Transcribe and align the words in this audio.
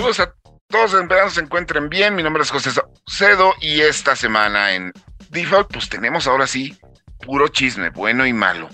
Saludos 0.00 0.20
a 0.20 0.34
todos, 0.70 0.94
esperando 0.94 1.30
se 1.30 1.42
encuentren 1.42 1.90
bien. 1.90 2.14
Mi 2.14 2.22
nombre 2.22 2.42
es 2.42 2.50
José 2.50 2.70
Cedo 3.06 3.52
y 3.60 3.82
esta 3.82 4.16
semana 4.16 4.72
en 4.72 4.94
Default, 5.28 5.70
pues 5.70 5.90
tenemos 5.90 6.26
ahora 6.26 6.46
sí 6.46 6.74
puro 7.22 7.48
chisme, 7.48 7.90
bueno 7.90 8.26
y 8.26 8.32
malo. 8.32 8.70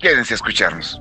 Quédense 0.00 0.34
a 0.34 0.38
escucharnos. 0.38 1.00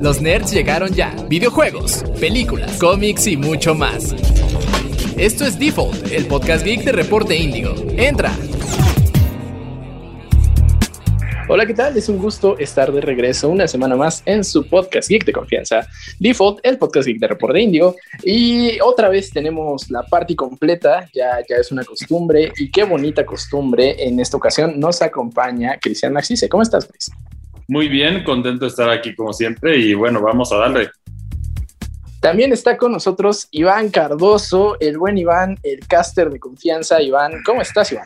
Los 0.00 0.22
nerds 0.22 0.52
llegaron 0.52 0.94
ya. 0.94 1.10
Videojuegos, 1.28 2.02
películas, 2.18 2.78
cómics 2.78 3.26
y 3.26 3.36
mucho 3.36 3.74
más. 3.74 4.14
Esto 5.18 5.44
es 5.44 5.58
Default, 5.58 6.10
el 6.10 6.26
podcast 6.28 6.64
geek 6.64 6.84
de 6.84 6.92
Reporte 6.92 7.36
Índigo. 7.36 7.74
Entra. 7.98 8.32
Hola, 11.50 11.64
¿qué 11.64 11.72
tal? 11.72 11.96
Es 11.96 12.10
un 12.10 12.18
gusto 12.18 12.58
estar 12.58 12.92
de 12.92 13.00
regreso 13.00 13.48
una 13.48 13.66
semana 13.66 13.96
más 13.96 14.22
en 14.26 14.44
su 14.44 14.68
podcast 14.68 15.08
geek 15.08 15.24
de 15.24 15.32
confianza, 15.32 15.88
Default, 16.20 16.60
el 16.62 16.76
podcast 16.76 17.06
geek 17.06 17.18
de 17.18 17.26
Reporte 17.26 17.58
Índigo. 17.58 17.96
Y 18.22 18.78
otra 18.82 19.08
vez 19.08 19.30
tenemos 19.30 19.90
la 19.90 20.02
party 20.02 20.36
completa, 20.36 21.08
ya, 21.14 21.38
ya 21.48 21.56
es 21.56 21.72
una 21.72 21.84
costumbre 21.84 22.52
y 22.58 22.70
qué 22.70 22.84
bonita 22.84 23.24
costumbre. 23.24 23.96
En 23.98 24.20
esta 24.20 24.36
ocasión 24.36 24.78
nos 24.78 25.00
acompaña 25.00 25.78
Cristian 25.80 26.12
Maxice. 26.12 26.50
¿Cómo 26.50 26.62
estás, 26.62 26.86
Chris? 26.86 27.10
Muy 27.66 27.88
bien, 27.88 28.24
contento 28.24 28.66
de 28.66 28.68
estar 28.68 28.90
aquí 28.90 29.14
como 29.14 29.32
siempre 29.32 29.78
y 29.78 29.94
bueno, 29.94 30.20
vamos 30.20 30.52
a 30.52 30.58
darle. 30.58 30.90
También 32.20 32.52
está 32.52 32.76
con 32.76 32.92
nosotros 32.92 33.48
Iván 33.52 33.88
Cardoso, 33.88 34.76
el 34.80 34.98
buen 34.98 35.16
Iván, 35.16 35.56
el 35.62 35.80
caster 35.86 36.28
de 36.28 36.40
confianza. 36.40 37.00
Iván, 37.00 37.42
¿cómo 37.42 37.62
estás, 37.62 37.90
Iván? 37.90 38.04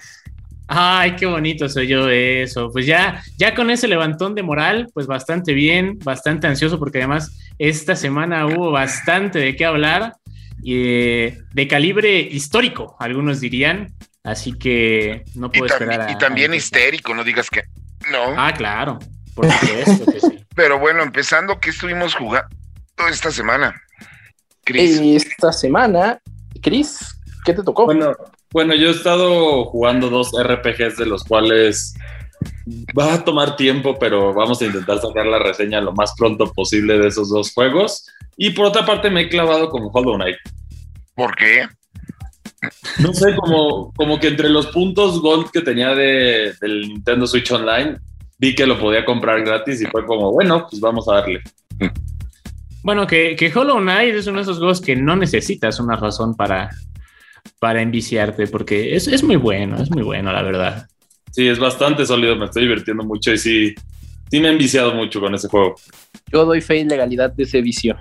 Ay, 0.68 1.16
qué 1.16 1.26
bonito 1.26 1.68
soy 1.68 1.86
yo 1.86 2.08
eso. 2.08 2.70
Pues 2.72 2.86
ya, 2.86 3.22
ya 3.36 3.54
con 3.54 3.70
ese 3.70 3.88
levantón 3.88 4.34
de 4.34 4.42
moral, 4.42 4.88
pues 4.94 5.06
bastante 5.06 5.52
bien, 5.52 5.98
bastante 6.02 6.46
ansioso, 6.46 6.78
porque 6.78 6.98
además 6.98 7.38
esta 7.58 7.96
semana 7.96 8.46
hubo 8.46 8.70
bastante 8.70 9.38
de 9.38 9.56
qué 9.56 9.64
hablar 9.64 10.14
y 10.62 10.74
de, 10.74 11.68
calibre 11.68 12.18
histórico, 12.20 12.96
algunos 12.98 13.40
dirían. 13.40 13.92
Así 14.24 14.52
que 14.52 15.24
no 15.34 15.50
puedo 15.50 15.66
esperar. 15.66 16.08
y 16.10 16.16
también 16.16 16.54
histérico, 16.54 17.12
no 17.14 17.24
digas 17.24 17.50
que 17.50 17.64
no. 18.10 18.34
Ah, 18.36 18.54
claro, 18.56 18.98
por 19.34 19.50
supuesto 19.50 20.12
que 20.12 20.20
sí. 20.20 20.44
Pero 20.54 20.78
bueno, 20.78 21.02
empezando, 21.02 21.58
¿qué 21.58 21.70
estuvimos 21.70 22.14
jugando 22.14 22.48
esta 23.10 23.32
semana? 23.32 23.74
Chris. 24.64 25.00
Esta 25.00 25.52
semana, 25.52 26.20
Chris, 26.62 27.16
¿qué 27.44 27.52
te 27.52 27.62
tocó? 27.62 27.86
Bueno, 27.86 28.14
bueno, 28.52 28.74
yo 28.74 28.88
he 28.88 28.92
estado 28.92 29.64
jugando 29.64 30.10
dos 30.10 30.32
RPGs 30.32 30.98
de 30.98 31.06
los 31.06 31.24
cuales 31.24 31.94
va 32.98 33.14
a 33.14 33.24
tomar 33.24 33.56
tiempo, 33.56 33.98
pero 33.98 34.34
vamos 34.34 34.60
a 34.60 34.66
intentar 34.66 35.00
sacar 35.00 35.26
la 35.26 35.38
reseña 35.38 35.80
lo 35.80 35.92
más 35.92 36.14
pronto 36.16 36.52
posible 36.52 36.98
de 36.98 37.08
esos 37.08 37.30
dos 37.30 37.52
juegos. 37.52 38.06
Y 38.36 38.50
por 38.50 38.66
otra 38.66 38.84
parte 38.84 39.10
me 39.10 39.22
he 39.22 39.28
clavado 39.28 39.68
con 39.68 39.88
Hollow 39.92 40.16
Knight. 40.16 40.36
¿Por 41.14 41.34
qué? 41.36 41.66
No 43.00 43.12
sé, 43.12 43.34
como, 43.36 43.92
como 43.94 44.20
que 44.20 44.28
entre 44.28 44.48
los 44.48 44.68
puntos 44.68 45.20
Gold 45.20 45.50
que 45.50 45.62
tenía 45.62 45.94
de, 45.94 46.54
del 46.60 46.88
Nintendo 46.88 47.26
Switch 47.26 47.50
Online, 47.50 47.98
vi 48.38 48.54
que 48.54 48.66
lo 48.66 48.78
podía 48.78 49.04
comprar 49.04 49.42
gratis 49.44 49.80
y 49.80 49.86
fue 49.86 50.06
como, 50.06 50.32
bueno, 50.32 50.66
pues 50.68 50.80
vamos 50.80 51.08
a 51.08 51.14
darle. 51.14 51.40
Bueno, 52.82 53.06
que, 53.06 53.36
que 53.36 53.52
Hollow 53.52 53.78
Knight 53.78 54.14
es 54.14 54.26
uno 54.26 54.38
de 54.38 54.42
esos 54.42 54.58
juegos 54.58 54.80
que 54.80 54.96
no 54.96 55.16
necesitas 55.16 55.78
una 55.80 55.96
razón 55.96 56.34
para, 56.34 56.70
para 57.58 57.80
enviciarte, 57.80 58.46
porque 58.48 58.96
es, 58.96 59.06
es 59.06 59.22
muy 59.22 59.36
bueno, 59.36 59.80
es 59.80 59.90
muy 59.90 60.02
bueno, 60.02 60.32
la 60.32 60.42
verdad. 60.42 60.88
Sí, 61.30 61.48
es 61.48 61.58
bastante 61.58 62.04
sólido, 62.04 62.36
me 62.36 62.46
estoy 62.46 62.64
divirtiendo 62.64 63.04
mucho 63.04 63.32
y 63.32 63.38
sí, 63.38 63.74
sí 64.30 64.40
me 64.40 64.48
he 64.48 64.52
enviciado 64.52 64.94
mucho 64.94 65.20
con 65.20 65.34
ese 65.34 65.48
juego. 65.48 65.76
Yo 66.30 66.44
doy 66.44 66.60
fe 66.60 66.78
y 66.78 66.84
legalidad 66.84 67.32
de 67.32 67.44
ese 67.44 67.62
vicio. 67.62 67.96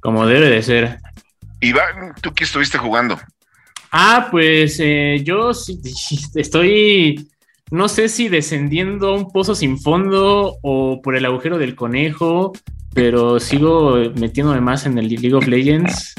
Como 0.00 0.26
debe 0.26 0.50
de 0.50 0.62
ser. 0.62 0.98
Iván, 1.60 2.14
¿tú 2.20 2.34
qué 2.34 2.44
estuviste 2.44 2.76
jugando? 2.76 3.18
Ah, 3.92 4.28
pues 4.30 4.78
eh, 4.80 5.20
yo 5.22 5.52
estoy, 6.34 7.28
no 7.70 7.88
sé 7.88 8.08
si 8.08 8.28
descendiendo 8.28 9.08
a 9.08 9.14
un 9.14 9.30
pozo 9.30 9.54
sin 9.54 9.78
fondo 9.78 10.56
o 10.62 11.00
por 11.02 11.14
el 11.14 11.24
agujero 11.24 11.56
del 11.56 11.76
conejo, 11.76 12.52
pero 12.94 13.38
sigo 13.38 13.96
metiéndome 14.16 14.60
más 14.60 14.86
en 14.86 14.98
el 14.98 15.08
League 15.08 15.32
of 15.32 15.46
Legends 15.46 16.14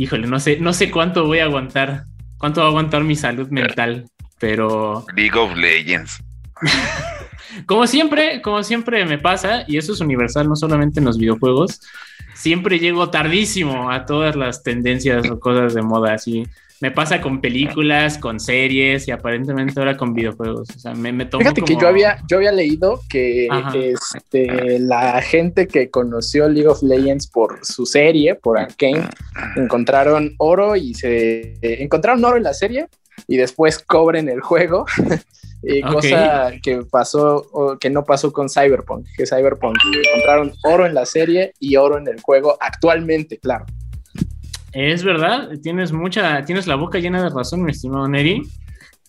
híjole, 0.00 0.26
no 0.26 0.40
sé, 0.40 0.58
no 0.58 0.72
sé 0.72 0.90
cuánto 0.90 1.26
voy 1.26 1.40
a 1.40 1.44
aguantar, 1.44 2.04
cuánto 2.38 2.62
va 2.62 2.68
a 2.68 2.70
aguantar 2.70 3.04
mi 3.04 3.16
salud 3.16 3.48
mental, 3.50 4.06
pero. 4.38 5.04
League 5.14 5.38
of 5.38 5.54
Legends. 5.54 6.22
como 7.66 7.86
siempre, 7.86 8.40
como 8.40 8.62
siempre 8.62 9.04
me 9.04 9.18
pasa, 9.18 9.64
y 9.68 9.76
eso 9.76 9.92
es 9.92 10.00
universal, 10.00 10.48
no 10.48 10.56
solamente 10.56 11.00
en 11.00 11.04
los 11.04 11.18
videojuegos, 11.18 11.82
siempre 12.32 12.78
llego 12.78 13.10
tardísimo 13.10 13.90
a 13.90 14.06
todas 14.06 14.36
las 14.36 14.62
tendencias 14.62 15.30
o 15.30 15.38
cosas 15.38 15.74
de 15.74 15.82
moda, 15.82 16.14
así 16.14 16.44
me 16.80 16.90
pasa 16.90 17.20
con 17.20 17.42
películas, 17.42 18.16
con 18.16 18.40
series 18.40 19.06
y 19.06 19.10
aparentemente 19.10 19.78
ahora 19.78 19.98
con 19.98 20.14
videojuegos. 20.14 20.70
O 20.74 20.78
sea, 20.78 20.94
me, 20.94 21.12
me 21.12 21.26
tomo 21.26 21.42
Fíjate 21.42 21.62
que 21.62 21.76
yo 21.76 21.86
había, 21.86 22.18
yo 22.26 22.38
había 22.38 22.52
leído 22.52 23.02
que 23.08 23.48
este, 24.14 24.78
la 24.78 25.20
gente 25.20 25.66
que 25.66 25.90
conoció 25.90 26.48
League 26.48 26.68
of 26.68 26.82
Legends 26.82 27.26
por 27.26 27.64
su 27.64 27.84
serie, 27.84 28.34
por 28.34 28.58
Arkane, 28.58 29.08
encontraron 29.56 30.34
oro 30.38 30.74
y 30.74 30.94
se 30.94 31.58
encontraron 31.60 32.24
oro 32.24 32.38
en 32.38 32.44
la 32.44 32.54
serie 32.54 32.86
y 33.28 33.36
después 33.36 33.78
cobren 33.78 34.30
el 34.30 34.40
juego. 34.40 34.86
y 35.62 35.82
cosa 35.82 36.52
que 36.62 36.82
pasó 36.90 37.46
o 37.52 37.78
que 37.78 37.90
no 37.90 38.04
pasó 38.04 38.32
con 38.32 38.48
Cyberpunk, 38.48 39.06
que 39.18 39.26
Cyberpunk 39.26 39.76
encontraron 40.06 40.54
oro 40.64 40.86
en 40.86 40.94
la 40.94 41.04
serie 41.04 41.52
y 41.60 41.76
oro 41.76 41.98
en 41.98 42.08
el 42.08 42.22
juego 42.22 42.56
actualmente, 42.58 43.38
claro. 43.38 43.66
Es 44.72 45.02
verdad, 45.02 45.50
tienes 45.62 45.92
mucha, 45.92 46.44
tienes 46.44 46.66
la 46.66 46.76
boca 46.76 46.98
llena 46.98 47.22
de 47.22 47.30
razón, 47.30 47.62
mi 47.62 47.72
estimado 47.72 48.06
Neri. 48.08 48.42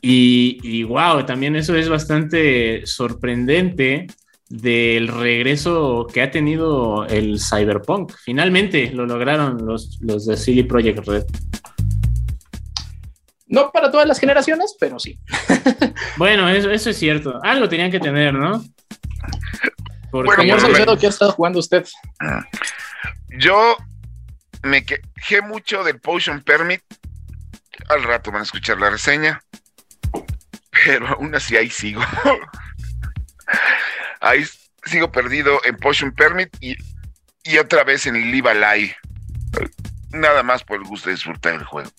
Y, 0.02 0.60
y 0.64 0.84
wow, 0.84 1.26
también 1.26 1.56
eso 1.56 1.76
es 1.76 1.88
bastante 1.88 2.86
sorprendente 2.86 4.08
del 4.50 5.08
regreso 5.08 6.08
que 6.12 6.22
ha 6.22 6.32
tenido 6.32 7.06
el 7.06 7.40
Cyberpunk. 7.40 8.14
Finalmente 8.24 8.92
lo 8.92 9.06
lograron 9.06 9.66
los, 9.66 10.00
los 10.02 10.26
de 10.26 10.36
Silly 10.36 10.64
Project 10.64 11.08
Red. 11.08 11.26
No 13.48 13.72
para 13.72 13.92
todas 13.92 14.08
las 14.08 14.20
generaciones, 14.20 14.76
pero 14.80 14.98
sí. 14.98 15.20
bueno, 16.18 16.50
eso, 16.50 16.72
eso 16.72 16.90
es 16.90 16.98
cierto. 16.98 17.40
Algo 17.44 17.70
tenían 17.70 17.92
que 17.92 18.00
tener, 18.00 18.34
¿no? 18.34 18.64
Porque 20.12 20.46
bueno, 20.46 20.98
¿qué 20.98 21.06
ha 21.06 21.10
estado 21.10 21.32
jugando 21.32 21.60
usted? 21.60 21.86
Yo 23.40 23.78
me 24.64 24.86
quejé 24.86 25.42
mucho 25.42 25.84
del 25.84 26.00
Potion 26.00 26.44
Permit. 26.44 26.82
Al 27.90 28.04
rato 28.04 28.32
van 28.32 28.42
a 28.42 28.44
escuchar 28.44 28.80
la 28.80 28.90
reseña. 28.90 29.42
Pero 30.86 31.08
aún 31.08 31.34
así 31.36 31.58
ahí 31.58 31.70
sigo. 31.70 32.02
ahí 34.22 34.46
sigo 34.86 35.12
perdido 35.12 35.60
en 35.66 35.78
Potion 35.78 36.12
Permit 36.12 36.56
y, 36.60 36.78
otra 37.58 37.84
vez 37.84 38.06
en 38.06 38.32
Live 38.32 38.50
Alive. 38.50 38.96
Nada 40.12 40.44
más 40.44 40.64
por 40.64 40.78
el 40.78 40.84
gusto 40.84 41.10
de 41.10 41.16
disfrutar 41.16 41.54
el 41.54 41.64
juego. 41.64 41.90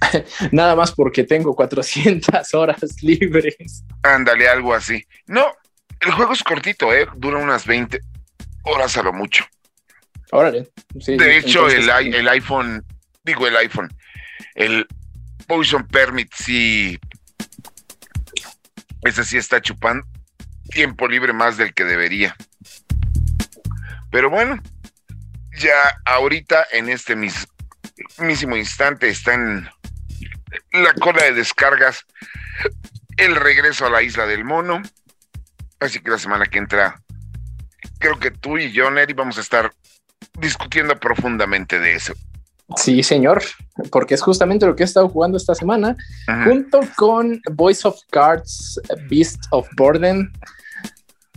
Nada 0.52 0.76
más 0.76 0.92
porque 0.92 1.24
tengo 1.24 1.54
400 1.54 2.54
horas 2.54 2.80
libres. 3.02 3.84
Ándale, 4.02 4.48
algo 4.48 4.74
así. 4.74 5.04
No, 5.26 5.52
el 6.00 6.12
juego 6.12 6.32
es 6.32 6.42
cortito, 6.42 6.92
¿eh? 6.92 7.06
Dura 7.16 7.38
unas 7.38 7.66
20 7.66 8.00
horas 8.64 8.96
a 8.96 9.02
lo 9.02 9.12
mucho. 9.12 9.44
Órale. 10.32 10.68
de 10.92 11.38
hecho, 11.38 11.68
el, 11.68 11.88
el, 11.88 12.28
iPhone, 12.28 12.84
digo 13.24 13.46
el 13.46 13.56
iPhone, 13.56 13.88
el 14.54 14.86
Poison 15.46 15.86
Permit 15.86 16.32
sí, 16.34 16.98
ese 19.02 19.24
sí 19.24 19.36
está 19.36 19.60
chupando 19.60 20.06
tiempo 20.70 21.06
libre 21.08 21.32
más 21.32 21.56
del 21.56 21.74
que 21.74 21.84
debería. 21.84 22.36
Pero 24.10 24.30
bueno, 24.30 24.60
ya 25.58 26.00
ahorita 26.04 26.66
en 26.72 26.88
este 26.88 27.16
mismísimo 27.16 28.56
instante 28.56 29.08
está 29.08 29.34
en 29.34 29.68
la 30.72 30.92
cola 30.94 31.24
de 31.24 31.34
descargas 31.34 32.04
el 33.16 33.36
regreso 33.36 33.86
a 33.86 33.90
la 33.90 34.02
isla 34.02 34.26
del 34.26 34.44
mono. 34.44 34.82
Así 35.80 36.00
que 36.00 36.10
la 36.10 36.18
semana 36.18 36.46
que 36.46 36.58
entra, 36.58 37.02
creo 37.98 38.18
que 38.18 38.30
tú 38.30 38.58
y 38.58 38.72
yo, 38.72 38.90
Neri, 38.90 39.12
vamos 39.12 39.38
a 39.38 39.42
estar 39.42 39.72
discutiendo 40.38 40.96
profundamente 40.96 41.78
de 41.78 41.94
eso. 41.94 42.14
Sí, 42.74 43.04
señor, 43.04 43.42
porque 43.92 44.14
es 44.14 44.22
justamente 44.22 44.66
lo 44.66 44.74
que 44.74 44.82
he 44.82 44.86
estado 44.86 45.08
jugando 45.08 45.36
esta 45.36 45.54
semana, 45.54 45.96
junto 46.44 46.80
con 46.96 47.40
Voice 47.52 47.86
of 47.86 47.96
Cards, 48.10 48.80
Beast 49.08 49.40
of 49.50 49.68
Burden. 49.76 50.32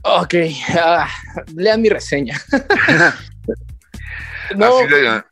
Ok, 0.01 0.33
ah, 0.81 1.07
lean 1.55 1.81
mi 1.81 1.89
reseña. 1.89 2.41
no, 4.55 4.79
Así 4.79 4.87
de 4.87 5.23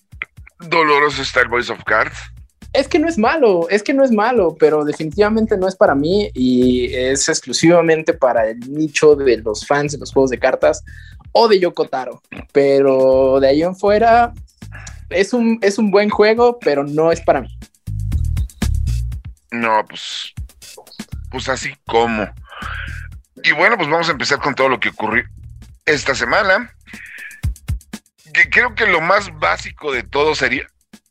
doloroso 0.70 1.24
está 1.24 1.42
el 1.42 1.48
Voice 1.48 1.72
of 1.72 1.84
Cards. 1.84 2.18
Es 2.74 2.88
que 2.88 3.00
no 3.00 3.08
es 3.08 3.18
malo, 3.18 3.68
es 3.70 3.82
que 3.82 3.94
no 3.94 4.04
es 4.04 4.12
malo, 4.12 4.56
pero 4.60 4.86
definitivamente 4.86 5.58
no 5.58 5.68
es 5.68 5.76
para 5.76 5.96
mí 5.96 6.30
y 6.36 6.94
es 6.94 7.28
exclusivamente 7.28 8.14
para 8.14 8.50
el 8.50 8.60
nicho 8.72 9.16
de 9.16 9.38
los 9.38 9.66
fans 9.66 9.94
de 9.94 9.98
los 9.98 10.14
juegos 10.14 10.30
de 10.30 10.38
cartas 10.38 10.84
o 11.32 11.48
de 11.48 11.60
Yokotaro. 11.60 12.22
Pero 12.52 13.40
de 13.40 13.48
ahí 13.48 13.64
en 13.64 13.76
fuera 13.76 14.34
es 15.10 15.34
un, 15.34 15.60
es 15.62 15.78
un 15.78 15.92
buen 15.92 16.10
juego, 16.10 16.60
pero 16.60 16.84
no 16.84 17.12
es 17.12 17.22
para 17.22 17.42
mí. 17.42 17.58
No, 19.52 19.86
pues, 19.88 20.34
pues 21.32 21.50
así 21.50 21.74
como. 21.86 22.28
Y 23.44 23.52
bueno, 23.54 23.78
pues 23.78 23.90
vamos 23.90 24.10
a 24.10 24.12
empezar 24.12 24.40
con 24.40 24.56
todo 24.56 24.70
lo 24.70 24.80
que 24.80 24.90
ocurrió 24.90 25.24
esta 25.86 26.16
semana. 26.16 26.74
Que 28.34 28.50
creo 28.50 28.76
que 28.76 28.86
lo 28.86 29.02
más 29.02 29.32
básico 29.40 29.92
de 29.92 30.04
todo 30.04 30.36
sería 30.36 30.68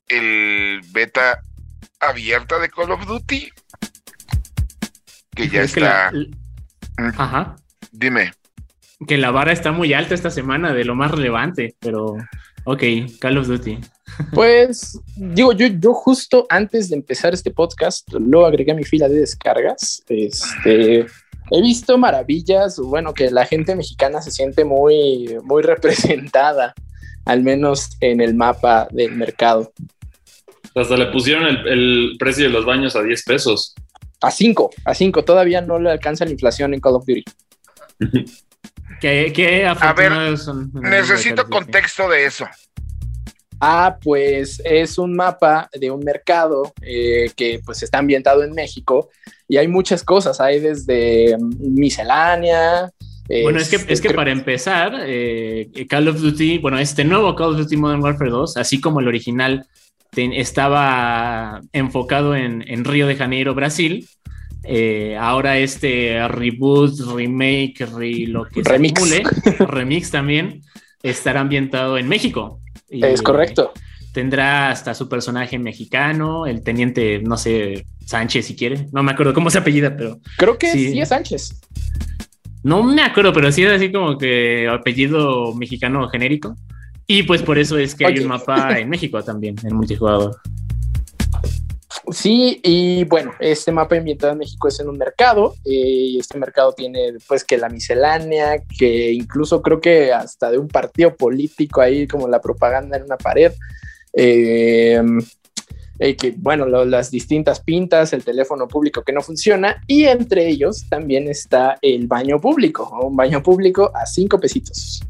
el 0.09 0.81
beta 0.91 1.41
abierta 2.01 2.59
de 2.59 2.69
Call 2.69 2.93
of 2.93 3.07
Duty. 3.07 3.51
Que 5.35 5.49
ya 5.49 5.63
está. 5.63 6.13
Ajá. 7.17 7.57
Dime. 7.91 8.33
Que 9.07 9.19
la 9.19 9.31
vara 9.31 9.53
está 9.53 9.73
muy 9.73 9.93
alta 9.93 10.15
esta 10.15 10.31
semana 10.31 10.73
de 10.73 10.85
lo 10.85 10.95
más 10.95 11.11
relevante, 11.11 11.75
pero 11.81 12.17
ok, 12.65 12.83
Call 13.21 13.39
of 13.39 13.47
Duty. 13.47 13.79
Pues 14.33 14.99
digo, 15.17 15.53
yo, 15.53 15.67
yo 15.67 15.93
justo 15.93 16.47
antes 16.49 16.89
de 16.89 16.97
empezar 16.97 17.35
este 17.35 17.51
podcast 17.51 18.11
lo 18.13 18.47
agregué 18.47 18.73
a 18.73 18.75
mi 18.75 18.85
fila 18.85 19.09
de 19.09 19.21
descargas. 19.21 20.03
Este, 20.09 21.07
he 21.51 21.63
visto 21.63 21.99
maravillas, 21.99 22.79
bueno, 22.79 23.13
que 23.13 23.31
la 23.31 23.45
gente 23.45 23.75
mexicana 23.77 24.23
se 24.23 24.31
siente 24.31 24.65
muy, 24.65 25.37
muy 25.45 25.63
representada, 25.63 26.75
al 27.25 27.43
menos 27.43 27.91
en 28.01 28.21
el 28.21 28.35
mapa 28.35 28.89
del 28.91 29.13
mercado. 29.13 29.73
Hasta 30.75 30.97
le 30.97 31.07
pusieron 31.07 31.47
el, 31.47 32.17
precio 32.19 32.45
de 32.45 32.51
los 32.51 32.65
baños 32.65 32.97
a 32.97 33.03
10 33.03 33.25
pesos. 33.25 33.75
A 34.21 34.31
5, 34.31 34.71
a 34.85 34.95
5. 34.95 35.25
Todavía 35.25 35.61
no 35.61 35.79
le 35.79 35.91
alcanza 35.91 36.25
la 36.25 36.33
inflación 36.33 36.75
en 36.75 36.81
Call 36.81 36.97
of 36.97 37.07
Duty. 37.07 37.25
¿Qué, 39.01 39.67
a 39.67 39.93
ver, 39.93 40.13
necesito 40.75 41.49
contexto 41.49 42.09
de 42.09 42.27
eso. 42.27 42.47
Ah, 43.61 43.97
pues 44.03 44.61
es 44.65 44.99
un 44.99 45.15
mapa 45.15 45.69
de 45.73 45.91
un 45.91 46.01
mercado 46.01 46.75
eh, 46.83 47.31
que 47.35 47.61
pues 47.65 47.83
está 47.83 47.99
ambientado 47.99 48.45
en 48.45 48.53
México 48.53 49.09
y 49.49 49.57
hay 49.57 49.67
muchas 49.67 50.03
cosas, 50.03 50.41
hay 50.41 50.61
desde 50.61 51.37
miscelánea. 51.39 52.91
Bueno, 53.43 53.59
es 53.59 53.69
que, 53.69 53.93
es 53.93 54.01
que 54.01 54.11
para 54.11 54.31
empezar, 54.31 54.95
eh, 55.01 55.69
Call 55.89 56.09
of 56.09 56.21
Duty, 56.21 56.59
bueno, 56.59 56.79
este 56.79 57.05
nuevo 57.05 57.35
Call 57.35 57.53
of 57.53 57.57
Duty 57.57 57.77
Modern 57.77 58.03
Warfare 58.03 58.31
2, 58.31 58.57
así 58.59 58.81
como 58.81 59.01
el 59.01 59.09
original 59.09 59.67
estaba 60.17 61.61
enfocado 61.73 62.35
en, 62.35 62.85
Río 62.85 63.07
de 63.07 63.17
Janeiro, 63.17 63.55
Brasil, 63.55 64.09
eh, 64.67 65.17
ahora 65.19 65.59
este 65.59 66.27
reboot, 66.29 66.99
remake, 67.15 67.87
lo 68.29 68.45
que 68.47 68.63
remix. 68.63 69.01
remix 69.59 70.11
también, 70.11 70.63
estará 71.03 71.41
ambientado 71.41 71.99
en 71.99 72.09
México 72.09 72.61
es 72.89 73.23
correcto. 73.23 73.73
Tendrá 74.13 74.71
hasta 74.71 74.95
su 74.95 75.09
personaje 75.09 75.59
mexicano, 75.59 76.47
el 76.47 76.63
teniente, 76.63 77.21
no 77.23 77.37
sé, 77.37 77.85
Sánchez 78.07 78.47
si 78.47 78.57
quiere. 78.57 78.87
No 78.93 79.03
me 79.03 79.13
acuerdo 79.13 79.35
cómo 79.35 79.51
se 79.51 79.59
apellida, 79.59 79.95
pero. 79.97 80.21
Creo 80.39 80.59
que 80.59 80.73
sí, 80.73 80.99
es 80.99 81.09
Sánchez. 81.09 81.61
No 82.63 82.83
me 82.83 83.03
acuerdo, 83.03 83.33
pero 83.33 83.53
sí 83.53 83.63
es 83.63 83.71
así 83.71 83.93
como 83.93 84.17
que 84.17 84.69
apellido 84.69 85.55
mexicano 85.55 86.09
genérico. 86.09 86.57
Y 87.07 87.23
pues 87.23 87.43
por 87.43 87.59
eso 87.59 87.79
es 87.79 87.95
que 87.95 88.07
hay 88.07 88.19
un 88.19 88.29
mapa 88.29 88.79
en 88.79 88.89
México 88.89 89.23
también, 89.23 89.55
en 89.63 89.77
multijugador. 89.77 90.37
Sí, 92.13 92.61
y 92.63 93.03
bueno, 93.05 93.33
este 93.41 93.73
mapa 93.73 93.97
ambientado 93.97 94.33
en 94.33 94.39
México 94.39 94.69
es 94.69 94.79
en 94.79 94.89
un 94.89 94.97
mercado, 94.97 95.55
eh, 95.65 95.71
y 95.71 96.19
este 96.21 96.39
mercado 96.39 96.73
tiene 96.73 97.15
pues 97.27 97.43
que 97.43 97.59
la 97.59 97.69
miscelánea, 97.69 98.63
que 98.79 99.13
incluso 99.13 99.61
creo 99.61 99.81
que 99.81 100.13
hasta 100.13 100.53
de 100.53 100.59
un 100.59 100.69
partido 100.69 101.17
político 101.17 101.81
ahí 101.81 102.07
como 102.07 102.29
la 102.29 102.41
propaganda 102.41 102.97
en 102.97 103.05
una 103.05 103.17
pared, 103.17 103.53
eh, 104.13 105.03
eh, 105.99 106.17
que 106.17 106.35
bueno, 106.37 106.67
las 106.67 107.11
distintas 107.11 107.59
pintas, 107.59 108.13
el 108.13 108.23
teléfono 108.23 108.69
público 108.69 109.03
que 109.03 109.13
no 109.13 109.21
funciona, 109.21 109.83
y 109.89 110.05
entre 110.05 110.47
ellos 110.47 110.87
también 110.89 111.27
está 111.27 111.77
el 111.83 112.07
baño 112.07 112.41
público, 112.41 113.01
un 113.03 113.17
baño 113.17 113.43
público 113.43 113.91
a 113.93 114.07
cinco 114.07 114.39
pesitos. 114.39 115.03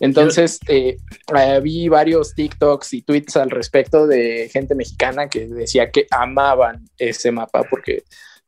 Entonces, 0.00 0.58
eh, 0.68 0.98
eh, 1.36 1.60
vi 1.62 1.88
varios 1.88 2.34
TikToks 2.34 2.94
y 2.94 3.02
tweets 3.02 3.36
al 3.36 3.50
respecto 3.50 4.06
de 4.06 4.48
gente 4.52 4.74
mexicana 4.74 5.28
que 5.28 5.46
decía 5.46 5.90
que 5.90 6.06
amaban 6.10 6.88
ese 6.98 7.32
mapa 7.32 7.64
porque 7.68 8.04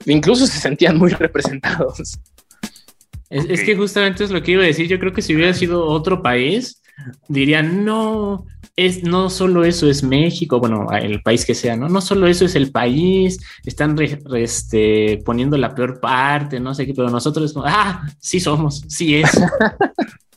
incluso 0.07 0.47
se 0.47 0.59
sentían 0.59 0.99
muy 0.99 1.11
representados. 1.19 2.19
Es, 3.31 3.63
que 3.63 3.77
justamente 3.77 4.25
es 4.25 4.31
lo 4.31 4.43
que 4.43 4.53
iba 4.53 4.63
a 4.63 4.67
decir. 4.67 4.87
Yo 4.89 4.99
creo 4.99 5.13
que 5.13 5.23
si 5.23 5.35
hubiera 5.35 5.53
sido 5.53 5.85
otro 5.85 6.23
país, 6.23 6.83
dirían, 7.29 7.85
no, 7.85 8.47
es, 8.77 9.03
no 9.03 9.29
solo 9.29 9.65
eso 9.65 9.89
es 9.89 10.03
México, 10.03 10.61
bueno, 10.61 10.87
el 10.93 11.21
país 11.23 11.45
que 11.45 11.55
sea, 11.55 11.77
¿no? 11.77 11.89
No 11.89 12.01
solo 12.01 12.27
eso 12.27 12.47
es 12.47 12.55
el 12.55 12.71
país, 12.71 13.39
están 13.65 13.97
este, 14.35 15.21
poniendo 15.25 15.59
la 15.59 15.75
peor 15.75 16.01
parte, 16.01 16.59
no 16.59 16.75
sé 16.75 16.87
qué, 16.87 16.95
pero 16.95 17.11
nosotros, 17.11 17.55
ah, 17.65 18.09
sí 18.19 18.41
somos, 18.41 18.83
sí 18.89 19.17
es. 19.17 19.31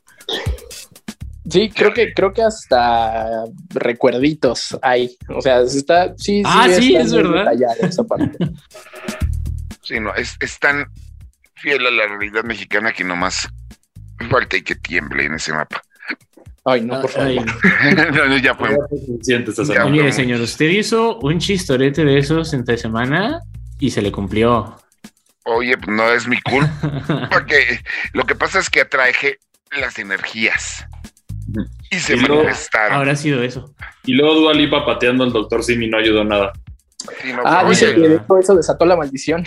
Sí, 1.52 1.70
creo 1.70 1.94
que, 1.94 2.14
creo 2.14 2.32
que 2.34 2.42
hasta 2.42 3.44
recuerditos 3.70 4.78
hay. 4.82 5.18
O 5.30 5.42
sea, 5.42 5.62
está, 5.62 6.14
sí, 6.18 6.42
ah, 6.46 6.68
sí, 6.70 6.96
es 6.96 7.14
verdad. 7.14 7.54
Esa 7.82 8.04
parte. 8.04 8.38
sí, 9.84 10.00
no, 10.00 10.14
es, 10.16 10.38
tan 10.60 10.86
fiel 11.56 11.86
a 11.86 11.92
la 11.92 12.08
realidad 12.08 12.44
mexicana 12.44 12.94
que 12.94 13.04
nomás 13.04 13.50
falta 14.30 14.56
y 14.56 14.62
que 14.62 14.76
tiemble 14.76 15.26
en 15.26 15.36
ese 15.36 15.52
mapa. 15.52 15.82
Ay, 16.64 16.82
no, 16.82 17.02
por 17.02 17.10
favor. 17.10 17.34
no, 18.14 18.38
ya 18.38 18.56
fue. 18.56 18.78
Mire, 19.90 20.12
señor, 20.12 20.40
usted 20.42 20.70
hizo 20.70 21.18
un 21.20 21.40
chistorete 21.40 22.06
de 22.06 22.18
esos 22.18 22.54
entre 22.54 22.78
semana 22.78 23.42
y 23.80 23.90
se 23.90 24.02
le 24.02 24.12
cumplió. 24.12 24.78
Oye, 25.44 25.78
pues 25.78 25.96
no 25.96 26.10
es 26.12 26.28
mi 26.28 26.40
culpa. 26.42 27.30
porque 27.32 27.82
lo 28.14 28.26
que 28.26 28.36
pasa 28.36 28.60
es 28.60 28.70
que 28.70 28.82
atraje 28.82 29.40
las 29.72 29.98
energías. 30.00 30.86
Y 31.90 32.00
se 32.00 32.16
manifestaron. 32.16 32.98
Habrá 32.98 33.16
sido 33.16 33.44
eso. 33.44 33.74
Y 34.06 34.14
luego 34.14 34.36
Dualipa 34.36 34.86
pateando 34.86 35.24
al 35.24 35.34
doctor 35.34 35.64
Simi 35.64 35.88
no 35.88 35.98
ayudó 35.98 36.24
nada. 36.24 36.54
ah, 37.44 37.66
dice 37.68 37.94
que 37.96 38.20
eso 38.40 38.56
desató 38.56 38.86
la 38.86 38.96
maldición. 38.96 39.44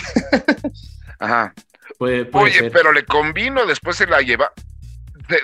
Ajá. 1.19 1.55
Oye, 1.99 2.71
pero 2.71 2.93
le 2.93 3.05
convino, 3.05 3.67
después 3.67 3.97
se 3.97 4.07
la 4.07 4.21
lleva, 4.21 4.53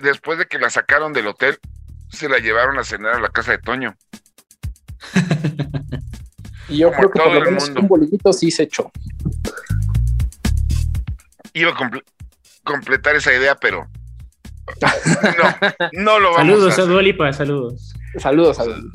después 0.03 0.39
de 0.39 0.47
que 0.47 0.59
la 0.59 0.69
sacaron 0.69 1.13
del 1.13 1.29
hotel, 1.29 1.59
se 2.11 2.29
la 2.29 2.39
llevaron 2.39 2.79
a 2.79 2.85
cenar 2.85 3.15
a 3.15 3.21
la 3.21 3.29
casa 3.29 3.53
de 3.53 3.59
Toño. 3.59 3.95
y 6.69 6.79
yo 6.79 6.91
creo 6.91 7.11
que 7.11 7.21
por 7.21 7.33
lo 7.33 7.41
menos 7.41 7.69
un 7.71 7.89
bolillito 7.89 8.33
sí 8.33 8.51
se 8.51 8.65
echó. 8.65 8.91
Iba 11.55 11.71
a 11.73 11.91
completar 12.65 13.17
esa 13.17 13.33
idea, 13.33 13.55
pero 13.57 13.89
no, 15.93 15.93
no 15.93 16.21
lo 16.21 16.33
vamos 16.33 16.37
saludos 16.37 16.79
a, 16.79 16.83
a 16.83 16.85
Dualipa, 16.85 17.33
saludos. 17.33 17.95
Saludos, 18.19 18.57
saludos. 18.57 18.91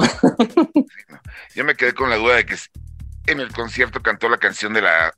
Yo 1.55 1.63
me 1.63 1.75
quedé 1.75 1.93
con 1.93 2.09
la 2.09 2.17
duda 2.17 2.35
de 2.35 2.45
que 2.45 2.55
en 3.27 3.39
el 3.39 3.51
concierto 3.51 4.01
cantó 4.01 4.29
la 4.29 4.37
canción 4.37 4.73
de 4.73 4.81
la 4.81 5.13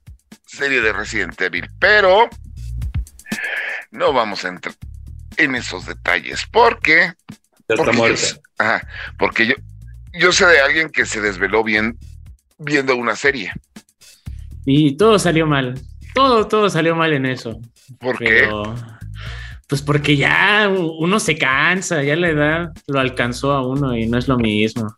serie 0.46 0.82
de 0.82 0.94
Resident 0.94 1.40
Evil, 1.42 1.70
pero 1.80 2.30
no 3.92 4.14
vamos 4.14 4.46
a 4.46 4.50
entrar 4.50 4.76
en 5.38 5.56
esos 5.56 5.86
detalles 5.86 6.46
porque 6.52 7.14
muerta. 7.94 8.40
ajá, 8.58 8.88
porque 9.18 9.48
yo 9.48 9.56
yo 10.14 10.32
sé 10.32 10.46
de 10.46 10.60
alguien 10.60 10.90
que 10.90 11.06
se 11.06 11.22
desveló 11.22 11.64
bien 11.64 11.98
viendo 12.58 12.96
una 12.96 13.16
serie. 13.16 13.54
Y 14.66 14.98
todo 14.98 15.20
salió 15.20 15.46
mal. 15.46 15.80
Todo, 16.14 16.48
todo 16.48 16.70
salió 16.70 16.96
mal 16.96 17.14
en 17.14 17.26
eso. 17.26 17.60
¿Por 18.00 18.18
qué? 18.18 18.50
Pues 19.68 19.82
porque 19.82 20.16
ya 20.16 20.70
uno 20.70 21.20
se 21.20 21.38
cansa, 21.38 22.02
ya 22.02 22.16
la 22.16 22.30
edad 22.30 22.74
lo 22.88 23.00
alcanzó 23.00 23.52
a 23.52 23.68
uno 23.68 23.98
y 23.98 24.08
no 24.08 24.18
es 24.18 24.28
lo 24.30 24.38
mismo. 24.38 24.98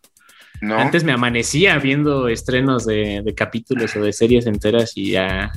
¿No? 0.60 0.78
Antes 0.78 1.02
me 1.04 1.12
amanecía 1.12 1.78
viendo 1.78 2.28
estrenos 2.28 2.86
de, 2.86 3.24
capítulos 3.36 3.96
o 3.96 4.02
de 4.02 4.12
series 4.12 4.46
enteras 4.46 4.92
y 4.94 5.12
ya 5.12 5.50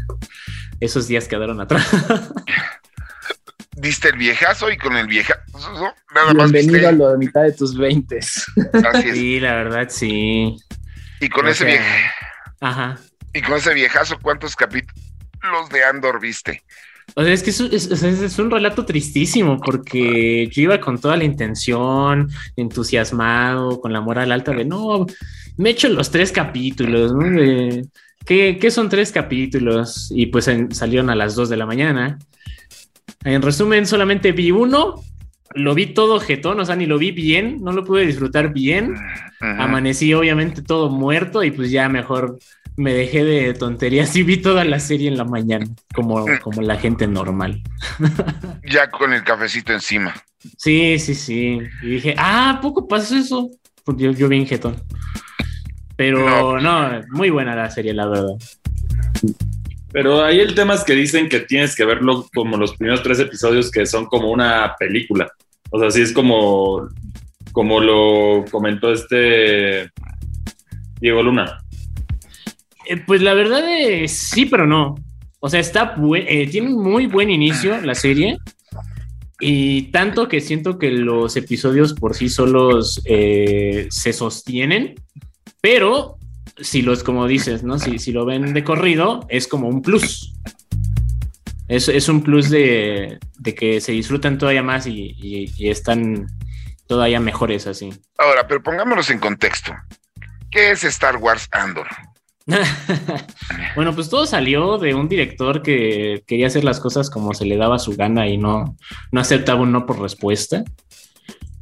esos 0.79 1.07
días 1.07 1.27
quedaron 1.27 1.61
atrás. 1.61 1.87
Diste 3.75 4.09
el 4.09 4.17
viejazo 4.17 4.71
y 4.71 4.77
con 4.77 4.95
el 4.95 5.07
viejazo 5.07 5.93
nada 6.15 6.33
más. 6.33 6.51
Bienvenido 6.51 6.89
a 6.89 6.91
la 7.11 7.17
mitad 7.17 7.43
de 7.43 7.51
tus 7.51 7.77
veintes. 7.77 8.45
Sí, 9.01 9.39
la 9.39 9.55
verdad, 9.55 9.87
sí. 9.89 10.55
Y 11.19 11.29
con 11.29 11.47
ese 11.47 11.65
viejo. 11.65 11.83
Ajá. 12.61 12.97
Y 13.33 13.41
con 13.41 13.57
ese 13.57 13.73
viejazo, 13.73 14.17
¿cuántos 14.21 14.55
capítulos 14.55 15.69
de 15.71 15.83
Andor 15.83 16.19
viste? 16.19 16.63
O 17.15 17.23
sea, 17.23 17.33
es 17.33 17.43
que 17.43 17.49
es, 17.51 18.39
un 18.39 18.49
relato 18.49 18.85
tristísimo 18.85 19.59
porque 19.59 20.49
yo 20.51 20.61
iba 20.63 20.79
con 20.79 20.99
toda 20.99 21.17
la 21.17 21.23
intención, 21.23 22.29
entusiasmado, 22.55 23.79
con 23.79 23.93
la 23.93 24.01
moral 24.01 24.31
alta 24.31 24.51
de 24.51 24.65
no, 24.65 25.05
me 25.57 25.69
echo 25.71 25.89
los 25.89 26.09
tres 26.09 26.31
capítulos, 26.31 27.13
¿no? 27.13 27.23
¿qué, 28.25 28.71
son 28.71 28.89
tres 28.89 29.11
capítulos? 29.11 30.11
Y 30.15 30.27
pues 30.27 30.49
salieron 30.71 31.09
a 31.09 31.15
las 31.15 31.35
dos 31.35 31.49
de 31.49 31.57
la 31.57 31.65
mañana. 31.65 32.17
En 33.23 33.41
resumen, 33.41 33.85
solamente 33.85 34.31
vi 34.31 34.51
uno 34.51 35.01
lo 35.55 35.75
vi 35.75 35.87
todo 35.87 36.19
jetón, 36.19 36.59
o 36.59 36.65
sea, 36.65 36.75
ni 36.75 36.85
lo 36.85 36.97
vi 36.97 37.11
bien, 37.11 37.59
no 37.61 37.71
lo 37.71 37.83
pude 37.83 38.05
disfrutar 38.05 38.53
bien. 38.53 38.95
Amanecí 39.39 40.13
obviamente 40.13 40.61
todo 40.61 40.89
muerto 40.89 41.43
y 41.43 41.51
pues 41.51 41.69
ya 41.69 41.89
mejor 41.89 42.39
me 42.75 42.93
dejé 42.93 43.23
de 43.23 43.53
tonterías 43.53 44.15
y 44.15 44.23
vi 44.23 44.37
toda 44.37 44.63
la 44.65 44.79
serie 44.79 45.07
en 45.07 45.17
la 45.17 45.25
mañana, 45.25 45.65
como, 45.93 46.25
como 46.41 46.61
la 46.61 46.77
gente 46.77 47.07
normal. 47.07 47.61
ya 48.63 48.89
con 48.89 49.13
el 49.13 49.23
cafecito 49.23 49.73
encima. 49.73 50.13
Sí, 50.57 50.99
sí, 50.99 51.15
sí. 51.15 51.59
Y 51.81 51.87
dije, 51.87 52.15
ah, 52.17 52.59
poco 52.61 52.87
pasó 52.87 53.15
eso. 53.15 53.49
Pues 53.83 53.97
yo, 53.97 54.11
yo 54.11 54.27
vi 54.27 54.37
en 54.37 54.47
jetón. 54.47 54.75
Pero 55.95 56.59
no, 56.59 57.01
muy 57.11 57.29
buena 57.29 57.55
la 57.55 57.69
serie, 57.69 57.93
la 57.93 58.07
verdad. 58.07 58.35
Pero 59.91 60.23
ahí 60.23 60.39
el 60.39 60.55
tema 60.55 60.73
es 60.73 60.83
que 60.83 60.93
dicen 60.93 61.29
que 61.29 61.41
tienes 61.41 61.75
que 61.75 61.85
verlo 61.85 62.27
como 62.33 62.57
los 62.57 62.75
primeros 62.75 63.03
tres 63.03 63.19
episodios 63.19 63.69
que 63.69 63.85
son 63.85 64.07
como 64.07 64.31
una 64.31 64.75
película. 64.79 65.31
O 65.69 65.79
sea, 65.79 65.91
sí 65.91 66.01
es 66.01 66.11
como, 66.11 66.89
como 67.51 67.79
lo 67.79 68.43
comentó 68.49 68.91
este 68.91 69.91
Diego 70.99 71.21
Luna. 71.21 71.62
Eh, 72.85 72.97
pues 72.97 73.21
la 73.21 73.33
verdad 73.33 73.63
es 73.69 74.11
sí, 74.11 74.45
pero 74.45 74.65
no. 74.65 74.95
O 75.39 75.49
sea, 75.49 75.59
está 75.59 75.95
eh, 76.15 76.47
tiene 76.49 76.73
un 76.73 76.81
muy 76.81 77.05
buen 77.05 77.29
inicio 77.29 77.79
la 77.81 77.95
serie. 77.95 78.37
Y 79.39 79.91
tanto 79.91 80.29
que 80.29 80.39
siento 80.39 80.79
que 80.79 80.89
los 80.91 81.35
episodios 81.35 81.93
por 81.93 82.15
sí 82.15 82.29
solos 82.29 83.01
eh, 83.03 83.87
se 83.89 84.13
sostienen, 84.13 84.95
pero 85.59 86.17
si 86.57 86.81
los, 86.81 87.03
como 87.03 87.27
dices, 87.27 87.63
¿no? 87.63 87.77
Si, 87.79 87.99
si 87.99 88.11
lo 88.11 88.25
ven 88.25 88.53
de 88.53 88.63
corrido, 88.63 89.25
es 89.27 89.47
como 89.47 89.67
un 89.67 89.81
plus. 89.81 90.33
Es, 91.67 91.89
es 91.89 92.07
un 92.07 92.23
plus 92.23 92.49
de, 92.49 93.19
de, 93.39 93.55
que 93.55 93.81
se 93.81 93.91
disfrutan 93.91 94.37
todavía 94.37 94.63
más 94.63 94.85
y, 94.85 95.15
y, 95.17 95.69
están 95.69 96.27
todavía 96.87 97.19
mejores 97.19 97.67
así. 97.67 97.89
Ahora, 98.17 98.47
pero 98.47 98.61
pongámonos 98.61 99.09
en 99.09 99.19
contexto. 99.19 99.73
¿Qué 100.51 100.71
es 100.71 100.83
Star 100.83 101.17
Wars 101.17 101.47
Andor? 101.51 101.87
bueno, 103.75 103.95
pues 103.95 104.09
todo 104.09 104.25
salió 104.25 104.77
de 104.77 104.93
un 104.93 105.07
director 105.07 105.61
que 105.61 106.23
quería 106.27 106.47
hacer 106.47 106.63
las 106.63 106.79
cosas 106.79 107.09
como 107.09 107.33
se 107.33 107.45
le 107.45 107.57
daba 107.57 107.79
su 107.79 107.95
gana 107.95 108.27
y 108.27 108.37
no, 108.37 108.77
no 109.11 109.21
aceptaba 109.21 109.61
un 109.61 109.71
no 109.71 109.85
por 109.85 110.01
respuesta. 110.01 110.63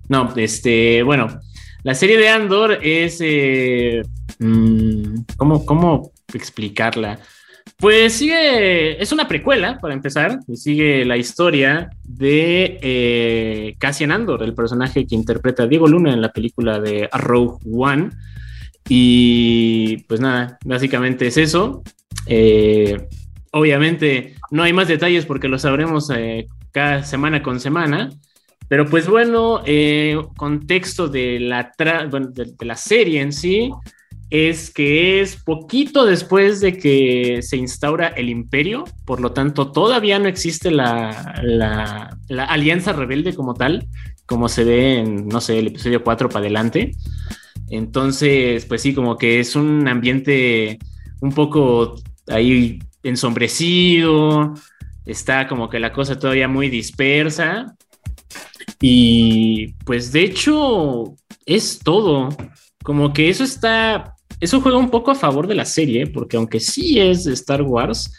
No, 0.09 0.33
este, 0.35 1.03
bueno, 1.03 1.41
la 1.83 1.95
serie 1.95 2.17
de 2.17 2.29
Andor 2.29 2.79
es. 2.83 3.19
Eh, 3.21 4.03
mm, 4.39 5.21
¿cómo, 5.38 6.11
explicarla? 6.33 7.19
Pues 7.77 8.13
sigue. 8.13 9.01
Es 9.01 9.11
una 9.11 9.27
precuela, 9.27 9.79
para 9.79 9.93
empezar. 9.93 10.39
Sigue 10.53 11.05
la 11.05 11.17
historia 11.17 11.89
de 12.03 12.79
eh, 12.81 13.75
Cassian 13.79 14.11
Andor, 14.11 14.43
el 14.43 14.53
personaje 14.53 15.07
que 15.07 15.15
interpreta 15.15 15.65
Diego 15.65 15.88
Luna 15.88 16.13
en 16.13 16.21
la 16.21 16.31
película 16.31 16.79
de 16.79 17.09
Rogue 17.13 17.57
One. 17.71 18.11
Y 18.88 19.97
pues 20.07 20.19
nada, 20.19 20.57
básicamente 20.65 21.27
es 21.27 21.38
eso. 21.38 21.83
Eh, 22.25 23.07
obviamente 23.51 24.35
no 24.51 24.63
hay 24.63 24.73
más 24.73 24.88
detalles 24.88 25.25
porque 25.25 25.47
lo 25.47 25.59
sabremos 25.59 26.09
cada 26.71 27.03
semana 27.03 27.41
con 27.41 27.59
semana. 27.59 28.09
Pero 28.71 28.85
pues 28.85 29.05
bueno, 29.05 29.61
eh, 29.65 30.17
contexto 30.38 31.09
de 31.09 31.41
la, 31.41 31.73
de, 31.77 32.65
la 32.65 32.77
serie 32.77 33.19
en 33.19 33.33
sí 33.33 33.69
es 34.29 34.71
que 34.71 35.19
es 35.19 35.35
poquito 35.43 36.05
después 36.05 36.61
de 36.61 36.77
que 36.77 37.41
se 37.41 37.57
instaura 37.57 38.07
el 38.07 38.29
imperio, 38.29 38.85
por 39.03 39.19
lo 39.19 39.33
tanto 39.33 39.73
todavía 39.73 40.19
no 40.19 40.29
existe 40.29 40.71
la, 40.71 41.41
la, 41.43 42.17
la 42.29 42.45
alianza 42.45 42.93
rebelde 42.93 43.35
como 43.35 43.55
tal, 43.55 43.89
como 44.25 44.47
se 44.47 44.63
ve 44.63 45.00
en, 45.00 45.27
no 45.27 45.41
sé, 45.41 45.59
el 45.59 45.67
episodio 45.67 46.01
4 46.01 46.29
para 46.29 46.39
adelante. 46.39 46.93
Entonces, 47.71 48.65
pues 48.65 48.81
sí, 48.81 48.93
como 48.93 49.17
que 49.17 49.39
es 49.39 49.55
un 49.55 49.87
ambiente 49.87 50.77
un 51.21 51.31
poco 51.31 51.95
ahí 52.27 52.79
ensombrecido, 53.01 54.53
está 55.05 55.47
como 55.47 55.69
que 55.69 55.79
la 55.79 55.93
cosa 55.93 56.19
todavía 56.19 56.49
muy 56.49 56.69
dispersa, 56.69 57.77
y 58.81 59.73
pues 59.85 60.11
de 60.11 60.23
hecho 60.23 61.15
es 61.45 61.79
todo. 61.79 62.29
Como 62.83 63.13
que 63.13 63.29
eso 63.29 63.45
está, 63.45 64.15
eso 64.41 64.59
juega 64.59 64.77
un 64.77 64.89
poco 64.89 65.11
a 65.11 65.15
favor 65.15 65.47
de 65.47 65.55
la 65.55 65.65
serie, 65.65 66.07
porque 66.07 66.35
aunque 66.35 66.59
sí 66.59 66.99
es 66.99 67.25
Star 67.25 67.61
Wars, 67.61 68.11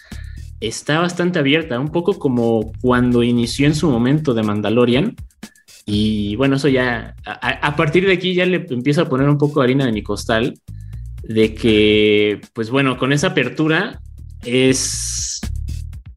está 0.61 0.99
bastante 1.00 1.38
abierta, 1.38 1.78
un 1.78 1.90
poco 1.90 2.18
como 2.18 2.73
cuando 2.80 3.23
inició 3.23 3.66
en 3.66 3.75
su 3.75 3.90
momento 3.90 4.32
de 4.32 4.44
Mandalorian. 4.44 5.14
Y 5.85 6.37
bueno, 6.37 6.57
eso 6.57 6.69
ya, 6.69 7.15
a, 7.25 7.77
partir 7.77 8.07
de 8.07 8.12
aquí 8.12 8.35
ya 8.35 8.47
le 8.47 8.67
empiezo 8.71 9.03
a 9.03 9.09
poner 9.09 9.29
un 9.29 9.39
poco 9.39 9.61
de 9.61 9.65
harina 9.65 9.85
de 9.85 9.93
mi 9.93 10.03
costal, 10.03 10.55
de 11.23 11.55
que, 11.55 12.41
pues 12.53 12.71
bueno, 12.71 12.99
con 12.99 13.12
esa 13.12 13.29
apertura 13.29 14.01
es, 14.45 15.41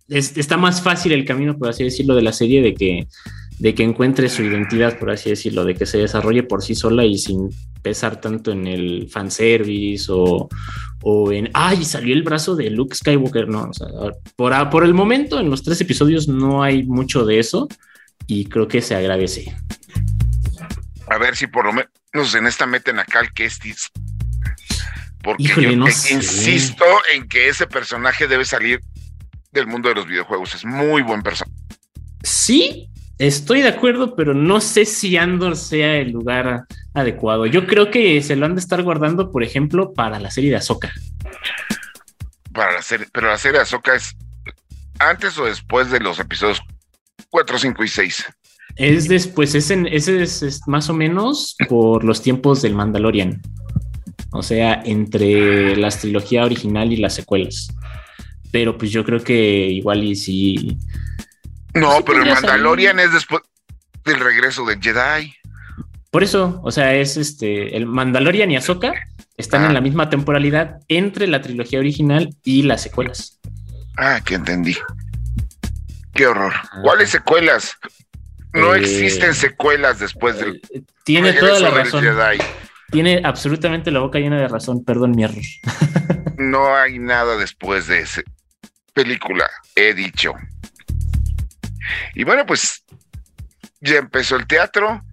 es, 0.07 0.37
está 0.37 0.57
más 0.57 0.81
fácil 0.81 1.13
el 1.13 1.25
camino, 1.25 1.57
por 1.57 1.69
así 1.69 1.83
decirlo, 1.83 2.15
de 2.15 2.21
la 2.21 2.33
serie, 2.33 2.61
de 2.61 2.73
que 2.75 3.07
de 3.59 3.73
que 3.73 3.83
encuentre 3.83 4.29
su 4.29 4.43
identidad, 4.43 4.99
por 4.99 5.11
así 5.11 5.29
decirlo, 5.29 5.63
de 5.63 5.75
que 5.75 5.85
se 5.85 5.99
desarrolle 5.99 6.43
por 6.43 6.61
sí 6.61 6.75
sola 6.75 7.05
y 7.05 7.17
sin 7.17 7.49
pesar 7.81 8.19
tanto 8.19 8.51
en 8.51 8.67
el 8.67 9.07
fanservice 9.09 10.11
o, 10.11 10.49
o 11.03 11.31
en, 11.31 11.49
ay, 11.53 11.85
salió 11.85 12.13
el 12.13 12.23
brazo 12.23 12.55
de 12.55 12.69
Luke 12.69 12.95
Skywalker, 12.95 13.47
no, 13.47 13.69
o 13.69 13.73
sea, 13.73 13.87
por, 14.35 14.69
por 14.69 14.83
el 14.83 14.93
momento 14.93 15.39
en 15.39 15.49
los 15.49 15.63
tres 15.63 15.79
episodios 15.79 16.27
no 16.27 16.63
hay 16.63 16.83
mucho 16.83 17.25
de 17.25 17.39
eso 17.39 17.67
y 18.27 18.45
creo 18.45 18.67
que 18.67 18.81
se 18.81 18.95
agradece. 18.95 19.55
A 21.07 21.17
ver 21.17 21.35
si 21.35 21.47
por 21.47 21.65
lo 21.65 21.73
menos 21.73 22.35
en 22.35 22.47
esta 22.47 22.65
meten 22.65 22.99
a 22.99 23.05
Cal 23.05 23.31
Kestis. 23.33 23.91
Porque 25.21 25.43
yo 25.43 25.71
insisto 25.71 26.85
en 27.13 27.27
que 27.27 27.49
ese 27.49 27.65
personaje 27.67 28.27
debe 28.27 28.45
salir 28.45 28.79
del 29.51 29.67
mundo 29.67 29.89
de 29.89 29.95
los 29.95 30.07
videojuegos. 30.07 30.53
Es 30.53 30.65
muy 30.65 31.01
buen 31.01 31.23
personaje. 31.23 31.55
Sí, 32.23 32.89
Estoy 33.17 33.61
de 33.61 33.69
acuerdo, 33.69 34.13
pero 34.15 34.33
no 34.33 34.59
sé 34.59 34.83
si 34.83 35.15
Andor 35.15 35.55
sea 35.55 35.95
el 35.95 36.11
lugar 36.11 36.65
adecuado. 36.93 37.45
Yo 37.45 37.65
creo 37.65 37.89
que 37.89 38.21
se 38.21 38.35
lo 38.35 38.45
han 38.45 38.55
de 38.55 38.59
estar 38.59 38.83
guardando, 38.83 39.31
por 39.31 39.41
ejemplo, 39.41 39.93
para 39.93 40.19
la 40.19 40.29
serie 40.31 40.49
de 40.49 40.57
Ahsoka. 40.57 40.91
Para 42.53 42.73
la 42.73 42.81
serie, 42.81 43.07
pero 43.13 43.27
la 43.27 43.37
serie 43.37 43.59
de 43.59 43.63
Ahsoka 43.63 43.95
es 43.95 44.17
antes 44.99 45.37
o 45.37 45.45
después 45.45 45.91
de 45.91 46.01
los 46.01 46.19
episodios 46.19 46.61
4, 47.29 47.59
5 47.59 47.83
y 47.83 47.87
6. 47.87 48.25
Es 48.77 49.07
después, 49.07 49.55
es 49.55 49.71
en, 49.71 49.87
ese 49.87 50.21
es, 50.21 50.61
más 50.67 50.89
o 50.89 50.93
menos 50.93 51.55
por 51.69 52.03
los 52.03 52.21
tiempos 52.21 52.61
del 52.61 52.75
Mandalorian. 52.75 53.41
O 54.31 54.43
sea, 54.43 54.81
entre 54.83 55.77
la 55.77 55.89
trilogía 55.89 56.43
original 56.43 56.91
y 56.91 56.97
las 56.97 57.15
secuelas. 57.15 57.69
Pero 58.51 58.77
pues 58.77 58.91
yo 58.91 59.05
creo 59.05 59.23
que 59.23 59.67
igual 59.67 60.03
y 60.03 60.15
si 60.15 60.77
no, 61.75 62.03
pero 62.05 62.23
el 62.23 62.29
Mandalorian 62.29 62.99
es 62.99 63.11
después 63.11 63.41
del 64.05 64.19
regreso 64.19 64.65
de 64.65 64.77
Jedi. 64.79 65.33
Por 66.09 66.23
eso, 66.23 66.61
o 66.63 66.71
sea, 66.71 66.95
es 66.95 67.17
este, 67.17 67.75
el 67.75 67.85
Mandalorian 67.85 68.49
y 68.49 68.55
Ahsoka 68.55 68.93
están 69.35 69.65
en 69.65 69.71
ah. 69.71 69.73
la 69.73 69.81
misma 69.81 70.09
temporalidad 70.09 70.79
entre 70.87 71.27
la 71.27 71.41
trilogía 71.41 71.79
original 71.79 72.33
y 72.45 72.63
las 72.63 72.81
secuelas. 72.81 73.39
Ah, 73.97 74.21
que 74.23 74.35
entendí. 74.35 74.77
Qué 76.15 76.25
horror. 76.25 76.53
¿Cuáles 76.81 77.09
secuelas? 77.09 77.77
No 78.53 78.73
eh, 78.73 78.79
existen 78.79 79.35
secuelas 79.35 79.99
después 79.99 80.37
del. 80.37 80.61
Eh, 80.73 80.81
tiene 81.03 81.33
toda 81.33 81.59
la 81.59 81.69
razón. 81.71 82.03
Tiene 82.89 83.21
absolutamente 83.23 83.91
la 83.91 83.99
boca 83.99 84.17
llena 84.19 84.39
de 84.39 84.47
razón, 84.47 84.83
perdón 84.85 85.11
mi 85.11 85.23
error. 85.23 85.43
no 86.37 86.75
hay 86.75 86.99
nada 86.99 87.35
después 87.35 87.87
de 87.87 87.99
esa 87.99 88.21
película, 88.93 89.49
he 89.75 89.93
dicho. 89.93 90.33
Y 92.13 92.23
bueno, 92.23 92.45
pues 92.45 92.85
ya 93.81 93.97
empezó 93.97 94.37
el 94.37 94.47
teatro, 94.47 95.03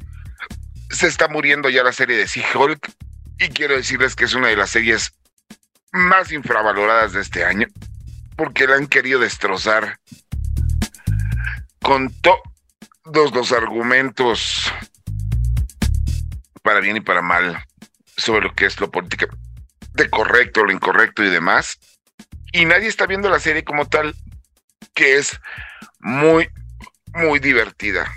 se 0.91 1.09
está 1.09 1.27
muriendo 1.27 1.69
ya 1.69 1.83
la 1.83 1.93
serie 1.93 2.17
de 2.17 2.27
She-Hulk 2.27 2.91
y 3.41 3.49
quiero 3.49 3.75
decirles 3.75 4.15
que 4.15 4.25
es 4.25 4.35
una 4.35 4.49
de 4.49 4.57
las 4.57 4.71
series 4.71 5.13
más 5.91 6.31
infravaloradas 6.31 7.13
de 7.13 7.23
este 7.23 7.45
año 7.45 7.67
porque 8.37 8.67
la 8.67 8.77
han 8.77 8.87
querido 8.87 9.19
destrozar 9.19 9.99
con 11.83 12.11
todos 12.21 13.35
los 13.35 13.53
argumentos 13.53 14.73
para 16.63 16.81
bien 16.81 16.97
y 16.97 17.01
para 17.01 17.23
mal 17.23 17.65
sobre 18.17 18.47
lo 18.47 18.55
que 18.55 18.67
es 18.67 18.81
lo 18.81 18.91
político 18.91 19.27
de 19.95 20.09
correcto, 20.09 20.65
lo 20.65 20.73
incorrecto 20.73 21.23
y 21.23 21.31
demás. 21.31 21.79
Y 22.53 22.65
nadie 22.65 22.89
está 22.89 23.07
viendo 23.07 23.29
la 23.29 23.41
serie 23.41 23.65
como 23.65 23.87
tal, 23.87 24.15
que 24.95 25.17
es 25.17 25.39
muy, 26.01 26.49
muy 27.15 27.39
divertida. 27.39 28.11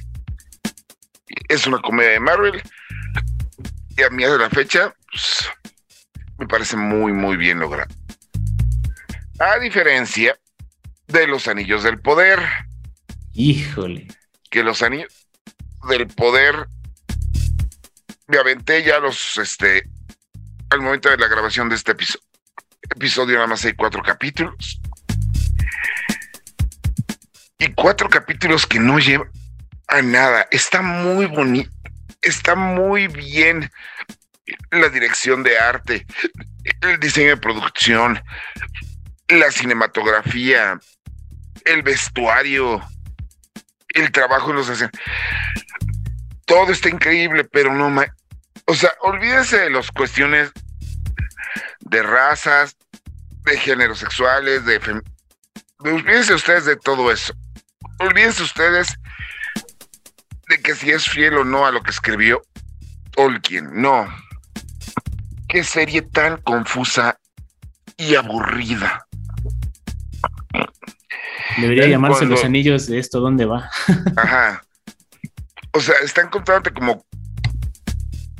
Es 1.50 1.68
una 1.68 1.80
comedia 1.82 2.12
de 2.12 2.20
Marvel 2.20 2.62
y 3.98 4.04
a 4.04 4.10
mí 4.10 4.24
de 4.24 4.38
la 4.38 4.50
fecha 4.50 4.94
pues, 5.12 5.50
me 6.38 6.48
parece 6.48 6.78
muy, 6.78 7.14
muy 7.14 7.38
bien 7.38 7.60
lograda. 7.60 7.88
A 9.40 9.60
diferencia 9.60 10.38
de 11.08 11.28
los 11.28 11.48
anillos 11.48 11.84
del 11.84 12.00
poder. 12.00 12.40
Híjole. 13.36 14.08
Que 14.50 14.64
los 14.64 14.82
anillos 14.82 15.28
del 15.90 16.08
Poder. 16.08 16.68
Me 18.28 18.38
aventé 18.38 18.84
ya 18.84 19.00
los, 19.00 19.38
este, 19.38 19.88
al 20.70 20.82
momento 20.82 21.10
de 21.10 21.18
la 21.18 21.28
grabación 21.28 21.70
de 21.70 21.76
este 21.76 21.92
episodio, 21.92 22.26
episodio 22.96 23.36
nada 23.36 23.48
más 23.48 23.64
hay 23.66 23.74
cuatro 23.74 24.02
capítulos. 24.02 24.82
Y 27.60 27.72
cuatro 27.74 28.10
capítulos 28.10 28.66
que 28.66 28.80
no 28.80 29.00
llevan 29.00 29.30
a 29.88 30.02
nada. 30.02 30.48
Está 30.50 30.82
muy 30.82 31.26
bonito, 31.28 31.70
está 32.22 32.56
muy 32.56 33.08
bien 33.08 33.70
la 34.72 34.90
dirección 34.90 35.44
de 35.44 35.60
arte, 35.60 36.06
el 36.82 37.00
diseño 37.00 37.30
de 37.30 37.38
producción, 37.38 38.22
la 39.28 39.52
cinematografía, 39.52 40.80
el 41.66 41.84
vestuario, 41.84 42.82
el 43.96 44.12
trabajo 44.12 44.54
los 44.54 44.70
escenarios. 44.70 45.02
Todo 46.46 46.72
está 46.72 46.90
increíble, 46.90 47.44
pero 47.44 47.74
no 47.74 47.90
más. 47.90 48.08
O 48.68 48.76
sea, 48.76 48.92
olvídense 49.02 49.58
de 49.58 49.70
las 49.70 49.92
cuestiones 49.92 50.52
de 51.80 52.04
razas, 52.04 52.76
de 53.46 53.58
géneros 53.58 54.00
sexuales, 54.00 54.66
de, 54.66 54.80
olvídense 55.80 56.34
ustedes 56.34 56.66
de 56.66 56.76
todo 56.76 57.12
eso. 57.12 57.34
Olvídense 58.00 58.44
ustedes 58.44 58.96
de 60.50 60.62
que 60.62 60.76
si 60.76 60.92
es 60.92 61.08
fiel 61.08 61.38
o 61.38 61.44
no 61.44 61.66
a 61.66 61.72
lo 61.72 61.82
que 61.82 61.92
escribió 61.92 62.42
Tolkien. 63.12 63.70
No. 63.74 64.08
Qué 65.48 65.64
serie 65.64 66.02
tan 66.02 66.38
confusa 66.42 67.18
y 67.98 68.16
aburrida. 68.16 69.05
Debería 71.58 71.88
llamarse 71.88 72.26
Los 72.26 72.44
Anillos 72.44 72.88
de 72.88 73.00
esto, 73.00 73.20
¿dónde 73.20 73.46
va? 73.46 73.70
Ajá. 74.18 74.64
O 75.72 75.80
sea, 75.80 75.96
están 76.04 76.30
contándote 76.30 76.72
como 76.72 77.06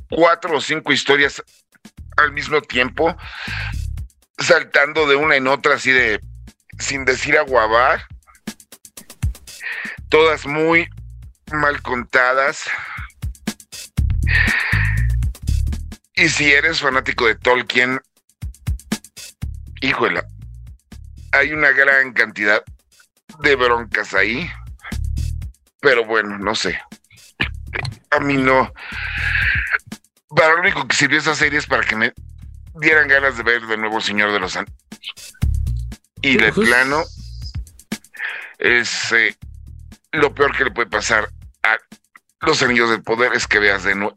cuatro 0.10 0.58
o 0.58 0.62
cinco 0.62 0.94
historias 0.94 1.44
al 2.18 2.32
mismo 2.32 2.62
tiempo, 2.62 3.16
saltando 4.38 5.08
de 5.08 5.16
una 5.16 5.36
en 5.36 5.48
otra 5.48 5.76
así 5.76 5.92
de, 5.92 6.22
sin 6.80 7.04
decir 7.06 7.38
aguabar, 7.38 8.06
todas 10.10 10.46
muy 10.46 10.88
mal 11.52 11.82
contadas. 11.82 12.64
Y 16.16 16.30
si 16.30 16.52
eres 16.52 16.80
fanático 16.80 17.28
de 17.28 17.36
Tolkien, 17.36 18.00
híjole, 19.82 20.24
hay 21.34 21.52
una 21.52 21.72
gran 21.72 22.14
cantidad 22.14 22.64
de 23.42 23.56
broncas 23.56 24.14
ahí. 24.14 24.50
Pero 25.80 26.06
bueno, 26.06 26.38
no 26.38 26.56
sé. 26.56 26.80
A 28.12 28.20
mí 28.20 28.36
no. 28.38 28.72
Para 30.36 30.54
lo 30.56 30.62
único 30.62 30.88
que 30.88 30.96
sirvió 30.96 31.20
esa 31.20 31.36
serie 31.36 31.60
es 31.60 31.68
para 31.68 31.84
que 31.84 31.96
me 31.96 32.14
dieran 32.80 33.08
ganas 33.08 33.38
de 33.38 33.44
ver 33.44 33.62
de 33.68 33.78
nuevo 33.78 34.02
Señor 34.02 34.32
de 34.32 34.40
los 34.40 34.56
Anillos. 34.56 34.76
Y 36.22 36.38
de 36.38 36.52
plano 36.52 37.04
es 38.58 39.12
eh, 39.12 39.36
lo 40.12 40.34
peor 40.34 40.56
que 40.56 40.66
le 40.66 40.72
puede 40.72 40.90
pasar 40.90 41.30
a 41.64 41.78
los 42.42 42.62
Anillos 42.64 42.90
del 42.90 43.04
Poder 43.04 43.34
es 43.34 43.48
que 43.48 43.60
veas 43.60 43.84
de 43.84 43.96
nuevo 43.96 44.16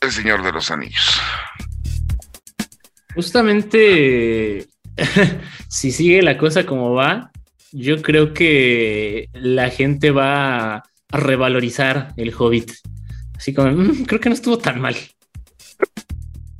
el 0.00 0.12
Señor 0.12 0.42
de 0.42 0.52
los 0.52 0.70
Anillos. 0.70 1.20
Justamente, 3.14 4.66
si 5.68 5.92
sigue 5.92 6.22
la 6.22 6.36
cosa 6.36 6.66
como 6.66 6.94
va, 6.94 7.30
yo 7.74 8.00
creo 8.02 8.32
que 8.32 9.28
la 9.32 9.68
gente 9.68 10.12
va 10.12 10.76
a 10.76 10.82
revalorizar 11.10 12.14
el 12.16 12.32
Hobbit. 12.32 12.70
Así 13.36 13.52
como, 13.52 13.72
mm, 13.72 14.04
creo 14.04 14.20
que 14.20 14.28
no 14.28 14.34
estuvo 14.34 14.58
tan 14.58 14.80
mal. 14.80 14.96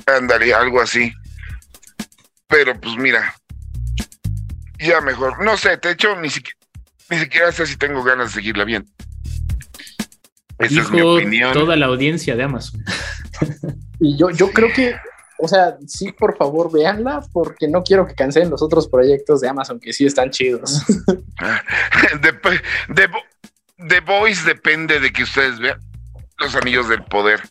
Andaría 0.06 0.59
algo 0.59 0.80
así. 0.80 1.12
Pero 2.48 2.79
pues 2.81 2.96
mira, 2.96 3.33
ya 4.81 5.00
mejor. 5.00 5.42
No 5.44 5.57
sé, 5.57 5.77
te 5.79 5.92
hecho 5.92 6.20
ni 6.20 6.31
siquiera, 6.31 6.59
ni 7.11 7.18
siquiera 7.18 7.53
sé 7.53 7.66
si 7.66 7.77
tengo 7.77 8.03
ganas 8.03 8.31
de 8.31 8.40
seguirla 8.40 8.64
bien. 8.64 8.85
Esa 10.59 10.81
es 10.81 10.90
mi 10.90 11.00
opinión. 11.00 11.53
Toda 11.53 11.77
la 11.77 11.87
audiencia 11.87 12.35
de 12.35 12.42
Amazon. 12.42 12.85
y 14.00 14.18
yo, 14.18 14.31
yo 14.31 14.50
creo 14.50 14.72
que, 14.72 14.96
o 15.38 15.49
sea, 15.49 15.77
sí, 15.87 16.12
por 16.12 16.37
favor, 16.37 16.70
véanla, 16.73 17.23
porque 17.33 17.68
no 17.68 17.83
quiero 17.83 18.07
que 18.07 18.14
cancelen 18.14 18.51
los 18.51 18.62
otros 18.62 18.88
proyectos 18.88 19.40
de 19.40 19.49
Amazon, 19.49 19.81
que 19.81 19.92
sí 19.92 20.07
están 20.07 20.31
chidos. 20.31 20.85
de, 22.20 23.11
de, 23.79 24.01
Voice 24.01 24.44
depende 24.47 25.01
de 25.01 25.12
que 25.12 25.25
ustedes 25.25 25.59
vean 25.59 25.81
los 26.38 26.55
anillos 26.55 26.88
del 26.88 27.05
poder. 27.05 27.42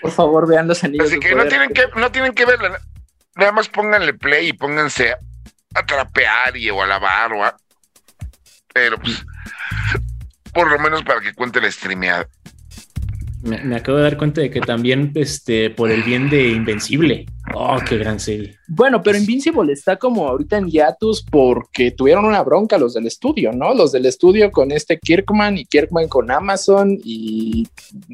Por 0.00 0.10
favor, 0.10 0.48
vean 0.48 0.68
los 0.68 0.82
anillos 0.84 1.08
Así 1.08 1.18
que 1.18 1.34
no 1.34 1.46
tienen 1.46 1.70
que, 1.70 1.84
no 1.94 2.10
tienen 2.10 2.32
que 2.32 2.46
verla. 2.46 2.78
Nada 3.34 3.52
más 3.52 3.68
pónganle 3.68 4.14
play 4.14 4.48
y 4.48 4.52
pónganse 4.52 5.12
a, 5.12 5.86
trapear 5.86 6.56
y 6.56 6.70
o 6.70 6.82
a 6.82 6.86
lavar 6.86 7.32
o 7.32 7.44
a. 7.44 7.56
Pero 8.72 8.98
pues, 8.98 9.24
por 10.54 10.70
lo 10.70 10.78
menos 10.78 11.02
para 11.02 11.20
que 11.20 11.34
cuente 11.34 11.60
la 11.60 11.70
streameada. 11.70 12.28
Me, 13.46 13.76
acabo 13.76 13.98
de 13.98 14.04
dar 14.04 14.16
cuenta 14.16 14.40
de 14.40 14.50
que 14.50 14.60
también, 14.60 15.12
este, 15.14 15.70
por 15.70 15.90
el 15.90 16.02
bien 16.02 16.28
de 16.28 16.48
Invencible. 16.48 17.26
Oh, 17.54 17.78
qué 17.86 17.96
gran 17.96 18.18
serie. 18.18 18.58
Bueno, 18.66 19.02
pero 19.02 19.16
Invincible 19.16 19.72
está 19.72 19.96
como 19.96 20.28
ahorita 20.28 20.58
en 20.58 20.68
hiatus 20.68 21.22
porque 21.22 21.92
tuvieron 21.92 22.24
una 22.24 22.42
bronca 22.42 22.76
los 22.76 22.94
del 22.94 23.06
estudio, 23.06 23.52
¿no? 23.52 23.72
Los 23.72 23.92
del 23.92 24.06
estudio 24.06 24.50
con 24.50 24.72
este 24.72 24.98
Kirkman 24.98 25.58
y 25.58 25.64
Kirkman 25.64 26.08
con 26.08 26.30
Amazon 26.30 26.98
y 27.04 27.68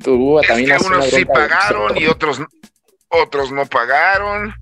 tuvo 0.05 0.43
también. 0.43 0.77
unos 0.85 1.07
sí 1.07 1.25
pagaron 1.25 1.97
y 1.97 2.07
otros, 2.07 2.41
otros 3.09 3.51
no 3.51 3.65
pagaron. 3.67 4.53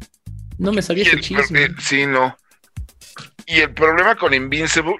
No 0.58 0.72
me 0.72 0.82
sabía 0.82 1.04
ese 1.04 1.20
chisme. 1.20 1.68
Sí, 1.80 2.06
no. 2.06 2.36
Y 3.46 3.60
el 3.60 3.74
problema 3.74 4.14
con 4.14 4.32
Invincible 4.32 4.96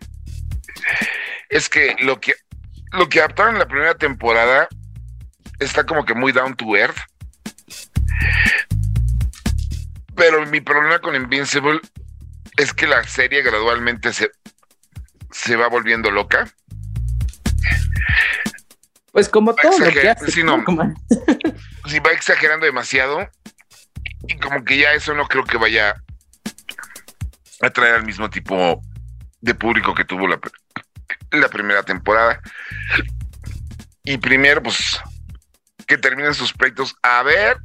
es 1.49 1.69
que 1.69 1.95
lo 2.03 2.21
que 2.21 2.33
lo 2.93 3.09
que 3.09 3.21
adaptaron 3.21 3.55
en 3.55 3.61
la 3.61 3.69
primera 3.69 3.95
temporada 3.95 4.69
está 5.61 5.85
como 5.85 6.05
que 6.05 6.15
muy 6.15 6.33
down 6.33 6.57
to 6.57 6.77
earth. 6.77 6.99
Pero 10.17 10.45
mi 10.47 10.61
problema 10.61 10.99
con 10.99 11.15
Invincible 11.15 11.81
es 12.57 12.75
que 12.75 12.87
la 12.87 13.05
serie 13.05 13.43
gradualmente 13.43 14.13
se, 14.13 14.31
se 15.31 15.57
va 15.57 15.69
volviendo 15.69 16.11
loca. 16.11 16.51
Pues 19.13 19.29
como 19.29 19.55
todo 19.55 19.79
lo 19.79 19.91
que 19.91 20.09
hace 20.09 20.31
sí, 20.31 20.43
no, 20.43 20.63
si 21.87 21.99
va 21.99 22.13
exagerando 22.13 22.67
demasiado 22.67 23.29
y 24.29 24.39
como 24.39 24.65
que 24.65 24.79
ya 24.79 24.93
eso 24.93 25.15
no 25.15 25.27
creo 25.27 25.45
que 25.45 25.57
vaya 25.57 25.91
a 27.61 27.67
atraer 27.67 27.95
al 27.95 28.07
mismo 28.07 28.31
tipo 28.31 28.81
de 29.41 29.55
público 29.55 29.95
que 29.95 30.05
tuvo 30.05 30.29
la, 30.29 30.39
la 31.33 31.49
primera 31.49 31.83
temporada. 31.83 32.41
Y 34.05 34.19
primero, 34.19 34.63
pues 34.63 35.01
que 35.91 35.99
terminen 35.99 36.35
sus 36.35 36.53
pleitos 36.53 36.95
a 37.03 37.21
ver 37.25 37.57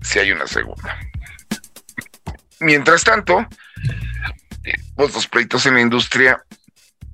si 0.00 0.18
hay 0.18 0.32
una 0.32 0.48
segunda. 0.48 0.98
Mientras 2.58 3.04
tanto, 3.04 3.46
pues 4.96 5.14
los 5.14 5.28
pleitos 5.28 5.64
en 5.66 5.74
la 5.74 5.80
industria 5.80 6.42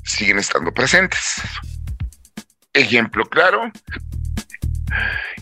siguen 0.02 0.38
estando 0.38 0.72
presentes. 0.72 1.34
Ejemplo 2.72 3.26
claro, 3.26 3.70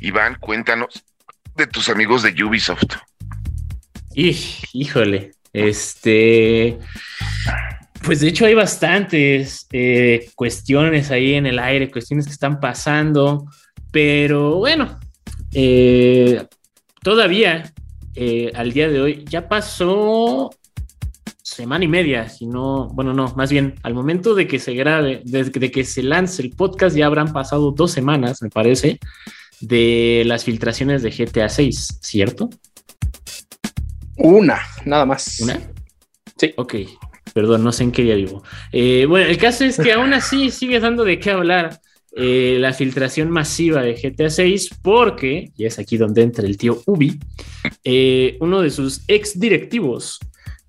Iván, 0.01 0.39
cuéntanos 0.41 1.05
de 1.55 1.69
tus 1.69 1.89
amigos 1.89 2.25
de 2.25 2.43
Ubisoft. 2.43 2.97
híjole, 4.13 5.31
este, 5.53 6.81
pues 8.03 8.19
de 8.19 8.27
hecho 8.27 8.45
hay 8.45 8.55
bastantes 8.55 9.69
eh, 9.71 10.33
cuestiones 10.35 11.13
ahí 11.13 11.35
en 11.35 11.47
el 11.47 11.61
aire, 11.61 11.93
cuestiones 11.93 12.27
que 12.27 12.33
están 12.33 12.59
pasando. 12.59 13.47
Pero 13.97 14.57
bueno, 14.57 15.01
eh, 15.55 16.45
todavía 17.03 17.73
eh, 18.15 18.53
al 18.55 18.71
día 18.75 18.91
de 18.91 19.01
hoy 19.01 19.25
ya 19.27 19.49
pasó 19.49 20.51
semana 21.43 21.87
y 21.87 21.89
media, 21.89 22.29
si 22.29 22.45
no, 22.47 22.89
bueno, 22.89 23.15
no, 23.15 23.33
más 23.37 23.51
bien 23.51 23.77
al 23.83 23.95
momento 23.95 24.35
de 24.35 24.47
que 24.47 24.59
se 24.59 24.75
grabe, 24.75 25.23
desde 25.25 25.71
que 25.71 25.83
se 25.85 26.03
lance 26.03 26.43
el 26.43 26.51
podcast, 26.51 26.95
ya 26.95 27.07
habrán 27.07 27.33
pasado 27.33 27.71
dos 27.71 27.91
semanas, 27.91 28.43
me 28.43 28.51
parece, 28.51 28.99
de 29.63 30.25
las 30.27 30.45
filtraciones 30.45 31.03
de 31.03 31.11
GTA 31.11 31.49
6, 31.49 32.01
¿cierto? 32.03 32.51
Una, 34.19 34.59
nada 34.85 35.07
más. 35.07 35.41
¿Una? 35.41 35.59
Sí. 36.37 36.53
Ok, 36.59 36.75
perdón, 37.33 37.65
no 37.65 37.73
sé 37.73 37.85
en 37.85 37.93
qué 37.93 38.03
día 38.03 38.17
vivo. 38.17 38.43
Eh, 38.73 39.07
bueno, 39.09 39.27
el 39.27 39.39
caso 39.39 39.65
es 39.65 39.79
que 39.79 39.95
aún 39.95 40.13
así 40.13 40.51
sigue 40.51 40.81
dando 40.81 41.03
de 41.03 41.19
qué 41.19 41.31
hablar. 41.31 41.81
Eh, 42.19 42.57
la 42.59 42.73
filtración 42.73 43.31
masiva 43.31 43.83
de 43.83 43.93
GTA 43.93 44.31
6 44.31 44.71
porque, 44.81 45.51
y 45.55 45.67
es 45.67 45.79
aquí 45.79 45.99
donde 45.99 46.23
entra 46.23 46.47
el 46.47 46.57
tío 46.57 46.83
Ubi, 46.87 47.21
eh, 47.85 48.39
uno 48.41 48.63
de 48.63 48.71
sus 48.71 49.03
ex 49.07 49.39
directivos, 49.39 50.19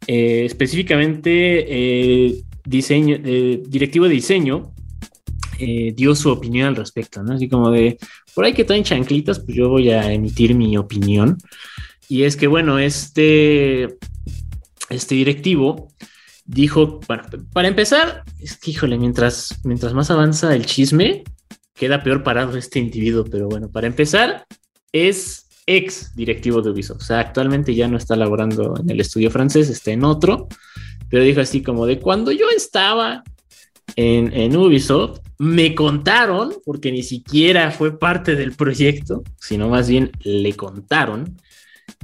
eh, 0.08 0.44
específicamente 0.44 2.44
diseño, 2.66 3.18
directivo 3.66 4.10
de 4.10 4.14
diseño, 4.14 4.74
dio 5.96 6.16
su 6.16 6.30
opinión 6.30 6.68
al 6.68 6.76
respecto, 6.76 7.24
¿no? 7.24 7.36
Así 7.36 7.48
como 7.48 7.72
de, 7.72 7.98
por 8.36 8.44
ahí 8.44 8.52
que 8.52 8.66
traen 8.66 8.84
chanclitas, 8.84 9.40
pues 9.40 9.56
yo 9.56 9.70
voy 9.70 9.90
a 9.90 10.12
emitir 10.12 10.54
mi 10.54 10.78
opinión. 10.78 11.38
Y 12.10 12.24
es 12.24 12.36
que, 12.36 12.48
bueno, 12.48 12.78
este, 12.78 13.96
este 14.90 15.16
directivo 15.16 15.94
dijo, 16.46 17.00
bueno, 17.08 17.24
para 17.54 17.70
empezar, 17.70 18.24
es 18.42 18.58
que, 18.58 18.72
híjole, 18.72 18.98
mientras, 18.98 19.62
mientras 19.64 19.94
más 19.94 20.12
avanza 20.12 20.54
el 20.54 20.66
chisme, 20.66 21.24
queda 21.78 22.04
peor 22.04 22.24
parado 22.24 22.58
este 22.58 22.80
individuo, 22.80 23.26
pero 23.30 23.48
bueno, 23.48 23.70
para 23.70 23.88
empezar, 23.88 24.46
es 24.92 25.48
ex 25.66 26.16
directivo 26.16 26.62
de 26.62 26.72
Ubisoft, 26.72 27.02
o 27.02 27.06
sea, 27.06 27.20
actualmente 27.20 27.76
ya 27.76 27.88
no 27.88 27.98
está 27.98 28.16
laborando 28.16 28.76
en 28.80 28.90
el 28.90 29.00
estudio 29.00 29.30
francés, 29.30 29.70
está 29.70 29.92
en 29.92 30.04
otro, 30.04 30.48
pero 31.10 31.24
dijo 31.24 31.42
así 31.42 31.62
como 31.62 31.86
de 31.86 32.00
cuando 32.00 32.32
yo 32.32 32.46
estaba 32.56 33.24
en, 33.96 34.34
en 34.34 34.56
Ubisoft, 34.56 35.20
me 35.40 35.76
contaron, 35.76 36.54
porque 36.66 36.92
ni 36.92 37.04
siquiera 37.04 37.72
fue 37.72 37.98
parte 37.98 38.36
del 38.36 38.54
proyecto, 38.54 39.24
sino 39.40 39.70
más 39.70 39.88
bien 39.88 40.12
le 40.24 40.54
contaron 40.54 41.38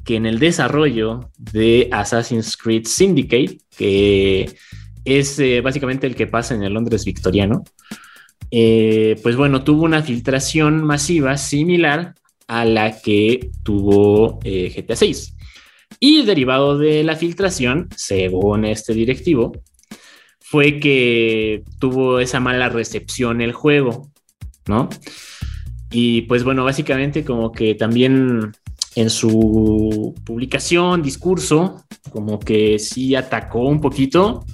que 0.04 0.16
en 0.16 0.26
el 0.26 0.40
desarrollo 0.40 1.32
de 1.38 1.90
Assassin's 1.92 2.58
Creed 2.58 2.86
Syndicate, 2.86 3.58
que 3.76 4.56
es 5.06 5.40
eh, 5.40 5.62
básicamente 5.62 6.08
el 6.08 6.16
que 6.16 6.28
pasa 6.28 6.56
en 6.56 6.64
el 6.64 6.74
Londres 6.74 7.06
victoriano, 7.06 7.64
eh, 8.56 9.20
pues 9.24 9.36
bueno, 9.36 9.64
tuvo 9.64 9.84
una 9.84 10.04
filtración 10.04 10.84
masiva 10.84 11.38
similar 11.38 12.14
a 12.46 12.66
la 12.66 13.02
que 13.02 13.50
tuvo 13.64 14.38
eh, 14.44 14.72
GTA 14.76 14.96
6. 14.96 15.36
Y 16.00 16.24
derivado 16.24 16.78
de 16.78 17.04
la 17.04 17.16
filtración, 17.16 17.90
según 17.96 18.66
este 18.66 18.94
directivo, 18.94 19.54
fue 20.40 20.80
que 20.80 21.64
tuvo 21.80 22.20
esa 22.20 22.40
mala 22.40 22.70
recepción 22.70 23.42
el 23.42 23.54
juego, 23.54 24.12
¿no? 24.68 24.88
Y 25.92 26.22
pues 26.24 26.44
bueno, 26.44 26.64
básicamente 26.64 27.26
como 27.26 27.52
que 27.52 27.74
también 27.74 28.52
en 28.94 29.10
su 29.10 30.14
publicación, 30.24 31.02
discurso, 31.02 31.84
como 32.12 32.38
que 32.38 32.78
sí 32.78 33.16
atacó 33.16 33.62
un 33.62 33.82
poquito 33.82 34.46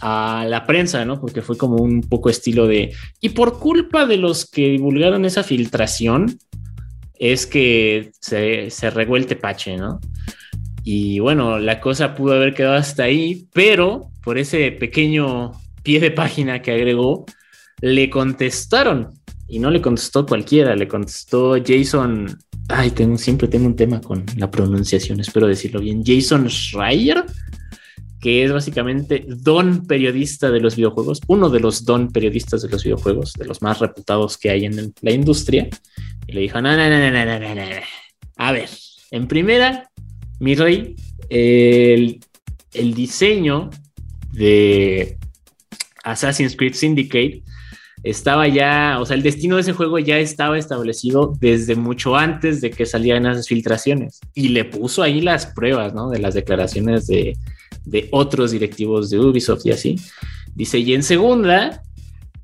a 0.00 0.46
la 0.48 0.64
prensa, 0.66 1.04
¿no? 1.04 1.20
Porque 1.20 1.42
fue 1.42 1.56
como 1.56 1.76
un 1.76 2.02
poco 2.02 2.30
estilo 2.30 2.66
de... 2.66 2.94
Y 3.20 3.30
por 3.30 3.58
culpa 3.58 4.06
de 4.06 4.16
los 4.16 4.48
que 4.48 4.68
divulgaron 4.68 5.24
esa 5.24 5.42
filtración, 5.42 6.38
es 7.18 7.46
que 7.46 8.12
se, 8.20 8.70
se 8.70 8.90
regó 8.90 9.16
el 9.16 9.26
¿no? 9.78 10.00
Y 10.84 11.18
bueno, 11.18 11.58
la 11.58 11.80
cosa 11.80 12.14
pudo 12.14 12.34
haber 12.34 12.54
quedado 12.54 12.76
hasta 12.76 13.02
ahí, 13.04 13.46
pero 13.52 14.10
por 14.22 14.38
ese 14.38 14.72
pequeño 14.72 15.52
pie 15.82 16.00
de 16.00 16.10
página 16.10 16.62
que 16.62 16.70
agregó, 16.70 17.26
le 17.80 18.08
contestaron. 18.08 19.08
Y 19.48 19.58
no 19.58 19.70
le 19.70 19.80
contestó 19.80 20.26
cualquiera, 20.26 20.76
le 20.76 20.88
contestó 20.88 21.56
Jason. 21.64 22.38
Ay, 22.68 22.90
tengo, 22.90 23.16
siempre 23.16 23.48
tengo 23.48 23.66
un 23.66 23.76
tema 23.76 24.00
con 24.00 24.24
la 24.36 24.50
pronunciación, 24.50 25.20
espero 25.20 25.46
decirlo 25.46 25.80
bien. 25.80 26.02
Jason 26.04 26.48
Schreier, 26.48 27.24
que 28.20 28.44
es 28.44 28.52
básicamente 28.52 29.24
don 29.28 29.86
periodista 29.86 30.50
de 30.50 30.60
los 30.60 30.76
videojuegos, 30.76 31.20
uno 31.28 31.50
de 31.50 31.60
los 31.60 31.84
don 31.84 32.10
periodistas 32.10 32.62
de 32.62 32.68
los 32.68 32.82
videojuegos, 32.82 33.32
de 33.34 33.44
los 33.44 33.62
más 33.62 33.78
reputados 33.78 34.36
que 34.36 34.50
hay 34.50 34.64
en 34.64 34.92
la 35.00 35.12
industria. 35.12 35.68
Y 36.26 36.32
le 36.32 36.40
dijo: 36.42 36.60
No, 36.60 36.76
no, 36.76 36.88
no, 36.88 36.98
no, 36.98 37.24
no, 37.24 37.38
no, 37.38 37.54
no. 37.54 37.62
A 38.36 38.52
ver, 38.52 38.68
en 39.10 39.28
primera, 39.28 39.90
mi 40.40 40.54
rey, 40.54 40.96
el, 41.28 42.20
el 42.72 42.94
diseño 42.94 43.70
de 44.32 45.16
Assassin's 46.04 46.56
Creed 46.56 46.74
Syndicate 46.74 47.42
estaba 48.02 48.46
ya, 48.46 48.98
o 49.00 49.06
sea, 49.06 49.16
el 49.16 49.22
destino 49.22 49.56
de 49.56 49.62
ese 49.62 49.72
juego 49.72 49.98
ya 49.98 50.18
estaba 50.18 50.58
establecido 50.58 51.34
desde 51.40 51.74
mucho 51.74 52.16
antes 52.16 52.60
de 52.60 52.70
que 52.70 52.86
salieran 52.86 53.26
esas 53.26 53.48
filtraciones 53.48 54.20
y 54.34 54.48
le 54.48 54.64
puso 54.64 55.02
ahí 55.02 55.20
las 55.20 55.46
pruebas, 55.46 55.94
¿no? 55.94 56.08
De 56.08 56.18
las 56.18 56.34
declaraciones 56.34 57.06
de, 57.08 57.36
de 57.88 58.08
otros 58.12 58.50
directivos 58.50 59.10
de 59.10 59.18
Ubisoft 59.18 59.66
y 59.66 59.70
así. 59.70 59.96
Dice, 60.54 60.78
y 60.78 60.94
en 60.94 61.02
segunda, 61.02 61.82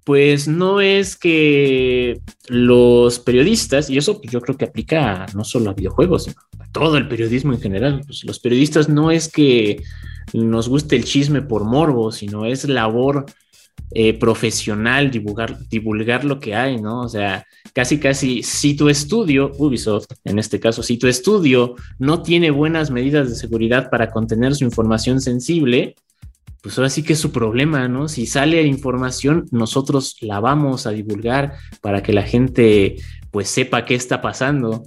pues 0.04 0.48
no 0.48 0.80
es 0.80 1.16
que 1.16 2.20
los 2.48 3.18
periodistas, 3.18 3.88
y 3.90 3.96
eso 3.96 4.20
yo 4.22 4.40
creo 4.40 4.56
que 4.56 4.66
aplica 4.66 5.26
no 5.34 5.44
solo 5.44 5.70
a 5.70 5.74
videojuegos, 5.74 6.24
sino 6.24 6.36
a 6.58 6.70
todo 6.70 6.96
el 6.96 7.08
periodismo 7.08 7.52
en 7.52 7.60
general, 7.60 8.02
pues 8.06 8.24
los 8.24 8.38
periodistas 8.38 8.88
no 8.88 9.10
es 9.10 9.28
que 9.28 9.82
nos 10.32 10.68
guste 10.68 10.96
el 10.96 11.04
chisme 11.04 11.42
por 11.42 11.64
morbo, 11.64 12.12
sino 12.12 12.46
es 12.46 12.68
labor 12.68 13.26
eh, 13.96 14.12
profesional 14.18 15.10
divulgar, 15.10 15.56
divulgar 15.68 16.24
lo 16.24 16.40
que 16.40 16.54
hay, 16.56 16.80
¿no? 16.80 17.02
O 17.02 17.08
sea, 17.08 17.46
casi, 17.72 18.00
casi, 18.00 18.42
si 18.42 18.74
tu 18.74 18.88
estudio, 18.88 19.52
Ubisoft, 19.56 20.06
en 20.24 20.40
este 20.40 20.58
caso, 20.58 20.82
si 20.82 20.98
tu 20.98 21.06
estudio 21.06 21.76
no 22.00 22.20
tiene 22.20 22.50
buenas 22.50 22.90
medidas 22.90 23.28
de 23.28 23.36
seguridad 23.36 23.90
para 23.90 24.10
contener 24.10 24.56
su 24.56 24.64
información 24.64 25.20
sensible, 25.20 25.94
pues 26.60 26.76
ahora 26.76 26.90
sí 26.90 27.04
que 27.04 27.12
es 27.12 27.20
su 27.20 27.30
problema, 27.30 27.86
¿no? 27.86 28.08
Si 28.08 28.26
sale 28.26 28.62
información, 28.62 29.46
nosotros 29.52 30.16
la 30.22 30.40
vamos 30.40 30.88
a 30.88 30.90
divulgar 30.90 31.52
para 31.80 32.02
que 32.02 32.12
la 32.12 32.24
gente 32.24 32.96
pues 33.30 33.48
sepa 33.48 33.84
qué 33.84 33.94
está 33.94 34.20
pasando. 34.20 34.84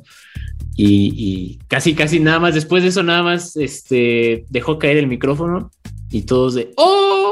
Y, 0.75 1.59
casi, 1.67 1.95
casi 1.95 2.19
nada 2.19 2.39
más, 2.39 2.55
después 2.55 2.83
de 2.83 2.89
eso 2.89 3.03
nada 3.03 3.23
más, 3.23 3.55
este, 3.55 4.45
dejó 4.49 4.77
caer 4.77 4.97
el 4.97 5.07
micrófono 5.07 5.71
y 6.11 6.23
todos 6.23 6.55
de, 6.55 6.71
¡oh! 6.75 7.26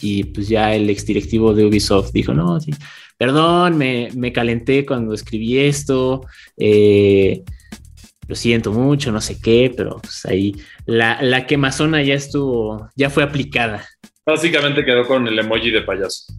Y 0.00 0.24
pues 0.24 0.48
ya 0.48 0.74
el 0.74 0.90
exdirectivo 0.90 1.54
de 1.54 1.64
Ubisoft 1.64 2.12
dijo, 2.12 2.34
no, 2.34 2.60
sí, 2.60 2.72
perdón, 3.16 3.76
me, 3.78 4.08
me 4.14 4.32
calenté 4.32 4.84
cuando 4.84 5.14
escribí 5.14 5.58
esto, 5.58 6.26
eh, 6.56 7.42
lo 8.26 8.34
siento 8.34 8.72
mucho, 8.72 9.12
no 9.12 9.20
sé 9.20 9.38
qué, 9.40 9.72
pero 9.76 9.98
pues 10.00 10.24
ahí 10.26 10.54
la, 10.86 11.22
la 11.22 11.46
quemazona 11.46 12.02
ya 12.02 12.14
estuvo, 12.14 12.88
ya 12.96 13.10
fue 13.10 13.22
aplicada. 13.22 13.84
Básicamente 14.26 14.84
quedó 14.84 15.06
con 15.06 15.26
el 15.26 15.38
emoji 15.38 15.70
de 15.70 15.82
payaso. 15.82 16.32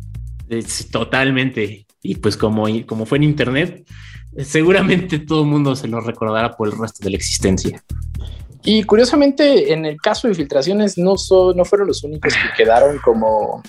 totalmente. 0.92 1.86
Y 2.02 2.16
pues 2.16 2.38
como, 2.38 2.66
como 2.86 3.06
fue 3.06 3.18
en 3.20 3.24
internet, 3.24 3.88
seguramente 4.40 5.20
todo 5.20 5.44
el 5.44 5.50
mundo 5.50 5.76
se 5.76 5.88
lo 5.88 6.02
recordará 6.02 6.52
por 6.52 6.68
el 6.68 6.78
resto 6.78 7.04
de 7.04 7.12
la 7.12 7.18
existencia. 7.18 7.84
Y 8.66 8.84
curiosamente, 8.84 9.72
en 9.72 9.86
el 9.86 10.02
caso 10.02 10.28
de 10.28 10.34
filtraciones, 10.34 10.98
no, 10.98 11.14
no 11.56 11.66
fueron 11.66 11.88
los 11.88 12.04
únicos 12.04 12.34
que 12.34 12.64
quedaron 12.64 12.98
como, 12.98 13.62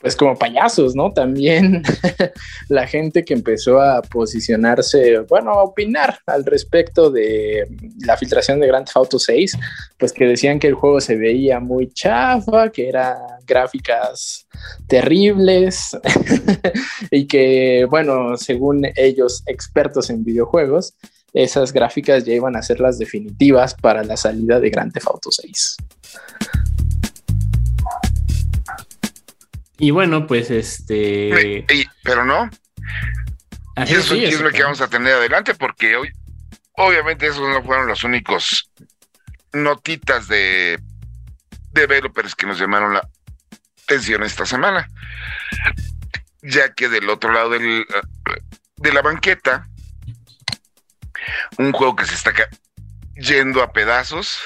pues 0.00 0.14
como 0.14 0.36
payasos, 0.36 0.94
¿no? 0.94 1.10
También 1.10 1.82
la 2.68 2.86
gente 2.86 3.24
que 3.24 3.32
empezó 3.32 3.80
a 3.80 4.02
posicionarse, 4.02 5.20
bueno, 5.20 5.52
a 5.52 5.62
opinar 5.62 6.18
al 6.26 6.44
respecto 6.44 7.10
de 7.10 7.66
la 8.00 8.18
filtración 8.18 8.60
de 8.60 8.66
Grand 8.66 8.84
Theft 8.84 8.96
Auto 8.96 9.18
6, 9.18 9.56
pues 9.98 10.12
que 10.12 10.26
decían 10.26 10.58
que 10.58 10.66
el 10.66 10.74
juego 10.74 11.00
se 11.00 11.16
veía 11.16 11.58
muy 11.58 11.88
chafa, 11.88 12.70
que 12.70 12.90
eran 12.90 13.16
gráficas 13.46 14.46
terribles 14.86 15.96
y 17.10 17.26
que, 17.26 17.86
bueno, 17.88 18.36
según 18.36 18.86
ellos, 18.96 19.42
expertos 19.46 20.10
en 20.10 20.24
videojuegos, 20.24 20.94
esas 21.36 21.70
gráficas 21.70 22.24
ya 22.24 22.32
iban 22.32 22.56
a 22.56 22.62
ser 22.62 22.80
las 22.80 22.98
definitivas 22.98 23.74
para 23.74 24.02
la 24.02 24.16
salida 24.16 24.58
de 24.58 24.70
Grand 24.70 24.90
Theft 24.90 25.06
Auto 25.06 25.30
6. 25.30 25.76
Y 29.78 29.90
bueno, 29.90 30.26
pues 30.26 30.50
este. 30.50 31.66
pero 32.02 32.24
no. 32.24 32.48
y 33.76 33.92
eso 33.92 34.14
es 34.14 34.40
lo 34.40 34.50
que 34.50 34.62
vamos 34.62 34.80
a 34.80 34.88
tener 34.88 35.12
adelante, 35.12 35.54
porque 35.54 35.96
hoy, 35.96 36.10
obviamente, 36.72 37.26
esos 37.26 37.46
no 37.46 37.62
fueron 37.62 37.86
los 37.86 38.02
únicos 38.02 38.72
notitas 39.52 40.28
de 40.28 40.80
developers 41.72 42.34
que 42.34 42.46
nos 42.46 42.58
llamaron 42.58 42.94
la 42.94 43.06
atención 43.82 44.22
esta 44.22 44.46
semana. 44.46 44.88
Ya 46.40 46.72
que 46.72 46.88
del 46.88 47.10
otro 47.10 47.30
lado 47.30 47.50
del, 47.50 47.84
de 48.76 48.92
la 48.94 49.02
banqueta 49.02 49.68
un 51.58 51.72
juego 51.72 51.96
que 51.96 52.06
se 52.06 52.14
está 52.14 52.32
yendo 53.14 53.62
a 53.62 53.72
pedazos, 53.72 54.38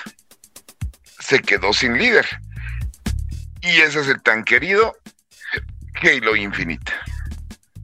se 1.18 1.40
quedó 1.40 1.72
sin 1.72 1.98
líder. 1.98 2.26
Y 3.62 3.80
ese 3.80 4.00
es 4.00 4.08
el 4.08 4.22
tan 4.22 4.44
querido 4.44 4.96
Halo 6.02 6.36
Infinite. 6.36 6.92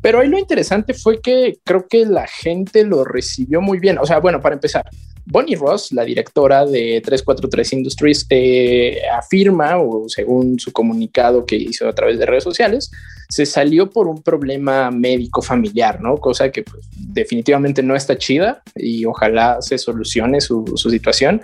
Pero 0.00 0.20
ahí 0.20 0.28
lo 0.28 0.38
interesante 0.38 0.94
fue 0.94 1.20
que 1.20 1.58
creo 1.64 1.86
que 1.88 2.06
la 2.06 2.26
gente 2.26 2.84
lo 2.84 3.04
recibió 3.04 3.60
muy 3.60 3.78
bien. 3.78 3.98
O 3.98 4.06
sea, 4.06 4.18
bueno, 4.20 4.40
para 4.40 4.54
empezar, 4.54 4.88
Bonnie 5.26 5.56
Ross, 5.56 5.90
la 5.90 6.04
directora 6.04 6.64
de 6.64 7.02
343 7.04 7.72
Industries, 7.72 8.26
eh, 8.30 9.00
afirma, 9.12 9.76
o 9.78 10.08
según 10.08 10.60
su 10.60 10.72
comunicado 10.72 11.44
que 11.44 11.56
hizo 11.56 11.88
a 11.88 11.92
través 11.92 12.18
de 12.18 12.26
redes 12.26 12.44
sociales, 12.44 12.90
se 13.28 13.44
salió 13.44 13.90
por 13.90 14.06
un 14.06 14.22
problema 14.22 14.90
médico 14.92 15.42
familiar, 15.42 16.00
¿no? 16.00 16.16
Cosa 16.18 16.50
que 16.50 16.62
pues, 16.62 16.86
definitivamente 16.92 17.82
no 17.82 17.96
está 17.96 18.16
chida 18.16 18.62
y 18.76 19.04
ojalá 19.04 19.60
se 19.60 19.78
solucione 19.78 20.40
su, 20.40 20.64
situación, 20.76 21.42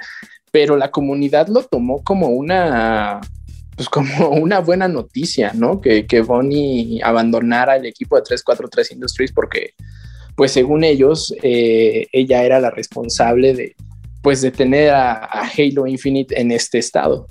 pero 0.53 0.77
la 0.77 0.93
comunidad 0.93 1.49
lo 1.49 1.65
tomó 1.65 2.03
como 2.05 2.29
una 2.29 3.21
pues 3.75 3.89
como 3.89 4.29
una 4.29 4.61
buena 4.61 4.87
noticia, 4.87 5.53
¿no? 5.55 5.81
Que, 5.81 6.07
que 6.07 6.21
Bonnie 6.21 7.01
abandonara 7.03 7.75
el 7.77 7.87
equipo 7.87 8.15
de 8.15 8.23
343 8.23 8.93
Industries 8.93 9.33
porque 9.33 9.75
pues 10.35 10.53
según 10.53 10.85
ellos, 10.85 11.35
eh, 11.43 12.09
ella 12.13 12.45
era 12.45 12.61
la 12.61 12.71
responsable 12.71 13.55
de, 13.55 13.77
pues 14.23 14.41
de 14.41 14.51
tener 14.51 14.91
a, 14.91 15.43
Halo 15.57 15.87
Infinite 15.87 16.41
en 16.41 16.51
este 16.53 16.79
estado. 16.79 17.27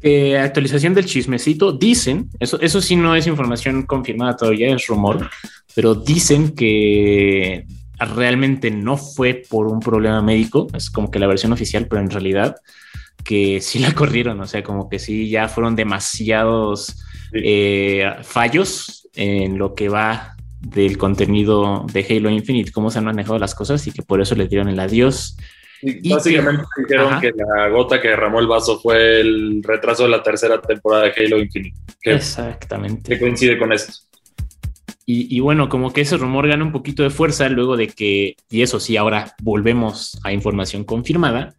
Eh, 0.00 0.36
actualización 0.36 0.94
del 0.94 1.04
chismecito, 1.04 1.72
dicen, 1.72 2.28
eso, 2.40 2.60
eso 2.60 2.80
sí 2.80 2.96
no 2.96 3.14
es 3.14 3.26
información 3.28 3.84
confirmada 3.84 4.36
todavía, 4.36 4.74
es 4.74 4.88
rumor, 4.88 5.30
pero 5.74 5.94
dicen 5.94 6.56
que 6.56 7.64
realmente 7.98 8.70
no 8.70 8.96
fue 8.96 9.42
por 9.48 9.68
un 9.68 9.78
problema 9.78 10.20
médico, 10.22 10.66
es 10.74 10.90
como 10.90 11.10
que 11.10 11.20
la 11.20 11.28
versión 11.28 11.52
oficial, 11.52 11.86
pero 11.88 12.02
en 12.02 12.10
realidad 12.10 12.56
que 13.22 13.60
sí 13.60 13.78
la 13.78 13.92
corrieron, 13.94 14.40
o 14.40 14.46
sea, 14.46 14.62
como 14.62 14.88
que 14.88 14.98
sí 14.98 15.28
ya 15.28 15.48
fueron 15.48 15.76
demasiados 15.76 16.96
eh, 17.32 18.04
fallos 18.22 19.08
en 19.14 19.58
lo 19.58 19.74
que 19.74 19.88
va 19.88 20.36
del 20.62 20.96
contenido 20.96 21.84
de 21.92 22.06
Halo 22.08 22.30
Infinite, 22.30 22.72
cómo 22.72 22.90
se 22.90 22.98
han 22.98 23.04
manejado 23.04 23.38
las 23.38 23.54
cosas 23.54 23.86
y 23.86 23.92
que 23.92 24.02
por 24.02 24.20
eso 24.20 24.34
le 24.34 24.48
dieron 24.48 24.68
el 24.68 24.80
adiós. 24.80 25.36
Y 25.82 26.12
básicamente 26.12 26.64
dijeron 26.76 27.20
que 27.20 27.32
la 27.36 27.68
gota 27.68 28.00
que 28.00 28.08
derramó 28.08 28.38
el 28.38 28.46
vaso 28.46 28.78
fue 28.80 29.20
el 29.20 29.62
retraso 29.64 30.04
de 30.04 30.10
la 30.10 30.22
tercera 30.22 30.60
temporada 30.60 31.04
de 31.04 31.12
Halo 31.16 31.38
Infinite. 31.40 31.76
Exactamente. 32.02 33.12
Que 33.12 33.18
coincide 33.18 33.58
con 33.58 33.72
esto. 33.72 33.92
Y, 35.04 35.36
y, 35.36 35.40
bueno, 35.40 35.68
como 35.68 35.92
que 35.92 36.02
ese 36.02 36.16
rumor 36.16 36.46
gana 36.46 36.64
un 36.64 36.70
poquito 36.70 37.02
de 37.02 37.10
fuerza 37.10 37.48
luego 37.48 37.76
de 37.76 37.88
que, 37.88 38.36
y 38.48 38.62
eso 38.62 38.78
sí, 38.78 38.96
ahora 38.96 39.34
volvemos 39.42 40.20
a 40.22 40.32
información 40.32 40.84
confirmada, 40.84 41.56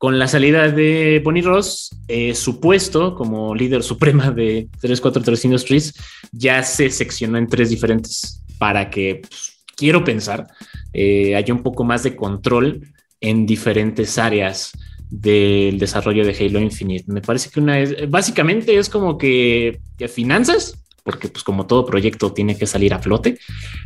con 0.00 0.18
la 0.18 0.28
salida 0.28 0.70
de 0.70 1.20
Bonnie 1.22 1.42
Ross, 1.42 1.90
eh, 2.08 2.34
su 2.34 2.58
puesto 2.58 3.14
como 3.14 3.54
líder 3.54 3.82
suprema 3.82 4.30
de 4.30 4.66
343 4.80 5.44
Industries 5.44 5.94
ya 6.32 6.62
se 6.62 6.88
seccionó 6.88 7.36
en 7.36 7.46
tres 7.46 7.68
diferentes 7.68 8.42
para 8.56 8.88
que, 8.88 9.20
pues, 9.20 9.60
quiero 9.76 10.02
pensar, 10.02 10.46
eh, 10.94 11.36
haya 11.36 11.52
un 11.52 11.62
poco 11.62 11.84
más 11.84 12.02
de 12.02 12.16
control 12.16 12.80
en 13.20 13.44
diferentes 13.44 14.16
áreas 14.16 14.72
del 15.10 15.78
desarrollo 15.78 16.24
de 16.24 16.34
Halo 16.34 16.60
Infinite. 16.60 17.04
Me 17.06 17.20
parece 17.20 17.50
que 17.50 17.60
una 17.60 17.78
es, 17.78 18.08
básicamente 18.08 18.78
es 18.78 18.88
como 18.88 19.18
que, 19.18 19.80
finanzas, 20.08 20.78
porque 21.04 21.28
pues 21.28 21.44
como 21.44 21.66
todo 21.66 21.84
proyecto 21.84 22.32
tiene 22.32 22.56
que 22.56 22.66
salir 22.66 22.94
a 22.94 23.00
flote, 23.00 23.36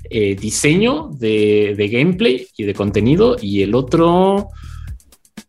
eh, 0.08 0.36
diseño 0.36 1.10
de, 1.10 1.74
de, 1.76 1.88
gameplay 1.88 2.46
y 2.56 2.62
de 2.62 2.74
contenido 2.74 3.36
y 3.42 3.62
el 3.62 3.74
otro, 3.74 4.50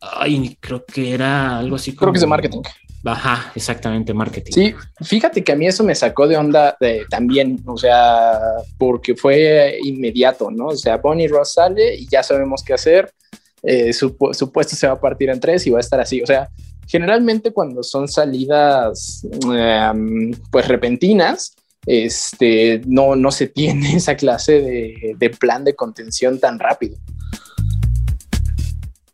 Ay, 0.02 0.58
creo 0.60 0.86
que 0.86 1.14
era 1.14 1.58
algo 1.58 1.76
así 1.76 1.92
como. 1.92 2.00
Creo 2.00 2.14
que 2.14 2.18
es 2.18 2.22
de 2.22 2.28
marketing. 2.28 2.62
Ajá, 3.06 3.52
exactamente, 3.54 4.14
marketing. 4.14 4.52
Sí, 4.52 4.76
fíjate 5.04 5.44
que 5.44 5.52
a 5.52 5.56
mí 5.56 5.68
eso 5.68 5.84
me 5.84 5.94
sacó 5.94 6.28
de 6.28 6.38
onda 6.38 6.76
también, 7.10 7.62
o 7.66 7.78
sea, 7.78 8.40
porque 8.80 9.16
fue 9.16 9.78
inmediato, 9.84 10.50
¿no? 10.50 10.68
O 10.68 10.76
sea, 10.76 10.98
Bonnie 10.98 11.28
Ross 11.28 11.54
sale 11.54 11.96
y 11.96 12.08
ya 12.08 12.24
sabemos 12.24 12.64
qué 12.64 12.74
hacer. 12.74 13.14
Eh, 13.62 13.94
su, 13.94 14.16
puesto 14.16 14.76
se 14.76 14.88
va 14.88 14.94
a 14.94 15.00
partir 15.00 15.30
en 15.30 15.40
tres 15.40 15.66
y 15.68 15.70
va 15.70 15.78
a 15.78 15.82
estar 15.82 16.00
así. 16.00 16.22
O 16.22 16.26
sea, 16.26 16.50
generalmente 16.88 17.52
cuando 17.52 17.84
son 17.84 18.08
salidas 18.08 19.26
em, 19.54 20.32
pues 20.52 20.68
repentinas, 20.68 21.56
este, 21.86 22.82
no, 22.88 23.16
no 23.16 23.32
se 23.32 23.48
tiene 23.48 23.96
esa 23.96 24.16
clase 24.16 24.62
de, 24.62 25.16
de 25.18 25.30
plan 25.30 25.64
de 25.64 25.76
contención 25.76 26.40
tan 26.40 26.58
rápido. 26.58 26.98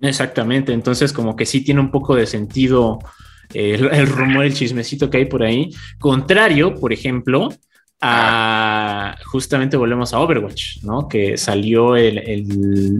Exactamente, 0.01 0.73
entonces 0.73 1.13
como 1.13 1.35
que 1.35 1.45
sí 1.45 1.63
tiene 1.63 1.79
un 1.79 1.91
poco 1.91 2.15
de 2.15 2.25
sentido 2.25 2.99
eh, 3.53 3.89
el, 3.91 4.07
rumor, 4.07 4.45
el 4.45 4.53
chismecito 4.53 5.09
que 5.09 5.17
hay 5.17 5.25
por 5.25 5.43
ahí. 5.43 5.69
Contrario, 5.99 6.75
por 6.75 6.91
ejemplo, 6.91 7.49
a 8.01 9.15
justamente 9.25 9.77
volvemos 9.77 10.13
a 10.13 10.19
Overwatch, 10.19 10.83
¿no? 10.83 11.07
Que 11.07 11.37
salió 11.37 11.95
el, 11.95 12.17
el, 12.17 12.99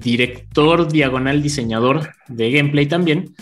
director 0.00 0.90
diagonal 0.90 1.42
diseñador 1.42 2.12
de 2.28 2.50
gameplay 2.50 2.86
también, 2.86 3.34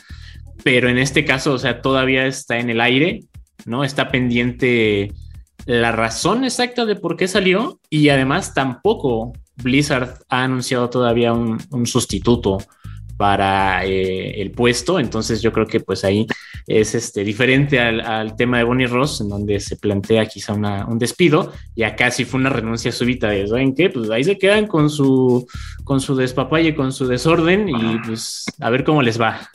pero 0.65 0.89
en 0.89 0.99
este 0.99 1.25
caso, 1.25 1.53
o 1.53 1.59
sea, 1.59 1.81
todavía 1.81 2.27
está 2.27 2.59
en 2.59 2.71
el 2.71 2.81
aire, 2.81 3.25
¿no? 3.67 3.85
Está 3.85 4.11
pendiente 4.11 5.13
la 5.67 5.93
razón 5.93 6.45
exacta 6.45 6.87
de 6.87 6.97
por 6.97 7.17
qué 7.17 7.29
salió 7.29 7.79
y 7.89 8.09
además 8.09 8.55
tampoco 8.55 9.33
Blizzard 9.57 10.19
ha 10.29 10.45
anunciado 10.45 10.91
todavía 10.91 11.33
un, 11.33 11.59
un 11.71 11.87
sustituto 11.87 12.59
para 13.21 13.85
eh, 13.85 14.41
el 14.41 14.51
puesto. 14.51 14.99
Entonces 14.99 15.43
yo 15.43 15.53
creo 15.53 15.67
que 15.67 15.81
pues 15.81 16.05
ahí 16.05 16.27
es 16.67 16.95
este, 16.95 17.23
diferente 17.23 17.79
al, 17.79 18.35
tema 18.35 18.57
de 18.57 18.65
Bonnie 18.65 18.87
Ross, 18.87 19.21
en 19.21 19.29
donde 19.29 19.61
se 19.61 19.77
plantea 19.77 20.25
quizá 20.25 20.55
un 20.55 20.99
despido 20.99 21.53
y 21.75 21.83
acá 21.83 22.11
sí 22.11 22.25
fue 22.25 22.41
una 22.41 22.49
renuncia 22.49 22.91
súbita 22.91 23.29
de, 23.29 23.47
¿saben 23.47 23.75
qué? 23.75 23.91
Pues 23.91 24.09
ahí 24.09 24.25
se 24.25 24.39
quedan 24.39 24.67
con 24.67 24.89
su, 24.89 25.47
con 25.85 26.01
su 26.01 26.17
despapalle, 26.17 26.75
con 26.75 26.93
su 26.93 27.07
desorden 27.07 27.69
y 27.69 27.99
pues 28.07 28.47
a 28.59 28.71
ver 28.71 28.85
cómo 28.85 29.03
les 29.03 29.21
va. 29.21 29.51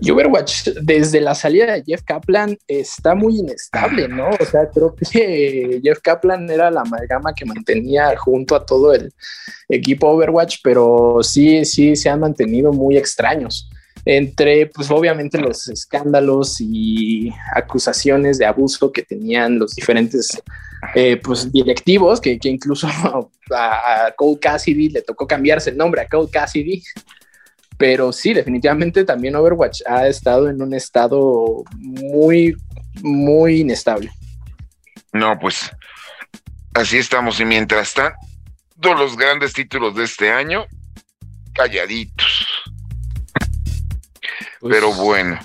Y 0.00 0.10
Overwatch, 0.10 0.68
desde 0.82 1.20
la 1.20 1.34
salida 1.34 1.72
de 1.72 1.82
Jeff 1.84 2.02
Kaplan, 2.02 2.56
está 2.66 3.14
muy 3.14 3.38
inestable, 3.38 4.08
¿no? 4.08 4.30
O 4.30 4.44
sea, 4.44 4.68
creo 4.72 4.94
que 4.94 5.80
Jeff 5.84 6.00
Kaplan 6.00 6.50
era 6.50 6.70
la 6.70 6.82
amalgama 6.82 7.34
que 7.34 7.44
mantenía 7.44 8.16
junto 8.16 8.54
a 8.54 8.64
todo 8.64 8.92
el 8.94 9.12
equipo 9.68 10.08
Overwatch, 10.08 10.58
pero 10.62 11.18
sí, 11.22 11.64
sí 11.64 11.96
se 11.96 12.08
han 12.08 12.20
mantenido 12.20 12.72
muy 12.72 12.96
extraños. 12.96 13.70
Entre, 14.06 14.66
pues 14.66 14.90
obviamente, 14.90 15.38
los 15.38 15.66
escándalos 15.68 16.60
y 16.60 17.32
acusaciones 17.54 18.36
de 18.36 18.44
abuso 18.44 18.92
que 18.92 19.02
tenían 19.02 19.58
los 19.58 19.74
diferentes 19.74 20.28
eh, 20.94 21.16
pues, 21.16 21.50
directivos, 21.50 22.20
que, 22.20 22.38
incluso 22.42 22.86
a, 23.50 24.06
a 24.06 24.12
Cole 24.14 24.38
Cassidy 24.38 24.90
le 24.90 25.02
tocó 25.02 25.26
cambiarse 25.26 25.70
el 25.70 25.78
nombre 25.78 26.02
a 26.02 26.08
Cole 26.08 26.28
Cassidy 26.30 26.82
pero 27.76 28.12
sí, 28.12 28.32
definitivamente 28.32 29.04
también 29.04 29.36
Overwatch 29.36 29.82
ha 29.86 30.06
estado 30.06 30.48
en 30.48 30.62
un 30.62 30.74
estado 30.74 31.64
muy, 31.76 32.56
muy 33.02 33.60
inestable. 33.60 34.10
No, 35.12 35.38
pues 35.38 35.70
así 36.74 36.98
estamos. 36.98 37.40
Y 37.40 37.44
mientras 37.44 37.94
tanto, 37.94 38.94
los 38.94 39.16
grandes 39.16 39.52
títulos 39.52 39.94
de 39.96 40.04
este 40.04 40.30
año, 40.30 40.66
calladitos. 41.52 42.46
Pues 44.60 44.74
pero 44.74 44.92
bueno, 44.92 45.38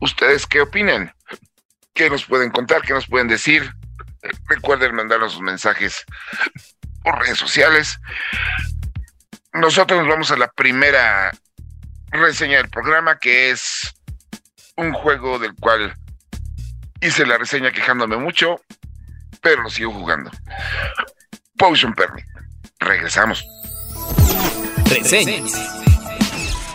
¿ustedes 0.00 0.46
qué 0.46 0.60
opinan? 0.60 1.12
¿Qué 1.94 2.10
nos 2.10 2.26
pueden 2.26 2.50
contar? 2.50 2.82
¿Qué 2.82 2.92
nos 2.92 3.06
pueden 3.06 3.28
decir? 3.28 3.72
Recuerden 4.46 4.94
mandarnos 4.94 5.32
sus 5.32 5.42
mensajes 5.42 6.04
por 7.02 7.18
redes 7.20 7.38
sociales 7.38 7.98
nosotros 9.56 10.00
nos 10.00 10.08
vamos 10.08 10.30
a 10.30 10.36
la 10.36 10.48
primera 10.48 11.30
reseña 12.10 12.58
del 12.58 12.68
programa, 12.68 13.18
que 13.18 13.50
es 13.50 13.94
un 14.76 14.92
juego 14.92 15.38
del 15.38 15.54
cual 15.54 15.94
hice 17.00 17.26
la 17.26 17.38
reseña 17.38 17.72
quejándome 17.72 18.16
mucho, 18.16 18.60
pero 19.40 19.62
lo 19.62 19.70
sigo 19.70 19.92
jugando. 19.92 20.30
Potion 21.56 21.94
Permit. 21.94 22.26
Regresamos. 22.78 23.44
Reseñas. 24.84 25.75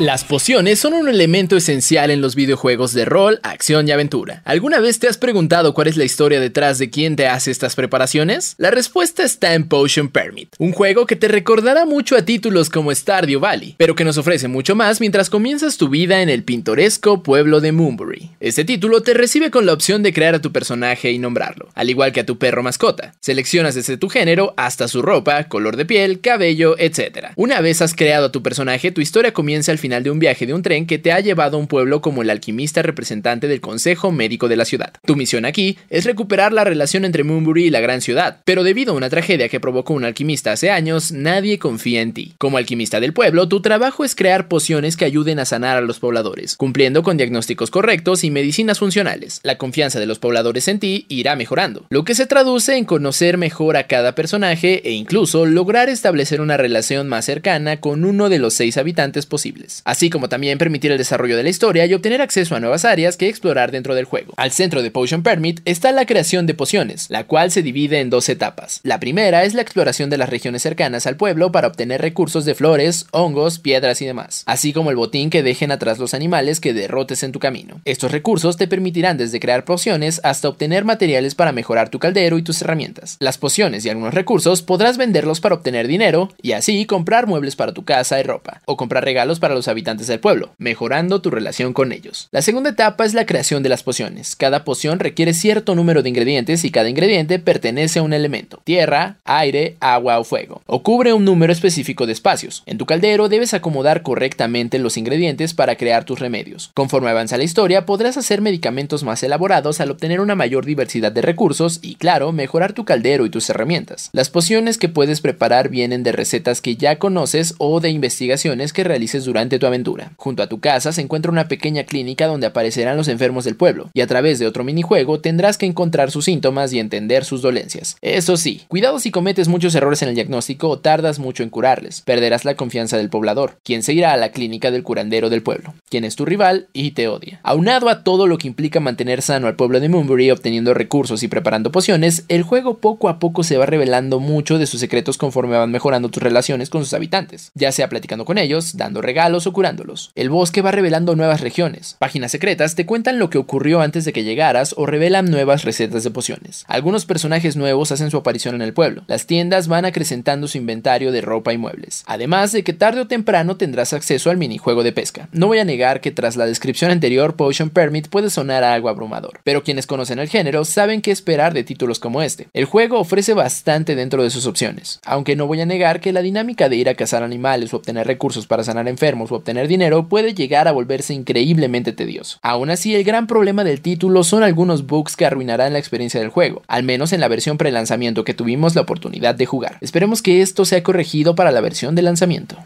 Las 0.02 0.24
pociones 0.24 0.80
son 0.80 0.94
un 0.94 1.08
elemento 1.08 1.56
esencial 1.56 2.10
en 2.10 2.22
los 2.22 2.34
videojuegos 2.34 2.92
de 2.96 3.06
rol, 3.06 3.40
acción 3.44 3.88
y 3.88 3.92
aventura. 3.92 4.42
¿Alguna 4.46 4.80
vez 4.80 4.98
te 4.98 5.08
has 5.08 5.20
preguntado 5.20 5.76
cuál 5.76 5.90
es 5.90 5.96
la 5.96 6.06
historia 6.06 6.40
detrás 6.40 6.80
de 6.80 6.90
quién 6.90 7.16
te 7.16 7.28
hace 7.28 7.52
estas 7.52 7.76
preparaciones? 7.76 8.56
La 8.58 8.72
respuesta 8.72 9.22
está 9.22 9.54
en 9.54 9.68
Potion 9.68 10.10
Permit, 10.10 10.56
un 10.58 10.72
juego 10.72 11.06
que 11.06 11.16
te 11.16 11.28
recordará 11.28 11.86
mucho 11.86 12.16
a 12.16 12.26
títulos 12.26 12.72
como 12.72 12.92
Stardew 12.92 13.40
Valley, 13.40 13.76
pero 13.78 13.94
que 13.94 14.04
nos 14.04 14.18
ofrece 14.18 14.48
mucho 14.48 14.74
más 14.74 15.02
mientras 15.02 15.30
comienzas 15.30 15.78
tu 15.78 15.88
vida 15.88 16.24
en 16.24 16.30
el 16.30 16.44
pintoresco 16.44 17.22
pueblo 17.22 17.62
de 17.62 17.72
Moonbury. 17.72 18.32
Este 18.40 18.66
título 18.66 19.04
te 19.04 19.14
recibe 19.14 19.52
con 19.52 19.68
la 19.68 19.74
opción 19.74 20.02
de 20.02 20.14
crear 20.14 20.34
a 20.34 20.42
tu 20.42 20.52
personaje 20.52 21.12
y 21.12 21.20
nombrarlo, 21.20 21.70
al 21.76 21.92
igual 21.92 22.12
que 22.12 22.22
a 22.22 22.26
tu 22.26 22.40
perro 22.40 22.64
mascota. 22.64 23.14
Seleccionas 23.20 23.76
desde 23.76 23.98
tu 23.98 24.10
género 24.10 24.56
hasta 24.58 24.88
su 24.88 25.04
ropa, 25.04 25.44
color 25.44 25.78
de 25.78 25.86
piel, 25.86 26.22
cabello, 26.22 26.76
etc. 26.80 27.34
Una 27.36 27.62
vez 27.62 27.84
has 27.84 27.94
creado 27.94 28.26
a 28.26 28.32
tu 28.32 28.42
personaje, 28.42 28.92
tu 28.92 29.02
historia 29.02 29.32
comienza 29.32 29.72
al 29.72 29.78
final 29.78 29.91
de 30.00 30.10
un 30.10 30.20
viaje 30.20 30.46
de 30.46 30.54
un 30.54 30.62
tren 30.62 30.88
que 30.88 30.98
te 30.98 31.12
ha 31.12 31.20
llevado 31.20 31.58
a 31.58 31.60
un 31.60 31.68
pueblo 31.68 32.02
como 32.02 32.22
el 32.22 32.30
alquimista 32.30 32.82
representante 32.82 33.48
del 33.48 33.60
Consejo 33.60 34.12
Médico 34.12 34.48
de 34.48 34.56
la 34.56 34.64
ciudad. 34.64 34.94
Tu 35.06 35.18
misión 35.18 35.44
aquí 35.44 35.78
es 35.90 36.06
recuperar 36.06 36.54
la 36.54 36.64
relación 36.64 37.04
entre 37.04 37.26
Moonbury 37.26 37.66
y 37.66 37.70
la 37.70 37.82
gran 37.82 38.00
ciudad, 38.02 38.40
pero 38.46 38.64
debido 38.64 38.94
a 38.94 38.96
una 38.96 39.10
tragedia 39.10 39.50
que 39.50 39.60
provocó 39.60 39.94
un 39.94 40.06
alquimista 40.06 40.54
hace 40.54 40.72
años, 40.72 41.12
nadie 41.12 41.60
confía 41.60 42.02
en 42.02 42.14
ti. 42.14 42.34
Como 42.38 42.58
alquimista 42.58 43.00
del 43.02 43.14
pueblo, 43.14 43.50
tu 43.50 43.62
trabajo 43.62 44.06
es 44.06 44.16
crear 44.16 44.48
pociones 44.48 44.96
que 44.96 45.06
ayuden 45.06 45.40
a 45.40 45.46
sanar 45.46 45.76
a 45.76 45.82
los 45.82 46.00
pobladores, 46.00 46.56
cumpliendo 46.56 47.04
con 47.04 47.18
diagnósticos 47.18 47.70
correctos 47.70 48.24
y 48.24 48.32
medicinas 48.32 48.80
funcionales. 48.80 49.42
La 49.44 49.58
confianza 49.58 50.00
de 50.00 50.06
los 50.06 50.20
pobladores 50.20 50.68
en 50.68 50.80
ti 50.80 51.06
irá 51.10 51.36
mejorando, 51.36 51.86
lo 51.90 52.06
que 52.06 52.16
se 52.16 52.28
traduce 52.28 52.78
en 52.78 52.86
conocer 52.86 53.38
mejor 53.38 53.76
a 53.76 53.88
cada 53.88 54.16
personaje 54.16 54.88
e 54.88 54.92
incluso 54.92 55.46
lograr 55.46 55.90
establecer 55.90 56.42
una 56.42 56.58
relación 56.58 57.08
más 57.08 57.26
cercana 57.26 57.80
con 57.80 58.06
uno 58.06 58.30
de 58.30 58.40
los 58.40 58.54
seis 58.54 58.78
habitantes 58.78 59.26
posibles. 59.26 59.81
Así 59.84 60.10
como 60.10 60.30
también 60.30 60.58
permitir 60.58 60.92
el 60.92 60.98
desarrollo 60.98 61.38
de 61.38 61.44
la 61.44 61.50
historia 61.50 61.86
y 61.86 61.94
obtener 61.94 62.22
acceso 62.22 62.56
a 62.56 62.60
nuevas 62.60 62.86
áreas 62.86 63.18
que 63.18 63.28
explorar 63.28 63.72
dentro 63.72 63.96
del 63.96 64.06
juego. 64.06 64.34
Al 64.38 64.52
centro 64.52 64.82
de 64.82 64.92
Potion 64.92 65.24
Permit 65.24 65.62
está 65.66 65.92
la 65.92 66.06
creación 66.06 66.46
de 66.46 66.54
pociones, 66.54 67.08
la 67.10 67.26
cual 67.26 67.52
se 67.52 67.62
divide 67.62 68.00
en 68.00 68.10
dos 68.10 68.30
etapas. 68.30 68.80
La 68.84 69.00
primera 69.00 69.44
es 69.44 69.54
la 69.54 69.62
exploración 69.62 70.10
de 70.10 70.18
las 70.18 70.30
regiones 70.30 70.62
cercanas 70.62 71.08
al 71.08 71.18
pueblo 71.18 71.52
para 71.52 71.68
obtener 71.68 72.02
recursos 72.02 72.46
de 72.46 72.56
flores, 72.56 73.08
hongos, 73.12 73.60
piedras 73.60 74.02
y 74.02 74.06
demás, 74.06 74.44
así 74.46 74.74
como 74.74 74.90
el 74.90 74.96
botín 74.96 75.30
que 75.30 75.44
dejen 75.44 75.72
atrás 75.72 76.00
los 76.00 76.14
animales 76.14 76.60
que 76.60 76.74
derrotes 76.74 77.24
en 77.24 77.32
tu 77.32 77.40
camino. 77.40 77.82
Estos 77.86 78.12
recursos 78.12 78.58
te 78.58 78.68
permitirán 78.68 79.18
desde 79.18 79.40
crear 79.40 79.66
pociones 79.66 80.22
hasta 80.24 80.50
obtener 80.50 80.86
materiales 80.86 81.36
para 81.36 81.52
mejorar 81.52 81.90
tu 81.90 82.00
caldero 82.00 82.38
y 82.38 82.44
tus 82.44 82.62
herramientas. 82.62 83.18
Las 83.20 83.38
pociones 83.38 83.86
y 83.86 83.90
algunos 83.90 84.14
recursos 84.14 84.62
podrás 84.62 84.98
venderlos 84.98 85.40
para 85.40 85.56
obtener 85.56 85.88
dinero 85.88 86.30
y 86.42 86.54
así 86.54 86.86
comprar 86.86 87.28
muebles 87.28 87.56
para 87.56 87.74
tu 87.74 87.84
casa 87.84 88.20
y 88.20 88.24
ropa, 88.24 88.62
o 88.66 88.78
comprar 88.78 89.04
regalos 89.04 89.40
para 89.40 89.56
los 89.56 89.68
habitantes 89.72 90.08
del 90.08 90.20
pueblo, 90.20 90.54
mejorando 90.58 91.22
tu 91.22 91.30
relación 91.32 91.74
con 91.74 91.92
ellos. 91.92 92.28
La 92.32 92.42
segunda 92.42 92.70
etapa 92.70 93.06
es 93.06 93.14
la 93.14 93.26
creación 93.26 93.64
de 93.64 93.70
las 93.70 93.84
pociones. 93.84 94.36
Cada 94.36 94.64
poción 94.64 95.00
requiere 95.00 95.34
cierto 95.34 95.76
número 95.76 96.04
de 96.04 96.10
ingredientes 96.10 96.64
y 96.64 96.72
cada 96.72 96.90
ingrediente 96.90 97.40
pertenece 97.40 98.00
a 98.00 98.04
un 98.04 98.14
elemento, 98.14 98.62
tierra, 98.64 99.18
aire, 99.26 99.78
agua 99.80 100.20
o 100.20 100.24
fuego, 100.24 100.62
o 100.66 100.84
cubre 100.84 101.14
un 101.14 101.26
número 101.26 101.52
específico 101.52 102.06
de 102.06 102.14
espacios. 102.14 102.64
En 102.66 102.78
tu 102.78 102.86
caldero 102.86 103.30
debes 103.30 103.54
acomodar 103.54 104.04
correctamente 104.04 104.80
los 104.80 104.98
ingredientes 104.98 105.54
para 105.54 105.76
crear 105.76 106.04
tus 106.04 106.20
remedios. 106.20 106.72
Conforme 106.74 107.10
avanza 107.10 107.38
la 107.38 107.44
historia, 107.44 107.86
podrás 107.86 108.18
hacer 108.18 108.42
medicamentos 108.42 109.04
más 109.04 109.24
elaborados 109.24 109.82
al 109.82 109.92
obtener 109.92 110.20
una 110.20 110.36
mayor 110.36 110.66
diversidad 110.66 111.12
de 111.12 111.22
recursos 111.22 111.80
y, 111.82 111.96
claro, 111.96 112.32
mejorar 112.32 112.74
tu 112.74 112.86
caldero 112.86 113.26
y 113.26 113.30
tus 113.30 113.50
herramientas. 113.50 114.10
Las 114.14 114.30
pociones 114.30 114.78
que 114.78 114.90
puedes 114.90 115.22
preparar 115.22 115.70
vienen 115.70 116.04
de 116.04 116.12
recetas 116.12 116.62
que 116.62 116.76
ya 116.76 116.98
conoces 116.98 117.56
o 117.58 117.80
de 117.80 117.90
investigaciones 117.90 118.74
que 118.74 118.84
realices 118.84 119.26
durante 119.26 119.51
tu 119.60 119.66
aventura. 119.66 120.12
Junto 120.18 120.44
a 120.44 120.48
tu 120.48 120.60
casa 120.60 120.92
se 120.92 121.02
encuentra 121.02 121.32
una 121.32 121.48
pequeña 121.48 121.84
clínica 121.84 122.28
donde 122.28 122.48
aparecerán 122.48 122.98
los 122.98 123.08
enfermos 123.08 123.46
del 123.46 123.56
pueblo, 123.56 123.90
y 123.94 124.02
a 124.02 124.08
través 124.08 124.40
de 124.40 124.48
otro 124.48 124.64
minijuego 124.64 125.20
tendrás 125.20 125.58
que 125.58 125.66
encontrar 125.66 126.12
sus 126.12 126.26
síntomas 126.26 126.74
y 126.74 126.80
entender 126.80 127.26
sus 127.26 127.42
dolencias. 127.42 127.98
Eso 128.02 128.38
sí, 128.38 128.64
cuidado 128.68 129.00
si 129.00 129.12
cometes 129.12 129.48
muchos 129.48 129.76
errores 129.76 130.02
en 130.02 130.10
el 130.10 130.16
diagnóstico 130.16 130.70
o 130.70 130.80
tardas 130.80 131.20
mucho 131.20 131.44
en 131.44 131.50
curarles, 131.50 132.02
perderás 132.02 132.46
la 132.46 132.56
confianza 132.56 132.98
del 132.98 133.10
poblador, 133.10 133.58
quien 133.64 133.84
se 133.84 133.94
irá 133.94 134.14
a 134.14 134.18
la 134.18 134.32
clínica 134.32 134.72
del 134.72 134.84
curandero 134.84 135.30
del 135.30 135.44
pueblo, 135.44 135.74
quien 135.90 136.06
es 136.06 136.16
tu 136.16 136.26
rival 136.26 136.68
y 136.74 136.92
te 136.92 137.08
odia. 137.08 137.40
Aunado 137.44 137.90
a 137.90 138.04
todo 138.04 138.28
lo 138.28 138.38
que 138.38 138.48
implica 138.48 138.80
mantener 138.80 139.22
sano 139.22 139.48
al 139.48 139.56
pueblo 139.56 139.80
de 139.80 139.90
Moonbury 139.90 140.32
obteniendo 140.32 140.74
recursos 140.74 141.24
y 141.24 141.28
preparando 141.28 141.72
pociones, 141.72 142.26
el 142.28 142.44
juego 142.44 142.78
poco 142.78 143.10
a 143.10 143.20
poco 143.20 143.44
se 143.44 143.58
va 143.58 143.66
revelando 143.66 144.20
mucho 144.20 144.58
de 144.58 144.68
sus 144.68 144.80
secretos 144.80 145.18
conforme 145.18 145.58
van 145.58 145.72
mejorando 145.72 146.10
tus 146.10 146.24
relaciones 146.24 146.70
con 146.70 146.84
sus 146.84 146.94
habitantes, 146.94 147.52
ya 147.56 147.72
sea 147.72 147.90
platicando 147.90 148.26
con 148.26 148.38
ellos, 148.38 148.78
dando 148.78 149.02
regalos 149.02 149.41
o 149.48 149.54
curándolos. 149.54 150.12
El 150.16 150.30
bosque 150.30 150.62
va 150.62 150.72
revelando 150.72 151.16
nuevas 151.16 151.42
regiones. 151.42 151.96
Páginas 152.00 152.32
secretas 152.32 152.76
te 152.76 152.86
cuentan 152.86 153.20
lo 153.20 153.30
que 153.30 153.38
ocurrió 153.38 153.82
antes 153.82 154.06
de 154.06 154.14
que 154.14 154.24
llegaras 154.24 154.74
o 154.78 154.86
revelan 154.86 155.32
nuevas 155.32 155.64
recetas 155.64 156.04
de 156.04 156.12
pociones. 156.12 156.66
Algunos 156.68 157.06
personajes 157.06 157.56
nuevos 157.56 157.92
hacen 157.92 158.12
su 158.12 158.18
aparición 158.18 158.56
en 158.56 158.62
el 158.62 158.74
pueblo. 158.74 159.04
Las 159.08 159.26
tiendas 159.26 159.68
van 159.68 159.86
acrecentando 159.86 160.48
su 160.48 160.58
inventario 160.58 161.12
de 161.12 161.22
ropa 161.22 161.54
y 161.54 161.58
muebles. 161.58 162.04
Además 162.06 162.52
de 162.52 162.64
que 162.64 162.74
tarde 162.74 163.02
o 163.02 163.08
temprano 163.08 163.58
tendrás 163.58 163.94
acceso 163.94 164.30
al 164.30 164.38
minijuego 164.38 164.84
de 164.84 164.92
pesca. 164.92 165.30
No 165.32 165.48
voy 165.48 165.60
a 165.60 165.66
negar 165.66 166.02
que 166.02 166.12
tras 166.12 166.36
la 166.36 166.46
descripción 166.46 166.92
anterior 166.92 167.36
Potion 167.36 167.70
Permit 167.70 168.08
puede 168.08 168.30
sonar 168.30 168.64
algo 168.64 168.90
abrumador, 168.90 169.40
pero 169.44 169.64
quienes 169.64 169.88
conocen 169.88 170.20
el 170.20 170.30
género 170.30 170.66
saben 170.66 171.02
qué 171.02 171.12
esperar 171.12 171.54
de 171.54 171.64
títulos 171.64 172.00
como 172.00 172.22
este. 172.22 172.48
El 172.54 172.66
juego 172.66 173.00
ofrece 173.00 173.34
bastante 173.34 173.96
dentro 173.96 174.24
de 174.24 174.30
sus 174.30 174.46
opciones, 174.46 175.00
aunque 175.06 175.36
no 175.36 175.48
voy 175.48 175.62
a 175.62 175.66
negar 175.66 176.02
que 176.02 176.12
la 176.12 176.22
dinámica 176.22 176.70
de 176.70 176.76
ir 176.76 176.90
a 176.90 176.96
cazar 176.96 177.24
animales 177.24 177.74
o 177.74 177.78
obtener 177.78 178.08
recursos 178.08 178.48
para 178.48 178.64
sanar 178.64 178.88
enfermos 178.88 179.31
obtener 179.36 179.68
dinero 179.68 180.08
puede 180.08 180.34
llegar 180.34 180.68
a 180.68 180.72
volverse 180.72 181.14
increíblemente 181.14 181.92
tedioso. 181.94 182.38
Aún 182.42 182.70
así, 182.70 182.96
el 182.96 183.04
gran 183.04 183.28
problema 183.28 183.64
del 183.64 183.82
título 183.82 184.24
son 184.24 184.44
algunos 184.44 184.88
bugs 184.88 185.16
que 185.16 185.26
arruinarán 185.26 185.74
la 185.74 185.80
experiencia 185.80 186.20
del 186.20 186.30
juego, 186.30 186.62
al 186.68 186.84
menos 186.84 187.14
en 187.14 187.22
la 187.22 187.28
versión 187.28 187.58
pre-lanzamiento 187.58 188.24
que 188.24 188.34
tuvimos 188.34 188.76
la 188.76 188.82
oportunidad 188.82 189.36
de 189.36 189.46
jugar. 189.46 189.78
Esperemos 189.82 190.22
que 190.22 190.42
esto 190.42 190.66
sea 190.66 190.84
corregido 190.84 191.36
para 191.36 191.52
la 191.52 191.62
versión 191.62 191.96
de 191.96 192.02
lanzamiento. 192.02 192.58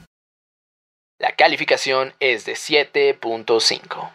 La 1.20 1.32
calificación 1.32 2.14
es 2.20 2.46
de 2.46 2.54
7.5. 2.54 4.12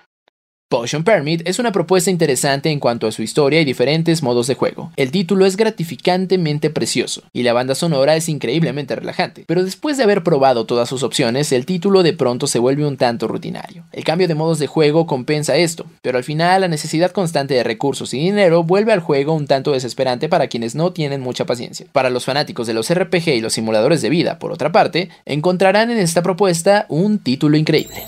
Potion 0.70 1.02
Permit 1.02 1.42
es 1.48 1.58
una 1.58 1.72
propuesta 1.72 2.12
interesante 2.12 2.70
en 2.70 2.78
cuanto 2.78 3.08
a 3.08 3.10
su 3.10 3.22
historia 3.22 3.60
y 3.60 3.64
diferentes 3.64 4.22
modos 4.22 4.46
de 4.46 4.54
juego. 4.54 4.92
El 4.94 5.10
título 5.10 5.44
es 5.44 5.56
gratificantemente 5.56 6.70
precioso 6.70 7.24
y 7.32 7.42
la 7.42 7.52
banda 7.52 7.74
sonora 7.74 8.14
es 8.14 8.28
increíblemente 8.28 8.94
relajante, 8.94 9.42
pero 9.48 9.64
después 9.64 9.96
de 9.96 10.04
haber 10.04 10.22
probado 10.22 10.66
todas 10.66 10.88
sus 10.88 11.02
opciones, 11.02 11.50
el 11.50 11.66
título 11.66 12.04
de 12.04 12.12
pronto 12.12 12.46
se 12.46 12.60
vuelve 12.60 12.86
un 12.86 12.96
tanto 12.96 13.26
rutinario. 13.26 13.82
El 13.90 14.04
cambio 14.04 14.28
de 14.28 14.36
modos 14.36 14.60
de 14.60 14.68
juego 14.68 15.08
compensa 15.08 15.56
esto, 15.56 15.86
pero 16.02 16.18
al 16.18 16.24
final 16.24 16.60
la 16.60 16.68
necesidad 16.68 17.10
constante 17.10 17.54
de 17.54 17.64
recursos 17.64 18.14
y 18.14 18.20
dinero 18.20 18.62
vuelve 18.62 18.92
al 18.92 19.00
juego 19.00 19.34
un 19.34 19.48
tanto 19.48 19.72
desesperante 19.72 20.28
para 20.28 20.46
quienes 20.46 20.76
no 20.76 20.92
tienen 20.92 21.20
mucha 21.20 21.46
paciencia. 21.46 21.86
Para 21.90 22.10
los 22.10 22.26
fanáticos 22.26 22.68
de 22.68 22.74
los 22.74 22.94
RPG 22.94 23.30
y 23.30 23.40
los 23.40 23.54
simuladores 23.54 24.02
de 24.02 24.10
vida, 24.10 24.38
por 24.38 24.52
otra 24.52 24.70
parte, 24.70 25.08
encontrarán 25.24 25.90
en 25.90 25.98
esta 25.98 26.22
propuesta 26.22 26.86
un 26.88 27.18
título 27.18 27.56
increíble. 27.56 28.04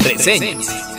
Reseñas. 0.00 0.91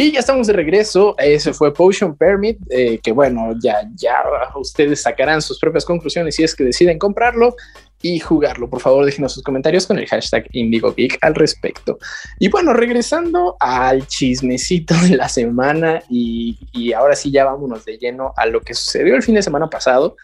Y 0.00 0.12
ya 0.12 0.20
estamos 0.20 0.46
de 0.46 0.52
regreso. 0.52 1.16
Ese 1.18 1.52
fue 1.52 1.74
Potion 1.74 2.16
Permit, 2.16 2.60
eh, 2.70 3.00
que 3.02 3.10
bueno, 3.10 3.52
ya, 3.60 3.80
ya 3.96 4.14
ustedes 4.54 5.02
sacarán 5.02 5.42
sus 5.42 5.58
propias 5.58 5.84
conclusiones 5.84 6.36
si 6.36 6.44
es 6.44 6.54
que 6.54 6.62
deciden 6.62 7.00
comprarlo 7.00 7.56
y 8.00 8.20
jugarlo. 8.20 8.70
Por 8.70 8.78
favor, 8.78 9.04
déjenos 9.04 9.32
sus 9.32 9.42
comentarios 9.42 9.88
con 9.88 9.98
el 9.98 10.06
hashtag 10.06 10.46
IndigoGeek 10.52 11.18
al 11.20 11.34
respecto. 11.34 11.98
Y 12.38 12.48
bueno, 12.48 12.74
regresando 12.74 13.56
al 13.58 14.06
chismecito 14.06 14.94
de 15.02 15.16
la 15.16 15.28
semana 15.28 16.00
y, 16.08 16.56
y 16.72 16.92
ahora 16.92 17.16
sí 17.16 17.32
ya 17.32 17.46
vámonos 17.46 17.84
de 17.84 17.98
lleno 17.98 18.32
a 18.36 18.46
lo 18.46 18.60
que 18.60 18.74
sucedió 18.74 19.16
el 19.16 19.24
fin 19.24 19.34
de 19.34 19.42
semana 19.42 19.68
pasado, 19.68 20.14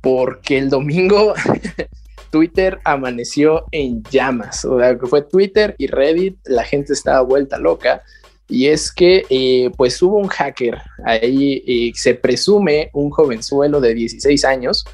porque 0.00 0.56
el 0.56 0.70
domingo 0.70 1.34
Twitter 2.30 2.78
amaneció 2.82 3.66
en 3.72 4.02
llamas. 4.04 4.64
O 4.64 4.78
sea, 4.78 4.98
que 4.98 5.06
fue 5.06 5.20
Twitter 5.20 5.74
y 5.76 5.86
Reddit, 5.86 6.38
la 6.46 6.64
gente 6.64 6.94
estaba 6.94 7.20
vuelta 7.20 7.58
loca 7.58 8.02
y 8.48 8.68
es 8.68 8.90
que 8.90 9.26
eh, 9.28 9.70
pues 9.76 10.00
hubo 10.02 10.16
un 10.16 10.28
hacker, 10.28 10.78
ahí 11.04 11.62
eh, 11.66 11.92
se 11.94 12.14
presume 12.14 12.88
un 12.94 13.10
jovenzuelo 13.10 13.80
de 13.80 13.94
16 13.94 14.44
años 14.46 14.84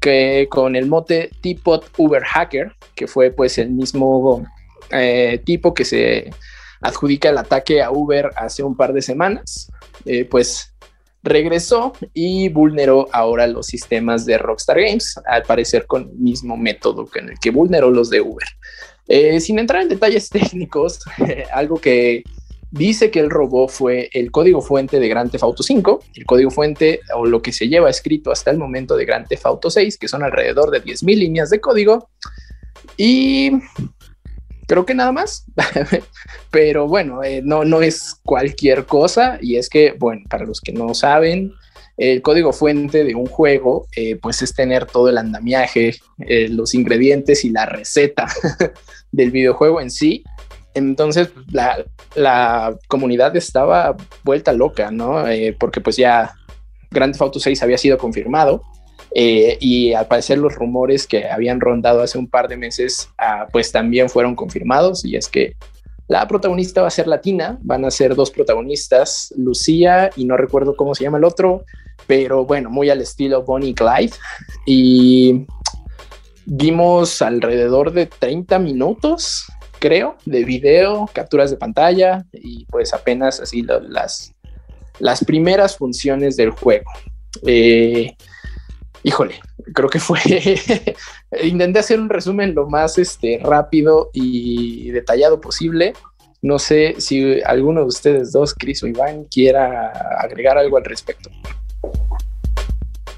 que 0.00 0.48
con 0.50 0.74
el 0.74 0.86
mote 0.86 1.30
Teapot 1.40 1.88
Uber 1.96 2.22
Hacker, 2.24 2.72
que 2.96 3.06
fue 3.06 3.30
pues 3.30 3.58
el 3.58 3.70
mismo 3.70 4.44
eh, 4.90 5.40
tipo 5.44 5.72
que 5.72 5.84
se 5.84 6.30
adjudica 6.80 7.28
el 7.28 7.38
ataque 7.38 7.80
a 7.80 7.92
Uber 7.92 8.30
hace 8.36 8.62
un 8.62 8.76
par 8.76 8.92
de 8.92 9.02
semanas, 9.02 9.70
pues 10.30 10.72
regresó 11.22 11.92
y 12.12 12.48
vulneró 12.48 13.08
ahora 13.12 13.48
los 13.48 13.66
sistemas 13.66 14.26
de 14.26 14.38
Rockstar 14.38 14.80
Games, 14.80 15.18
al 15.26 15.42
parecer 15.42 15.86
con 15.86 16.02
el 16.02 16.16
mismo 16.18 16.56
método 16.56 17.06
que 17.06 17.20
en 17.20 17.30
el 17.30 17.38
que 17.40 17.50
vulneró 17.50 17.90
los 17.90 18.10
de 18.10 18.20
Uber. 18.20 18.46
sin 19.40 19.58
entrar 19.58 19.82
en 19.82 19.88
detalles 19.88 20.28
técnicos, 20.30 21.00
algo 21.52 21.76
que 21.76 22.22
dice 22.70 23.10
que 23.10 23.20
el 23.20 23.30
robó 23.30 23.68
fue 23.68 24.08
el 24.12 24.30
código 24.30 24.60
fuente 24.60 25.00
de 25.00 25.08
Grand 25.08 25.30
Theft 25.30 25.44
Auto 25.44 25.62
5, 25.62 26.04
el 26.14 26.26
código 26.26 26.50
fuente 26.50 27.00
o 27.14 27.26
lo 27.26 27.42
que 27.42 27.52
se 27.52 27.68
lleva 27.68 27.90
escrito 27.90 28.30
hasta 28.30 28.50
el 28.50 28.58
momento 28.58 28.96
de 28.96 29.04
Grand 29.04 29.26
Theft 29.26 29.46
Auto 29.46 29.70
6, 29.70 29.98
que 29.98 30.08
son 30.08 30.22
alrededor 30.22 30.70
de 30.70 30.82
10.000 30.82 31.16
líneas 31.16 31.50
de 31.50 31.60
código. 31.60 32.08
Y 32.96 33.52
creo 34.66 34.84
que 34.84 34.94
nada 34.94 35.12
más. 35.12 35.44
Pero 36.50 36.86
bueno, 36.86 37.22
eh, 37.22 37.40
no, 37.44 37.64
no 37.64 37.82
es 37.82 38.16
cualquier 38.24 38.86
cosa. 38.86 39.38
Y 39.40 39.56
es 39.56 39.68
que, 39.68 39.94
bueno, 39.98 40.22
para 40.28 40.44
los 40.44 40.60
que 40.60 40.72
no 40.72 40.94
saben, 40.94 41.52
el 41.96 42.20
código 42.20 42.52
fuente 42.52 43.04
de 43.04 43.14
un 43.14 43.26
juego, 43.26 43.86
eh, 43.96 44.16
pues 44.16 44.42
es 44.42 44.54
tener 44.54 44.86
todo 44.86 45.08
el 45.08 45.18
andamiaje, 45.18 45.96
eh, 46.26 46.48
los 46.48 46.74
ingredientes 46.74 47.44
y 47.44 47.50
la 47.50 47.66
receta 47.66 48.26
del 49.12 49.30
videojuego 49.30 49.80
en 49.80 49.90
sí. 49.90 50.22
Entonces 50.76 51.30
la, 51.50 52.76
comunidad 52.86 53.34
estaba 53.34 53.96
vuelta 54.22 54.52
loca, 54.52 54.90
¿no? 54.90 55.26
Eh, 55.26 55.56
porque 55.58 55.80
pues 55.80 55.96
ya 55.96 56.34
Grand 56.90 57.12
Theft 57.12 57.22
Auto 57.22 57.40
6 57.40 57.62
había 57.62 57.78
sido 57.78 57.96
confirmado 57.96 58.62
eh, 59.14 59.56
y 59.58 59.94
al 59.94 60.06
parecer 60.06 60.36
los 60.36 60.54
rumores 60.54 61.06
que 61.06 61.28
habían 61.28 61.60
rondado 61.60 62.02
hace 62.02 62.18
un 62.18 62.28
par 62.28 62.48
de 62.48 62.58
meses 62.58 63.08
ah, 63.16 63.46
pues 63.50 63.72
también 63.72 64.10
fueron 64.10 64.36
confirmados 64.36 65.04
y 65.04 65.16
es 65.16 65.28
que 65.28 65.56
la 66.08 66.28
protagonista 66.28 66.82
va 66.82 66.88
a 66.88 66.90
ser 66.90 67.08
latina, 67.08 67.58
van 67.62 67.84
a 67.84 67.90
ser 67.90 68.14
dos 68.14 68.30
protagonistas, 68.30 69.32
Lucía 69.36 70.10
y 70.14 70.26
no 70.26 70.36
recuerdo 70.36 70.76
cómo 70.76 70.94
se 70.94 71.04
llama 71.04 71.18
el 71.18 71.24
otro, 71.24 71.64
pero 72.06 72.44
bueno, 72.44 72.68
muy 72.70 72.90
al 72.90 73.00
estilo 73.00 73.42
Bonnie 73.44 73.74
Clyde 73.74 74.12
y 74.66 75.46
vimos 76.44 77.22
alrededor 77.22 77.92
de 77.92 78.06
30 78.06 78.58
minutos 78.58 79.46
creo, 79.86 80.16
de 80.24 80.44
video, 80.44 81.08
capturas 81.12 81.48
de 81.52 81.56
pantalla 81.56 82.24
y 82.32 82.64
pues 82.66 82.92
apenas 82.92 83.38
así 83.38 83.62
las, 83.62 84.34
las 84.98 85.24
primeras 85.24 85.76
funciones 85.76 86.36
del 86.36 86.50
juego. 86.50 86.90
Eh, 87.46 88.16
híjole, 89.04 89.36
creo 89.72 89.88
que 89.88 90.00
fue, 90.00 90.18
intenté 91.44 91.78
hacer 91.78 92.00
un 92.00 92.08
resumen 92.08 92.52
lo 92.52 92.68
más 92.68 92.98
este, 92.98 93.38
rápido 93.40 94.10
y 94.12 94.90
detallado 94.90 95.40
posible. 95.40 95.92
No 96.42 96.58
sé 96.58 96.96
si 96.98 97.40
alguno 97.42 97.82
de 97.82 97.86
ustedes 97.86 98.32
dos, 98.32 98.54
Chris 98.54 98.82
o 98.82 98.88
Iván, 98.88 99.24
quiera 99.30 99.92
agregar 100.18 100.58
algo 100.58 100.78
al 100.78 100.84
respecto. 100.84 101.30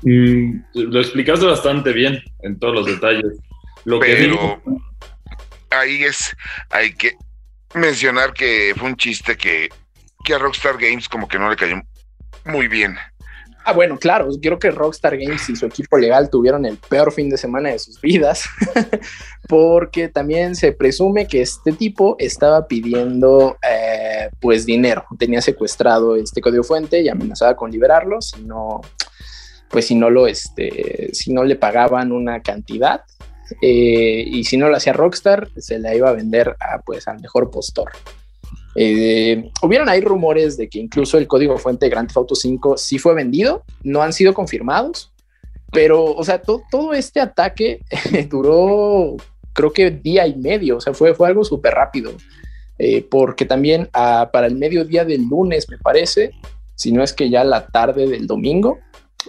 Mm, 0.02 0.60
lo 0.74 1.00
explicaste 1.00 1.46
bastante 1.46 1.94
bien 1.94 2.18
en 2.40 2.58
todos 2.58 2.74
los 2.74 2.86
detalles. 2.86 3.38
Lo 3.86 4.00
Pero 4.00 4.60
ahí 5.70 6.04
es, 6.04 6.36
hay 6.70 6.92
que 6.92 7.16
mencionar 7.74 8.32
que 8.32 8.74
fue 8.76 8.88
un 8.88 8.96
chiste 8.96 9.36
que, 9.36 9.68
que 10.24 10.34
a 10.34 10.38
Rockstar 10.38 10.78
Games 10.78 11.08
como 11.08 11.28
que 11.28 11.38
no 11.38 11.50
le 11.50 11.56
cayó 11.56 11.80
muy 12.44 12.68
bien. 12.68 12.96
Ah, 13.64 13.72
bueno, 13.72 13.98
claro, 13.98 14.30
creo 14.40 14.58
que 14.58 14.70
Rockstar 14.70 15.18
Games 15.18 15.46
y 15.50 15.56
su 15.56 15.66
equipo 15.66 15.98
legal 15.98 16.30
tuvieron 16.30 16.64
el 16.64 16.78
peor 16.78 17.12
fin 17.12 17.28
de 17.28 17.36
semana 17.36 17.68
de 17.68 17.78
sus 17.78 18.00
vidas, 18.00 18.44
porque 19.48 20.08
también 20.08 20.56
se 20.56 20.72
presume 20.72 21.26
que 21.26 21.42
este 21.42 21.72
tipo 21.72 22.16
estaba 22.18 22.66
pidiendo 22.66 23.58
eh, 23.62 24.30
pues 24.40 24.64
dinero, 24.64 25.04
tenía 25.18 25.42
secuestrado 25.42 26.16
este 26.16 26.40
código 26.40 26.64
fuente 26.64 27.02
y 27.02 27.10
amenazaba 27.10 27.56
con 27.56 27.70
liberarlo 27.70 28.22
si 28.22 28.40
no, 28.40 28.80
pues 29.68 29.86
si 29.86 29.94
no 29.94 30.08
lo, 30.08 30.26
este, 30.26 31.10
si 31.12 31.34
no 31.34 31.44
le 31.44 31.56
pagaban 31.56 32.10
una 32.10 32.40
cantidad 32.40 33.02
eh, 33.60 34.24
y 34.26 34.44
si 34.44 34.56
no 34.56 34.68
lo 34.68 34.76
hacía 34.76 34.92
Rockstar, 34.92 35.48
se 35.56 35.78
la 35.78 35.94
iba 35.94 36.08
a 36.08 36.12
vender 36.12 36.56
a, 36.60 36.80
pues, 36.80 37.08
al 37.08 37.20
mejor 37.20 37.50
postor. 37.50 37.90
Eh, 38.74 39.50
hubieron 39.62 39.88
ahí 39.88 40.00
rumores 40.00 40.56
de 40.56 40.68
que 40.68 40.78
incluso 40.78 41.18
el 41.18 41.26
código 41.26 41.58
fuente 41.58 41.86
de 41.86 41.90
Grand 41.90 42.08
Theft 42.08 42.18
Auto 42.18 42.34
5 42.34 42.76
sí 42.76 42.98
fue 42.98 43.14
vendido, 43.14 43.64
no 43.82 44.02
han 44.02 44.12
sido 44.12 44.34
confirmados, 44.34 45.10
pero, 45.72 46.04
o 46.04 46.22
sea, 46.22 46.40
todo 46.40 46.94
este 46.94 47.20
ataque 47.20 47.80
duró, 48.30 49.16
creo 49.52 49.72
que 49.72 49.90
día 49.90 50.26
y 50.26 50.36
medio, 50.36 50.76
o 50.76 50.80
sea, 50.80 50.94
fue, 50.94 51.14
fue 51.14 51.28
algo 51.28 51.44
súper 51.44 51.74
rápido, 51.74 52.12
eh, 52.78 53.04
porque 53.10 53.44
también 53.44 53.88
ah, 53.92 54.30
para 54.32 54.46
el 54.46 54.54
mediodía 54.54 55.04
del 55.04 55.26
lunes, 55.28 55.68
me 55.68 55.78
parece, 55.78 56.30
si 56.76 56.92
no 56.92 57.02
es 57.02 57.12
que 57.12 57.30
ya 57.30 57.42
la 57.42 57.66
tarde 57.66 58.06
del 58.06 58.26
domingo, 58.26 58.78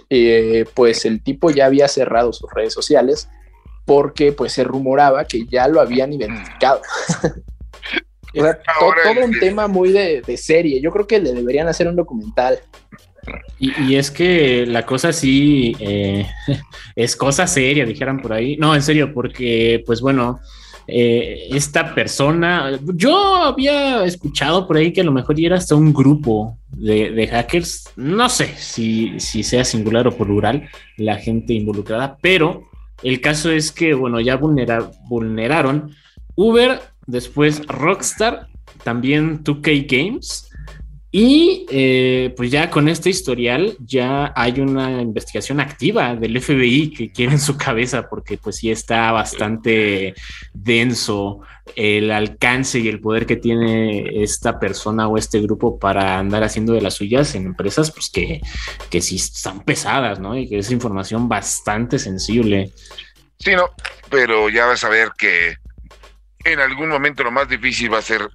eh, 0.08 0.64
pues 0.74 1.04
el 1.04 1.22
tipo 1.22 1.50
ya 1.50 1.66
había 1.66 1.88
cerrado 1.88 2.32
sus 2.32 2.48
redes 2.52 2.72
sociales 2.72 3.28
porque 3.90 4.30
pues 4.30 4.52
se 4.52 4.62
rumoraba 4.62 5.24
que 5.24 5.46
ya 5.46 5.66
lo 5.66 5.80
habían 5.80 6.12
identificado. 6.12 6.80
todo, 8.32 9.24
un 9.24 9.36
tema 9.40 9.66
muy 9.66 9.90
de, 9.90 10.36
serie. 10.36 10.80
Yo 10.80 10.92
creo 10.92 11.08
que 11.08 11.18
le 11.18 11.32
deberían 11.32 11.66
hacer 11.66 11.88
un 11.88 11.96
documental. 11.96 12.60
Y, 13.58 13.96
es 13.96 14.12
que 14.12 14.64
la 14.64 14.86
cosa 14.86 15.12
sí 15.12 15.74
eh, 15.80 16.24
es 16.94 17.16
cosa 17.16 17.48
seria, 17.48 17.84
dijeran 17.84 18.22
por 18.22 18.32
ahí. 18.32 18.56
No, 18.58 18.76
en 18.76 18.82
serio, 18.82 19.12
porque 19.12 19.82
pues 19.84 20.00
bueno, 20.00 20.38
eh, 20.86 21.48
esta 21.50 21.92
persona, 21.92 22.78
yo 22.94 23.16
había 23.42 24.04
escuchado 24.04 24.68
por 24.68 24.76
ahí 24.76 24.92
que 24.92 25.00
a 25.00 25.04
lo 25.04 25.10
mejor 25.10 25.34
era 25.40 25.56
hasta 25.56 25.74
un 25.74 25.92
grupo 25.92 26.56
de, 26.68 27.26
hackers, 27.26 27.88
no 27.96 28.28
sé 28.28 28.54
si, 28.56 29.18
si 29.18 29.42
sea 29.42 29.64
singular 29.64 30.06
o 30.06 30.16
plural 30.16 30.68
la 30.96 31.16
gente 31.16 31.54
involucrada, 31.54 32.16
pero 32.22 32.69
el 33.02 33.20
caso 33.20 33.50
es 33.50 33.72
que, 33.72 33.94
bueno, 33.94 34.20
ya 34.20 34.36
vulneraron 34.36 35.94
Uber, 36.34 36.80
después 37.06 37.66
Rockstar, 37.66 38.48
también 38.84 39.42
2K 39.42 39.86
Games. 39.88 40.49
Y 41.12 41.66
eh, 41.70 42.32
pues 42.36 42.52
ya 42.52 42.70
con 42.70 42.88
este 42.88 43.10
historial 43.10 43.76
ya 43.80 44.32
hay 44.36 44.60
una 44.60 45.02
investigación 45.02 45.58
activa 45.58 46.14
del 46.14 46.40
FBI 46.40 46.92
que 46.92 47.10
quiere 47.10 47.32
en 47.32 47.40
su 47.40 47.56
cabeza 47.56 48.08
porque 48.08 48.38
pues 48.38 48.56
sí 48.58 48.70
está 48.70 49.10
bastante 49.10 50.14
denso 50.52 51.40
el 51.74 52.12
alcance 52.12 52.78
y 52.78 52.88
el 52.88 53.00
poder 53.00 53.26
que 53.26 53.36
tiene 53.36 54.22
esta 54.22 54.60
persona 54.60 55.08
o 55.08 55.16
este 55.16 55.40
grupo 55.40 55.80
para 55.80 56.18
andar 56.18 56.44
haciendo 56.44 56.74
de 56.74 56.80
las 56.80 56.94
suyas 56.94 57.34
en 57.34 57.46
empresas 57.46 57.90
pues 57.90 58.08
que, 58.10 58.40
que 58.88 59.00
sí 59.00 59.16
están 59.16 59.64
pesadas, 59.64 60.20
¿no? 60.20 60.36
Y 60.36 60.48
que 60.48 60.58
es 60.58 60.70
información 60.70 61.28
bastante 61.28 61.98
sensible. 61.98 62.72
Sí, 63.38 63.52
no, 63.56 63.70
pero 64.10 64.48
ya 64.48 64.66
vas 64.66 64.84
a 64.84 64.88
ver 64.88 65.10
que 65.18 65.56
en 66.44 66.60
algún 66.60 66.88
momento 66.88 67.24
lo 67.24 67.32
más 67.32 67.48
difícil 67.48 67.92
va 67.92 67.98
a 67.98 68.02
ser 68.02 68.28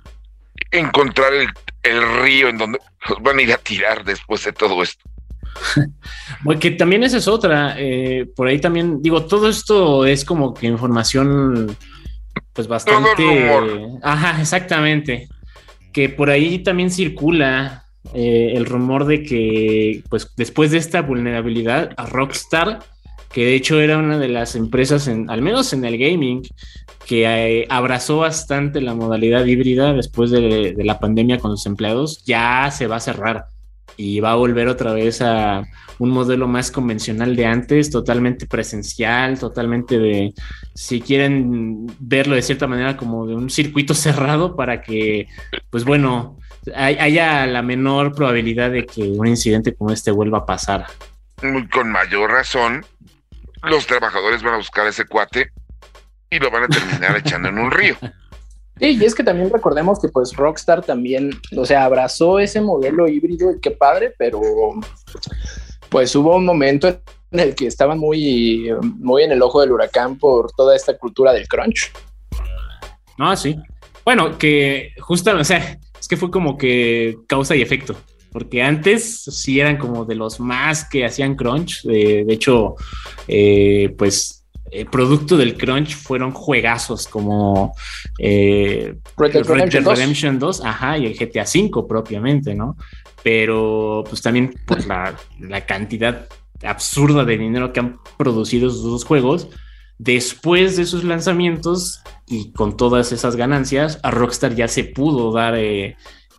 encontrar 0.71 1.34
el, 1.34 1.49
río 1.91 2.49
en 2.49 2.57
donde 2.57 2.79
los 3.09 3.21
van 3.21 3.39
a 3.39 3.41
ir 3.41 3.53
a 3.53 3.57
tirar 3.57 4.03
después 4.03 4.43
de 4.43 4.53
todo 4.53 4.81
esto. 4.81 5.03
Porque 6.43 6.71
también 6.71 7.03
esa 7.03 7.17
es 7.17 7.27
otra. 7.27 7.75
Eh, 7.77 8.27
por 8.36 8.47
ahí 8.47 8.59
también, 8.59 9.01
digo, 9.01 9.25
todo 9.25 9.49
esto 9.49 10.05
es 10.05 10.25
como 10.25 10.53
que 10.53 10.67
información, 10.67 11.75
pues 12.53 12.67
bastante. 12.67 13.51
Ajá, 14.01 14.41
exactamente. 14.41 15.27
Que 15.93 16.09
por 16.09 16.29
ahí 16.29 16.59
también 16.59 16.91
circula 16.91 17.86
eh, 18.13 18.53
el 18.55 18.65
rumor 18.65 19.05
de 19.05 19.23
que, 19.23 20.03
pues 20.09 20.31
después 20.36 20.71
de 20.71 20.77
esta 20.77 21.01
vulnerabilidad, 21.01 21.91
a 21.97 22.05
Rockstar 22.05 22.79
que 23.36 23.43
de 23.43 23.55
hecho 23.55 23.81
era 23.81 23.97
una 23.97 24.17
de 24.17 24.29
las 24.29 24.55
empresas, 24.55 25.09
al 25.09 25.41
menos 25.41 25.73
en 25.73 25.83
el 25.83 25.97
gaming, 25.97 26.41
que 27.05 27.25
eh, 27.25 27.67
abrazó 27.69 28.19
bastante 28.19 28.79
la 28.79 28.95
modalidad 28.95 29.45
híbrida 29.45 29.91
después 29.91 30.31
de, 30.31 30.73
la 30.77 30.99
pandemia 30.99 31.38
con 31.39 31.51
sus 31.51 31.65
empleados, 31.65 32.23
ya 32.23 32.71
se 32.71 32.88
va 32.88 32.95
a 32.95 33.01
cerrar 33.01 33.47
y 33.97 34.21
va 34.21 34.31
a 34.31 34.36
volver 34.36 34.69
otra 34.69 34.93
vez 34.93 35.21
a 35.21 35.65
un 35.99 36.11
modelo 36.11 36.47
más 36.47 36.71
convencional 36.71 37.36
de 37.36 37.45
antes, 37.45 37.89
totalmente 37.89 38.47
presencial, 38.47 39.38
totalmente 39.38 39.99
de, 39.99 40.33
si 40.73 41.01
quieren 41.01 41.88
verlo 41.99 42.36
de 42.36 42.41
cierta 42.41 42.67
manera, 42.67 42.95
como 42.95 43.27
de 43.27 43.36
un 43.36 43.49
circuito 43.49 43.93
cerrado 43.93 44.55
para 44.55 44.81
que, 44.81 45.27
pues 45.69 45.83
bueno, 45.83 46.38
haya 46.73 47.45
la 47.47 47.61
menor 47.61 48.15
probabilidad 48.15 48.71
de 48.71 48.86
que 48.86 49.01
un 49.01 49.27
incidente 49.27 49.75
como 49.75 49.91
este 49.91 50.11
vuelva 50.11 50.38
a 50.38 50.45
pasar. 50.45 50.86
Con 51.69 51.91
mayor 51.91 52.31
razón, 52.31 52.86
los 53.66 53.88
trabajadores 53.88 54.43
van 54.43 54.55
a 54.55 54.57
buscar 54.57 54.86
a 54.86 54.89
ese 54.89 55.05
cuate 55.05 55.51
y 56.30 56.39
lo 56.39 56.51
van 56.51 56.63
a 56.63 56.68
terminar 56.68 57.18
echando 57.26 57.49
en 57.49 57.57
un 57.57 57.72
río. 57.72 57.95
Sí, 58.80 58.97
y 58.99 59.05
es 59.05 59.16
que 59.16 59.24
también 59.24 59.49
recordemos 59.49 59.99
que 59.99 60.09
pues 60.09 60.36
Rockstar 60.36 60.84
también, 60.84 61.32
o 61.55 61.66
sea, 61.66 61.86
abrazó 61.86 62.39
ese 62.39 62.59
modelo 62.59 63.07
híbrido 63.07 63.51
y 63.51 63.59
qué 63.61 63.72
padre, 63.72 64.13
pero 64.18 64.41
pues 65.89 66.13
hubo 66.16 66.36
un 66.36 66.45
momento 66.45 66.89
en 67.32 67.39
el 67.39 67.55
que 67.55 67.68
estaban 67.68 67.99
muy, 67.99 68.70
muy 68.82 69.24
en 69.24 69.32
el 69.32 69.41
ojo 69.41 69.61
del 69.61 69.72
huracán 69.72 70.18
por 70.18 70.51
toda 70.51 70.76
esta 70.76 70.97
cultura 70.97 71.32
del 71.32 71.47
crunch. 71.47 71.91
Ah, 73.18 73.36
sí. 73.36 73.57
Bueno, 74.03 74.38
que 74.38 74.91
justo, 74.99 75.36
o 75.36 75.43
sea, 75.43 75.80
es 75.97 76.07
que 76.07 76.18
fue 76.18 76.30
como 76.30 76.57
que 76.57 77.18
causa 77.28 77.55
y 77.55 77.61
efecto 77.61 77.95
porque 78.36 78.61
antes 78.61 79.23
sí 79.23 79.61
eran 79.61 79.77
como 79.77 80.03
de 80.03 80.13
los 80.13 80.41
más 80.41 80.83
que 80.83 81.05
hacían 81.05 81.36
crunch. 81.36 81.83
de 81.83 82.25
hecho, 82.27 82.75
eh, 83.29 83.95
pues 83.97 84.43
eh, 84.71 84.83
producto 84.83 85.38
del 85.38 85.55
crunch 85.55 85.95
fueron 85.95 86.33
juegazos 86.33 87.07
como 87.07 87.73
eh, 88.19 88.93
Red, 89.15 89.31
Dead 89.31 89.45
Redemption, 89.86 90.38
2. 90.38 90.65
ajá, 90.65 90.97
y 90.97 91.05
el 91.05 91.17
GTA 91.17 91.43
V 91.43 91.88
propiamente, 91.88 92.53
¿no? 92.53 92.75
Pero 93.23 94.03
pues 94.09 94.21
también 94.21 94.53
por 94.67 94.86
la, 94.86 95.15
la 95.39 95.65
cantidad 95.65 96.27
absurda 96.61 97.23
de 97.23 97.38
dinero 97.38 97.71
que 97.71 97.79
han 97.79 97.99
producido 98.17 98.67
esos 98.67 98.83
dos 98.83 99.05
juegos, 99.05 99.47
después 99.97 100.75
de 100.75 100.86
sus 100.86 101.05
lanzamientos 101.05 102.01
y 102.27 102.51
con 102.51 102.75
todas 102.75 103.13
esas 103.13 103.38
ganancias, 103.38 103.97
a 104.03 104.11
Rockstar 104.11 104.55
ya 104.55 104.67
se 104.67 104.83
pudo 104.83 105.31
dar 105.31 105.55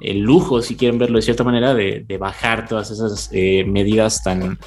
el 0.00 0.20
lujo, 0.20 0.62
si 0.62 0.76
quieren 0.76 0.98
verlo 0.98 1.16
de 1.16 1.22
cierta 1.22 1.44
manera, 1.44 1.74
de, 1.74 2.04
bajar 2.18 2.68
todas 2.68 2.90
esas 2.90 3.30
eh, 3.32 3.64
medidas 3.64 4.22
tan 4.22 4.58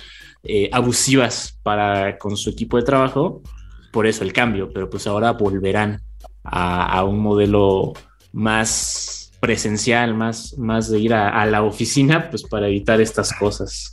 eh, 0.43 0.69
abusivas 0.71 1.59
para 1.63 2.17
con 2.17 2.37
su 2.37 2.49
equipo 2.49 2.77
de 2.77 2.83
trabajo. 2.83 3.41
Por 3.91 4.07
eso 4.07 4.23
el 4.23 4.33
cambio, 4.33 4.69
pero 4.73 4.89
pues 4.89 5.07
ahora 5.07 5.31
volverán 5.33 6.01
a, 6.43 7.03
un 7.03 7.19
modelo 7.19 7.93
más 8.31 9.31
presencial, 9.39 10.13
más, 10.13 10.57
más 10.57 10.89
de 10.89 10.99
ir 10.99 11.13
a, 11.13 11.45
la 11.45 11.63
oficina, 11.63 12.29
pues 12.29 12.43
para 12.43 12.67
evitar 12.67 13.01
estas 13.01 13.33
cosas. 13.33 13.91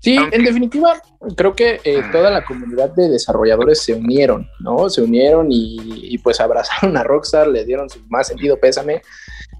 Sí, 0.00 0.16
en 0.16 0.42
definitiva, 0.42 1.00
creo 1.36 1.54
que 1.54 1.80
eh, 1.84 2.02
toda 2.10 2.30
la 2.30 2.44
comunidad 2.44 2.90
de 2.90 3.08
desarrolladores 3.08 3.82
se 3.82 3.94
unieron, 3.94 4.48
¿no? 4.58 4.88
Se 4.90 5.00
unieron 5.00 5.46
y, 5.50 5.76
y, 6.14 6.18
pues 6.18 6.40
abrazaron 6.40 6.96
a 6.96 7.04
Rockstar, 7.04 7.46
le 7.46 7.64
dieron 7.64 7.88
su 7.88 8.00
más 8.08 8.26
sentido 8.26 8.58
pésame 8.58 9.02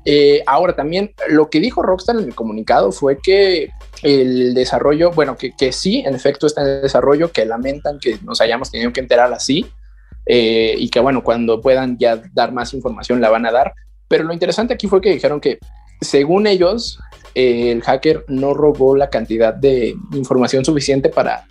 eh, 0.04 0.42
ahora 0.46 0.74
también 0.74 1.14
lo 1.28 1.48
que 1.48 1.60
dijo 1.60 1.82
Rockstar 1.82 2.16
en 2.16 2.24
el 2.24 2.34
comunicado 2.34 2.90
fue 2.92 3.18
que 3.22 3.70
el 4.02 4.54
desarrollo, 4.54 5.12
bueno, 5.12 5.36
que, 5.36 5.72
sí, 5.72 6.02
en 6.04 6.14
efecto 6.14 6.46
está 6.46 6.62
en 6.62 6.82
desarrollo, 6.82 7.30
que 7.30 7.44
lamentan 7.44 7.98
que 8.00 8.18
nos 8.22 8.40
hayamos 8.40 8.70
tenido 8.70 8.92
que 8.92 9.00
enterar 9.00 9.32
así 9.32 9.66
eh, 10.26 10.74
y 10.76 10.88
que 10.88 11.00
bueno, 11.00 11.22
cuando 11.22 11.60
puedan 11.60 11.98
ya 11.98 12.20
dar 12.32 12.52
más 12.52 12.74
información 12.74 13.20
la 13.20 13.30
van 13.30 13.46
a 13.46 13.52
dar. 13.52 13.74
Pero 14.08 14.24
lo 14.24 14.32
interesante 14.32 14.74
aquí 14.74 14.88
fue 14.88 15.00
que 15.00 15.10
dijeron 15.10 15.40
que 15.40 15.58
según 16.00 16.48
ellos, 16.48 16.98
el 17.34 17.82
hacker 17.82 18.24
no 18.28 18.54
robó 18.54 18.96
la 18.96 19.08
cantidad 19.08 19.54
de 19.54 19.94
información 20.12 20.64
suficiente 20.64 21.08
para 21.08 21.46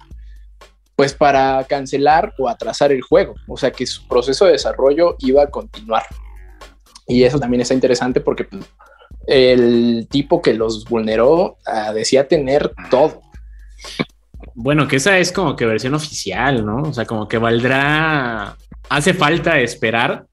pues 0.96 1.14
para 1.16 1.64
cancelar 1.68 2.32
o 2.38 2.48
atrasar 2.48 2.92
el 2.92 3.02
juego, 3.02 3.34
o 3.48 3.58
sea 3.58 3.72
que 3.72 3.88
su 3.88 4.08
proceso 4.08 4.46
de 4.46 4.52
desarrollo 4.52 5.16
iba 5.20 5.42
a 5.42 5.48
continuar. 5.48 6.04
Y 7.08 7.24
eso 7.24 7.40
también 7.40 7.62
está 7.62 7.74
interesante 7.74 8.22
porque 8.22 8.46
pues, 8.46 8.64
el 9.28 10.08
tipo 10.10 10.42
que 10.42 10.54
los 10.54 10.86
vulneró 10.86 11.58
ah, 11.66 11.94
decía 11.94 12.28
tener 12.28 12.72
todo. 12.90 13.22
Bueno, 14.54 14.88
que 14.88 14.98
esa 14.98 15.18
es 15.18 15.32
como 15.32 15.56
que 15.56 15.66
versión 15.66 15.94
oficial, 15.94 16.66
¿no? 16.66 16.84
O 16.84 16.94
sea, 16.94 17.06
como 17.06 17.28
que 17.28 17.38
valdrá, 17.38 18.58
hace 18.90 19.14
falta 19.14 19.60
esperar 19.60 20.26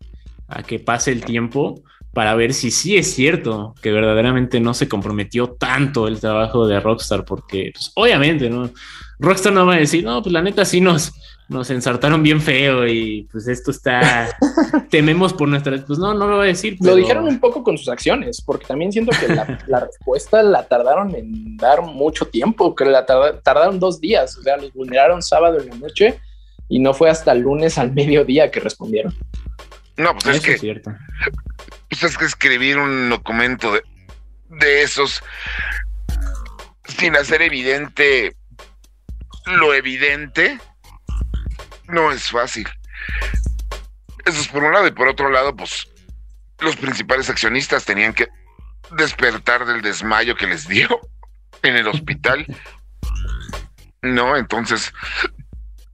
a 0.48 0.62
que 0.62 0.78
pase 0.78 1.12
el 1.12 1.24
tiempo 1.24 1.82
para 2.12 2.34
ver 2.34 2.52
si 2.52 2.70
sí 2.70 2.96
es 2.96 3.14
cierto 3.14 3.74
que 3.80 3.92
verdaderamente 3.92 4.60
no 4.60 4.74
se 4.74 4.88
comprometió 4.88 5.50
tanto 5.50 6.08
el 6.08 6.18
trabajo 6.18 6.66
de 6.66 6.80
Rockstar, 6.80 7.24
porque 7.24 7.70
pues, 7.72 7.92
obviamente, 7.94 8.50
¿no? 8.50 8.70
Rockstar 9.20 9.52
no 9.52 9.66
va 9.66 9.74
a 9.74 9.78
decir, 9.78 10.04
no, 10.04 10.22
pues 10.22 10.32
la 10.32 10.42
neta 10.42 10.64
sí 10.64 10.80
nos, 10.80 11.12
nos 11.48 11.70
ensartaron 11.70 12.22
bien 12.22 12.42
feo 12.42 12.86
y 12.86 13.26
pues 13.32 13.48
esto 13.48 13.70
está, 13.70 14.36
tememos 14.90 15.32
por 15.32 15.48
nuestra, 15.48 15.82
pues 15.84 15.98
no, 15.98 16.12
no 16.12 16.28
lo 16.28 16.36
va 16.38 16.44
a 16.44 16.48
decir. 16.48 16.76
Lo 16.80 16.94
dijeron 16.94 17.24
un 17.24 17.40
poco 17.40 17.64
con 17.64 17.78
sus 17.78 17.88
acciones, 17.88 18.42
porque 18.42 18.66
también 18.66 18.92
siento 18.92 19.12
que 19.18 19.28
la, 19.28 19.44
respuesta 19.80 20.42
la 20.42 20.68
tardaron 20.68 21.14
en 21.14 21.56
dar 21.56 21.82
mucho 21.82 22.26
tiempo, 22.26 22.74
que 22.74 22.84
la 22.84 23.06
tardaron 23.06 23.80
dos 23.80 24.00
días, 24.00 24.36
o 24.36 24.42
sea, 24.42 24.58
los 24.58 24.72
vulneraron 24.74 25.22
sábado 25.22 25.58
en 25.58 25.70
la 25.70 25.76
noche 25.76 26.20
y 26.68 26.78
no 26.80 26.92
fue 26.92 27.08
hasta 27.08 27.32
el 27.32 27.40
lunes 27.40 27.78
al 27.78 27.92
mediodía 27.92 28.50
que 28.50 28.60
respondieron. 28.60 29.14
No, 29.96 30.12
pues 30.12 30.36
es 30.36 30.42
que, 30.42 30.52
es 30.52 30.60
cierto. 30.60 30.92
Pues 31.88 32.02
es 32.02 32.18
que 32.18 32.26
escribir 32.26 32.78
un 32.78 33.08
documento 33.08 33.72
de, 33.72 33.82
de 34.50 34.82
esos 34.82 35.22
sin 36.84 37.16
hacer 37.16 37.42
evidente 37.42 38.36
lo 39.46 39.72
evidente 39.72 40.58
no 41.88 42.12
es 42.12 42.30
fácil. 42.30 42.68
Eso 44.24 44.40
es 44.40 44.48
por 44.48 44.62
un 44.62 44.72
lado 44.72 44.86
y 44.86 44.92
por 44.92 45.08
otro 45.08 45.30
lado, 45.30 45.56
pues 45.56 45.88
los 46.60 46.76
principales 46.76 47.30
accionistas 47.30 47.84
tenían 47.84 48.12
que 48.12 48.28
despertar 48.92 49.64
del 49.64 49.82
desmayo 49.82 50.36
que 50.36 50.46
les 50.46 50.68
dio 50.68 50.88
en 51.62 51.76
el 51.76 51.88
hospital. 51.88 52.46
No, 54.02 54.36
entonces, 54.36 54.92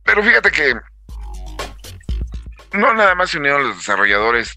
pero 0.03 0.23
fíjate 0.23 0.51
que 0.51 0.75
no 2.73 2.93
nada 2.93 3.15
más 3.15 3.31
se 3.31 3.39
unieron 3.39 3.69
los 3.69 3.77
desarrolladores 3.79 4.57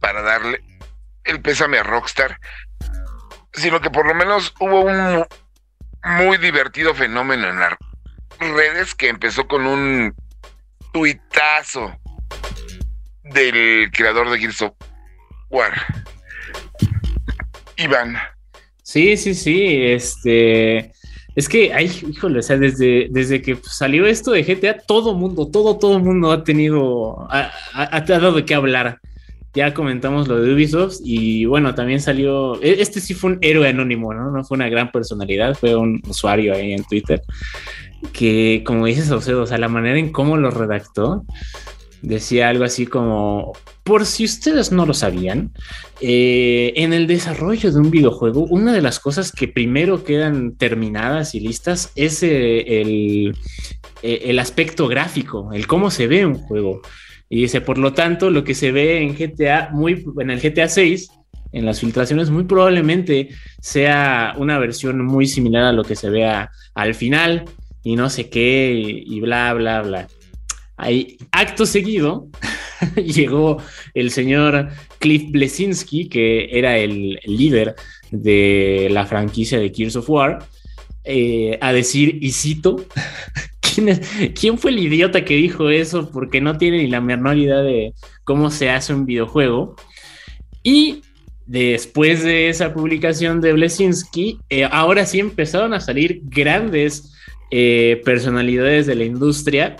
para 0.00 0.22
darle 0.22 0.62
el 1.24 1.42
pésame 1.42 1.78
a 1.78 1.82
Rockstar, 1.82 2.38
sino 3.52 3.80
que 3.80 3.90
por 3.90 4.06
lo 4.06 4.14
menos 4.14 4.54
hubo 4.60 4.82
un 4.82 5.26
muy 6.04 6.38
divertido 6.38 6.94
fenómeno 6.94 7.48
en 7.48 7.58
las 7.58 7.76
redes 8.38 8.94
que 8.94 9.08
empezó 9.08 9.46
con 9.46 9.66
un 9.66 10.14
tuitazo 10.92 11.94
del 13.24 13.90
creador 13.90 14.30
de 14.30 14.38
Gears 14.38 14.62
of 14.62 14.72
War, 15.50 15.72
Iván. 17.76 18.16
Sí, 18.82 19.16
sí, 19.16 19.34
sí, 19.34 19.82
este... 19.82 20.92
Es 21.34 21.50
que, 21.50 21.70
ay, 21.74 21.90
híjole, 22.08 22.38
o 22.38 22.42
sea, 22.42 22.56
desde, 22.56 23.08
desde 23.10 23.42
que 23.42 23.58
salió 23.62 24.06
esto 24.06 24.30
de 24.30 24.42
GTA, 24.42 24.78
todo 24.78 25.12
mundo, 25.12 25.50
todo, 25.50 25.78
todo 25.78 25.98
mundo 25.98 26.32
ha 26.32 26.42
tenido, 26.44 27.30
ha, 27.30 27.52
ha, 27.74 27.96
ha 27.96 28.00
dado 28.00 28.32
de 28.32 28.46
qué 28.46 28.54
hablar 28.54 29.00
ya 29.56 29.72
comentamos 29.72 30.28
lo 30.28 30.38
de 30.40 30.52
Ubisoft 30.52 30.98
y 31.02 31.46
bueno, 31.46 31.74
también 31.74 31.98
salió, 31.98 32.62
e, 32.62 32.82
este 32.82 33.00
sí 33.00 33.14
fue 33.14 33.32
un 33.32 33.38
héroe 33.40 33.66
anónimo, 33.66 34.12
¿no? 34.12 34.30
No 34.30 34.44
fue 34.44 34.56
una 34.56 34.68
gran 34.68 34.92
personalidad, 34.92 35.54
fue 35.54 35.74
un 35.74 36.02
usuario 36.06 36.54
ahí 36.54 36.74
en 36.74 36.84
Twitter 36.84 37.22
que, 38.12 38.62
como 38.66 38.86
dices, 38.86 39.10
o 39.10 39.46
sea, 39.46 39.58
la 39.58 39.68
manera 39.68 39.98
en 39.98 40.12
cómo 40.12 40.36
lo 40.36 40.50
redactó, 40.50 41.24
decía 42.02 42.48
algo 42.48 42.64
así 42.64 42.86
como, 42.86 43.52
por 43.82 44.06
si 44.06 44.24
ustedes 44.24 44.72
no 44.72 44.86
lo 44.86 44.94
sabían, 44.94 45.52
eh, 46.00 46.72
en 46.76 46.92
el 46.92 47.06
desarrollo 47.06 47.72
de 47.72 47.78
un 47.78 47.90
videojuego, 47.90 48.44
una 48.44 48.72
de 48.72 48.82
las 48.82 49.00
cosas 49.00 49.32
que 49.32 49.48
primero 49.48 50.04
quedan 50.04 50.56
terminadas 50.56 51.34
y 51.34 51.40
listas 51.40 51.92
es 51.94 52.22
eh, 52.22 52.80
el, 52.80 53.36
eh, 54.02 54.22
el 54.26 54.38
aspecto 54.38 54.88
gráfico, 54.88 55.50
el 55.52 55.66
cómo 55.66 55.90
se 55.90 56.06
ve 56.06 56.26
un 56.26 56.34
juego. 56.34 56.80
Y 57.28 57.42
dice, 57.42 57.60
por 57.60 57.78
lo 57.78 57.92
tanto, 57.92 58.30
lo 58.30 58.44
que 58.44 58.54
se 58.54 58.70
ve 58.70 59.02
en 59.02 59.16
GTA, 59.16 59.70
muy, 59.72 60.04
en 60.20 60.30
el 60.30 60.40
GTA 60.40 60.68
6, 60.68 61.08
en 61.52 61.64
las 61.64 61.80
filtraciones, 61.80 62.30
muy 62.30 62.44
probablemente 62.44 63.30
sea 63.60 64.34
una 64.36 64.58
versión 64.58 65.04
muy 65.04 65.26
similar 65.26 65.64
a 65.64 65.72
lo 65.72 65.84
que 65.84 65.96
se 65.96 66.10
vea 66.10 66.50
al 66.74 66.94
final 66.94 67.44
y 67.86 67.94
no 67.94 68.10
sé 68.10 68.28
qué 68.28 69.04
y, 69.06 69.20
bla, 69.20 69.54
bla, 69.54 69.80
bla. 69.80 70.08
Ahí, 70.76 71.18
acto 71.30 71.64
seguido, 71.66 72.26
llegó 72.96 73.62
el 73.94 74.10
señor 74.10 74.70
Cliff 74.98 75.30
Blesinski, 75.30 76.08
que 76.08 76.48
era 76.50 76.76
el, 76.78 77.20
líder 77.24 77.76
de 78.10 78.88
la 78.90 79.06
franquicia 79.06 79.60
de 79.60 79.72
Gears 79.72 79.94
of 79.94 80.10
War, 80.10 80.40
eh, 81.04 81.58
a 81.60 81.72
decir, 81.72 82.18
y 82.20 82.32
cito, 82.32 82.84
¿Quién, 84.34 84.58
fue 84.58 84.72
el 84.72 84.80
idiota 84.80 85.24
que 85.24 85.36
dijo 85.36 85.70
eso? 85.70 86.10
Porque 86.10 86.40
no 86.40 86.58
tiene 86.58 86.78
ni 86.78 86.88
la 86.88 87.00
menor 87.00 87.36
idea 87.36 87.58
de 87.58 87.94
cómo 88.24 88.50
se 88.50 88.68
hace 88.68 88.94
un 88.94 89.06
videojuego. 89.06 89.76
Y 90.64 91.02
después 91.46 92.24
de 92.24 92.48
esa 92.48 92.74
publicación 92.74 93.40
de 93.40 93.52
Blesinski, 93.52 94.40
eh, 94.48 94.64
ahora 94.64 95.06
sí 95.06 95.20
empezaron 95.20 95.72
a 95.72 95.80
salir 95.80 96.22
grandes 96.24 97.12
eh, 97.50 98.02
personalidades 98.04 98.86
de 98.86 98.94
la 98.94 99.04
industria 99.04 99.76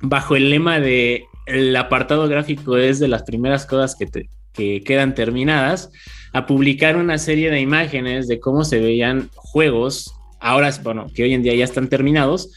bajo 0.00 0.36
el 0.36 0.50
lema 0.50 0.80
de 0.80 1.24
el 1.46 1.74
apartado 1.76 2.28
gráfico 2.28 2.76
es 2.76 2.98
de 2.98 3.08
las 3.08 3.22
primeras 3.22 3.66
cosas 3.66 3.96
que, 3.96 4.28
que 4.52 4.82
quedan 4.84 5.14
terminadas, 5.14 5.90
a 6.32 6.46
publicar 6.46 6.96
una 6.96 7.18
serie 7.18 7.50
de 7.50 7.60
imágenes 7.60 8.28
de 8.28 8.40
cómo 8.40 8.64
se 8.64 8.80
veían 8.80 9.30
juegos, 9.34 10.14
ahora, 10.40 10.70
bueno, 10.82 11.06
que 11.14 11.24
hoy 11.24 11.34
en 11.34 11.42
día 11.42 11.54
ya 11.54 11.64
están 11.64 11.88
terminados, 11.88 12.50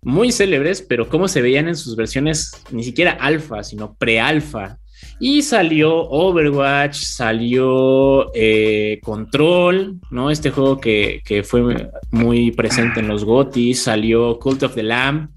muy 0.00 0.32
célebres, 0.32 0.82
pero 0.82 1.08
cómo 1.08 1.28
se 1.28 1.42
veían 1.42 1.68
en 1.68 1.76
sus 1.76 1.96
versiones 1.96 2.52
ni 2.70 2.84
siquiera 2.84 3.12
alfa, 3.12 3.64
sino 3.64 3.94
pre-alfa. 3.94 4.78
Y 5.20 5.42
salió 5.42 6.08
Overwatch, 6.08 6.96
salió 6.96 8.30
eh, 8.34 9.00
Control, 9.02 9.98
¿no? 10.10 10.30
Este 10.30 10.50
juego 10.50 10.80
que, 10.80 11.44
fue 11.48 11.90
muy 12.10 12.52
presente 12.52 13.00
en 13.00 13.08
los 13.08 13.24
GOTY, 13.24 13.74
salió 13.74 14.38
Cult 14.38 14.62
of 14.62 14.74
the 14.74 14.82
Lamb, 14.82 15.30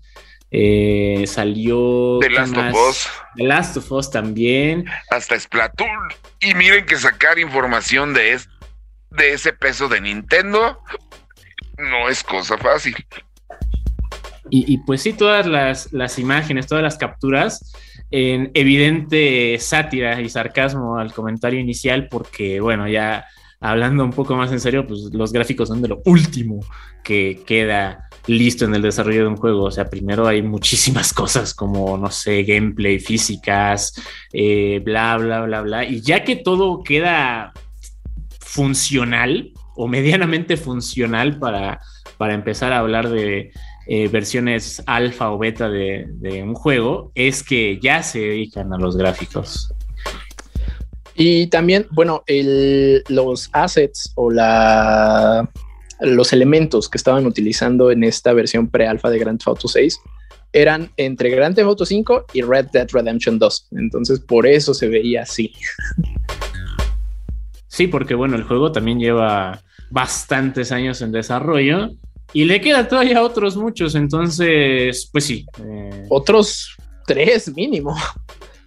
eh, 0.52 1.24
salió... 1.26 2.20
The 2.22 2.30
Last 2.30 2.58
of 2.58 2.90
Us. 2.90 3.10
The 3.36 3.44
Last 3.44 3.78
of 3.78 3.92
Us 3.92 4.12
también. 4.12 4.86
Hasta 5.10 5.40
Splatoon. 5.40 6.10
Y 6.42 6.54
miren 6.54 6.86
que 6.86 6.98
sacar 6.98 7.40
información 7.40 8.14
de, 8.14 8.40
de 9.10 9.34
ese 9.34 9.54
peso 9.54 9.88
de 9.88 10.02
Nintendo 10.02 10.80
no 11.78 12.10
es 12.10 12.24
cosa 12.24 12.58
fácil. 12.58 12.96
Y, 14.54 14.80
pues 14.80 15.02
sí, 15.02 15.14
todas 15.14 15.48
las, 15.48 16.20
imágenes, 16.20 16.68
todas 16.68 16.84
las 16.84 16.98
capturas 16.98 17.74
en 18.12 18.52
evidente 18.54 19.58
sátira 19.60 20.20
y 20.22 20.30
sarcasmo 20.30 20.98
al 20.98 21.14
comentario 21.14 21.60
inicial, 21.60 22.08
porque 22.10 22.60
bueno, 22.60 22.88
ya 22.88 23.26
hablando 23.62 24.04
un 24.04 24.12
poco 24.12 24.36
más 24.36 24.52
en 24.52 24.60
serio, 24.60 24.86
pues 24.86 25.14
los 25.14 25.32
gráficos 25.32 25.70
son 25.70 25.82
de 25.82 25.88
lo 25.88 26.02
último 26.06 26.60
que 27.04 27.42
queda 27.46 28.10
listo 28.28 28.66
en 28.66 28.76
el 28.76 28.82
desarrollo 28.82 29.22
de 29.22 29.28
un 29.28 29.38
juego. 29.38 29.64
O 29.64 29.72
sea, 29.72 29.90
primero 29.90 30.28
hay 30.28 30.42
muchísimas 30.42 31.14
cosas 31.22 31.54
como, 31.54 31.98
no 31.98 32.12
sé, 32.12 32.44
gameplay, 32.44 33.00
físicas, 33.00 33.94
eh, 34.34 34.82
bla, 34.84 35.18
bla, 35.18 35.42
bla, 35.42 35.62
bla. 35.62 35.86
Y 35.86 36.02
ya 36.02 36.24
que 36.24 36.36
todo 36.36 36.84
queda 36.84 37.54
funcional 38.40 39.52
o 39.76 39.88
medianamente 39.88 40.58
funcional 40.58 41.40
para, 41.40 41.80
para 42.18 42.34
empezar 42.34 42.74
a 42.74 42.80
hablar 42.80 43.10
de, 43.10 43.52
eh, 43.88 44.08
versiones 44.08 44.84
alfa 44.86 45.32
o 45.32 45.38
beta 45.38 45.70
de, 45.70 46.08
un 46.44 46.54
juego 46.54 47.12
es 47.16 47.44
que 47.44 47.80
ya 47.82 48.04
se 48.04 48.20
dedican 48.20 48.74
a 48.74 48.78
los 48.78 48.96
gráficos. 48.96 49.74
Y 51.16 51.48
también, 51.48 51.88
bueno, 51.92 52.24
los 53.10 53.50
assets 53.54 54.12
o 54.16 54.32
la, 54.32 55.50
los 56.00 56.34
elementos 56.34 56.90
que 56.90 56.98
estaban 56.98 57.26
utilizando 57.26 57.92
en 57.92 58.04
esta 58.04 58.34
versión 58.34 58.70
pre-alfa 58.70 59.10
de 59.10 59.20
Grand 59.20 59.40
Theft 59.40 59.48
Auto 59.48 59.68
6 59.68 60.00
eran 60.54 60.92
entre 60.98 61.30
Grand 61.30 61.56
Theft 61.56 61.68
Auto 61.68 61.86
5 61.86 62.26
y 62.34 62.42
Red 62.42 62.68
Dead 62.72 62.88
Redemption 62.92 63.40
2. 63.40 63.68
Entonces, 63.72 64.20
por 64.20 64.48
eso 64.48 64.74
se 64.74 64.88
veía 64.88 65.24
así. 65.24 65.54
Sí, 67.68 67.88
porque 67.88 68.16
bueno, 68.16 68.36
el 68.36 68.44
juego 68.44 68.72
también 68.72 69.00
lleva 69.00 69.62
bastantes 69.90 70.72
años 70.72 71.02
en 71.02 71.12
desarrollo 71.12 71.92
y 72.34 72.46
le 72.46 72.62
queda 72.62 72.88
todavía 72.88 73.22
otros 73.22 73.58
muchos, 73.58 73.96
entonces, 73.96 75.10
pues 75.12 75.26
sí. 75.26 75.46
Eh. 75.64 76.06
Otros 76.10 76.76
tres 77.06 77.54
mínimo. 77.54 77.96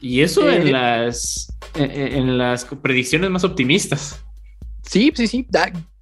Y 0.00 0.20
eso 0.20 0.50
en 0.50 0.68
eh. 0.68 0.70
las 0.70 1.48
en 1.76 2.38
las 2.38 2.64
predicciones 2.64 3.30
más 3.30 3.44
optimistas. 3.44 4.22
Sí, 4.82 5.12
sí, 5.14 5.26
sí. 5.26 5.46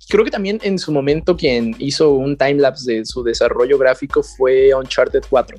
creo 0.08 0.24
que 0.24 0.30
también 0.30 0.58
en 0.62 0.78
su 0.78 0.92
momento 0.92 1.36
quien 1.36 1.74
hizo 1.78 2.10
un 2.10 2.36
timelapse 2.36 2.92
de 2.92 3.06
su 3.06 3.22
desarrollo 3.22 3.78
gráfico 3.78 4.22
fue 4.22 4.74
Uncharted 4.74 5.22
4. 5.30 5.56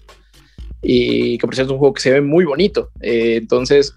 Y 0.81 1.37
que 1.37 1.47
por 1.47 1.55
cierto 1.55 1.71
es 1.71 1.73
un 1.73 1.79
juego 1.79 1.93
que 1.93 2.01
se 2.01 2.11
ve 2.11 2.21
muy 2.21 2.45
bonito. 2.45 2.91
Eh, 3.01 3.37
entonces, 3.37 3.95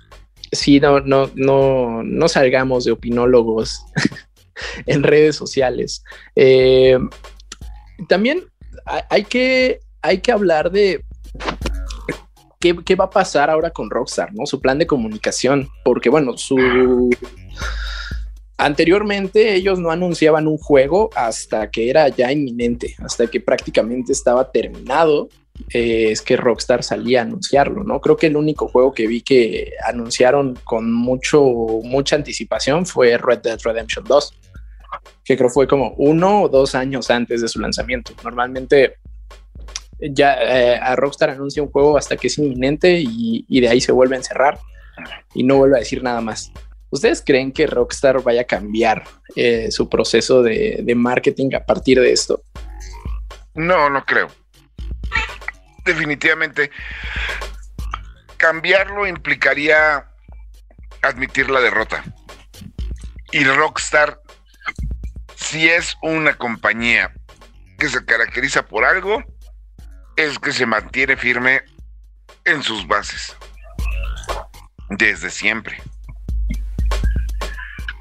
sí, 0.52 0.80
no, 0.80 1.00
no, 1.00 1.30
no, 1.34 2.02
no 2.02 2.28
salgamos 2.28 2.84
de 2.84 2.92
opinólogos 2.92 3.80
en 4.86 5.02
redes 5.02 5.36
sociales. 5.36 6.04
Eh, 6.36 6.98
también 8.08 8.44
hay 9.10 9.24
que, 9.24 9.80
hay 10.02 10.18
que 10.18 10.32
hablar 10.32 10.70
de 10.70 11.02
qué, 12.60 12.76
qué, 12.84 12.94
va 12.94 13.06
a 13.06 13.10
pasar 13.10 13.50
ahora 13.50 13.70
con 13.70 13.90
Rockstar, 13.90 14.32
¿no? 14.34 14.46
Su 14.46 14.60
plan 14.60 14.78
de 14.78 14.86
comunicación, 14.86 15.68
porque 15.84 16.08
bueno, 16.08 16.36
su... 16.36 17.10
Anteriormente 18.58 19.54
ellos 19.54 19.78
no 19.78 19.90
anunciaban 19.90 20.46
un 20.46 20.56
juego 20.56 21.10
hasta 21.14 21.70
que 21.70 21.90
era 21.90 22.08
ya 22.08 22.32
inminente, 22.32 22.94
hasta 22.98 23.26
que 23.26 23.40
prácticamente 23.40 24.12
estaba 24.12 24.50
terminado. 24.50 25.28
Eh, 25.72 26.10
es 26.10 26.22
que 26.22 26.36
Rockstar 26.36 26.82
salía 26.82 27.20
a 27.20 27.22
anunciarlo, 27.24 27.84
¿no? 27.84 28.00
Creo 28.00 28.16
que 28.16 28.26
el 28.28 28.36
único 28.36 28.68
juego 28.68 28.92
que 28.92 29.06
vi 29.06 29.20
que 29.20 29.72
anunciaron 29.86 30.58
con 30.64 30.90
mucho, 30.92 31.42
mucha 31.82 32.16
anticipación 32.16 32.86
fue 32.86 33.18
Red 33.18 33.40
Dead 33.40 33.58
Redemption 33.62 34.04
2 34.06 34.34
que 35.24 35.36
creo 35.36 35.50
fue 35.50 35.66
como 35.66 35.94
uno 35.96 36.42
o 36.42 36.48
dos 36.48 36.74
años 36.74 37.10
antes 37.10 37.42
de 37.42 37.48
su 37.48 37.60
lanzamiento. 37.60 38.12
Normalmente 38.22 38.96
ya 40.00 40.34
eh, 40.34 40.78
a 40.80 40.94
Rockstar 40.96 41.30
anuncia 41.30 41.62
un 41.62 41.70
juego 41.70 41.96
hasta 41.96 42.16
que 42.16 42.26
es 42.26 42.38
inminente 42.38 43.00
y, 43.00 43.60
de 43.60 43.68
ahí 43.68 43.80
se 43.80 43.92
vuelve 43.92 44.16
a 44.16 44.18
encerrar 44.18 44.58
y 45.34 45.42
no 45.42 45.56
vuelve 45.56 45.76
a 45.76 45.80
decir 45.80 46.02
nada 46.02 46.20
más. 46.20 46.52
¿Ustedes 46.90 47.22
creen 47.24 47.52
que 47.52 47.66
Rockstar 47.66 48.22
vaya 48.22 48.42
a 48.42 48.44
cambiar 48.44 49.04
eh, 49.34 49.70
su 49.70 49.88
proceso 49.88 50.42
de, 50.42 50.80
de 50.82 50.94
marketing 50.94 51.50
a 51.54 51.64
partir 51.64 52.00
de 52.00 52.12
esto? 52.12 52.42
No, 53.54 53.90
no 53.90 54.04
creo. 54.04 54.28
Definitivamente, 55.84 56.70
cambiarlo 58.36 59.06
implicaría 59.06 60.06
admitir 61.02 61.50
la 61.50 61.60
derrota. 61.60 62.04
Y 63.32 63.44
Rockstar 63.44 64.20
si 65.36 65.68
es 65.68 65.96
una 66.02 66.34
compañía 66.34 67.12
que 67.78 67.88
se 67.88 68.04
caracteriza 68.04 68.66
por 68.66 68.84
algo, 68.84 69.22
es 70.16 70.38
que 70.38 70.52
se 70.52 70.66
mantiene 70.66 71.16
firme 71.16 71.60
en 72.44 72.62
sus 72.62 72.86
bases. 72.86 73.36
Desde 74.88 75.30
siempre. 75.30 75.76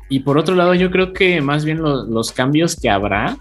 Y 0.07 0.21
por 0.21 0.38
otro 0.38 0.55
lado, 0.55 0.73
yo 0.75 0.91
creo 0.91 1.13
que 1.13 1.41
más 1.41 1.65
bien 1.65 1.81
los 1.81 2.31
cambios 2.31 2.75
que 2.79 2.89
habrá 2.89 3.36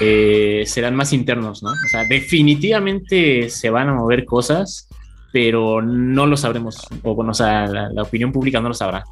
eh, 0.00 0.64
serán 0.66 0.96
más 0.96 1.12
internos, 1.12 1.62
¿no? 1.62 1.70
O 1.70 1.88
sea, 1.90 2.04
definitivamente 2.04 3.48
se 3.50 3.70
van 3.70 3.88
a 3.88 3.94
mover 3.94 4.24
cosas, 4.24 4.88
pero 5.32 5.80
no 5.80 6.26
lo 6.26 6.36
sabremos. 6.36 6.86
O 7.02 7.14
bueno, 7.14 7.30
o 7.30 7.34
sea, 7.34 7.66
la 7.66 8.02
opinión 8.02 8.32
pública 8.32 8.60
no 8.60 8.68
lo 8.68 8.74
sabrá. 8.74 9.04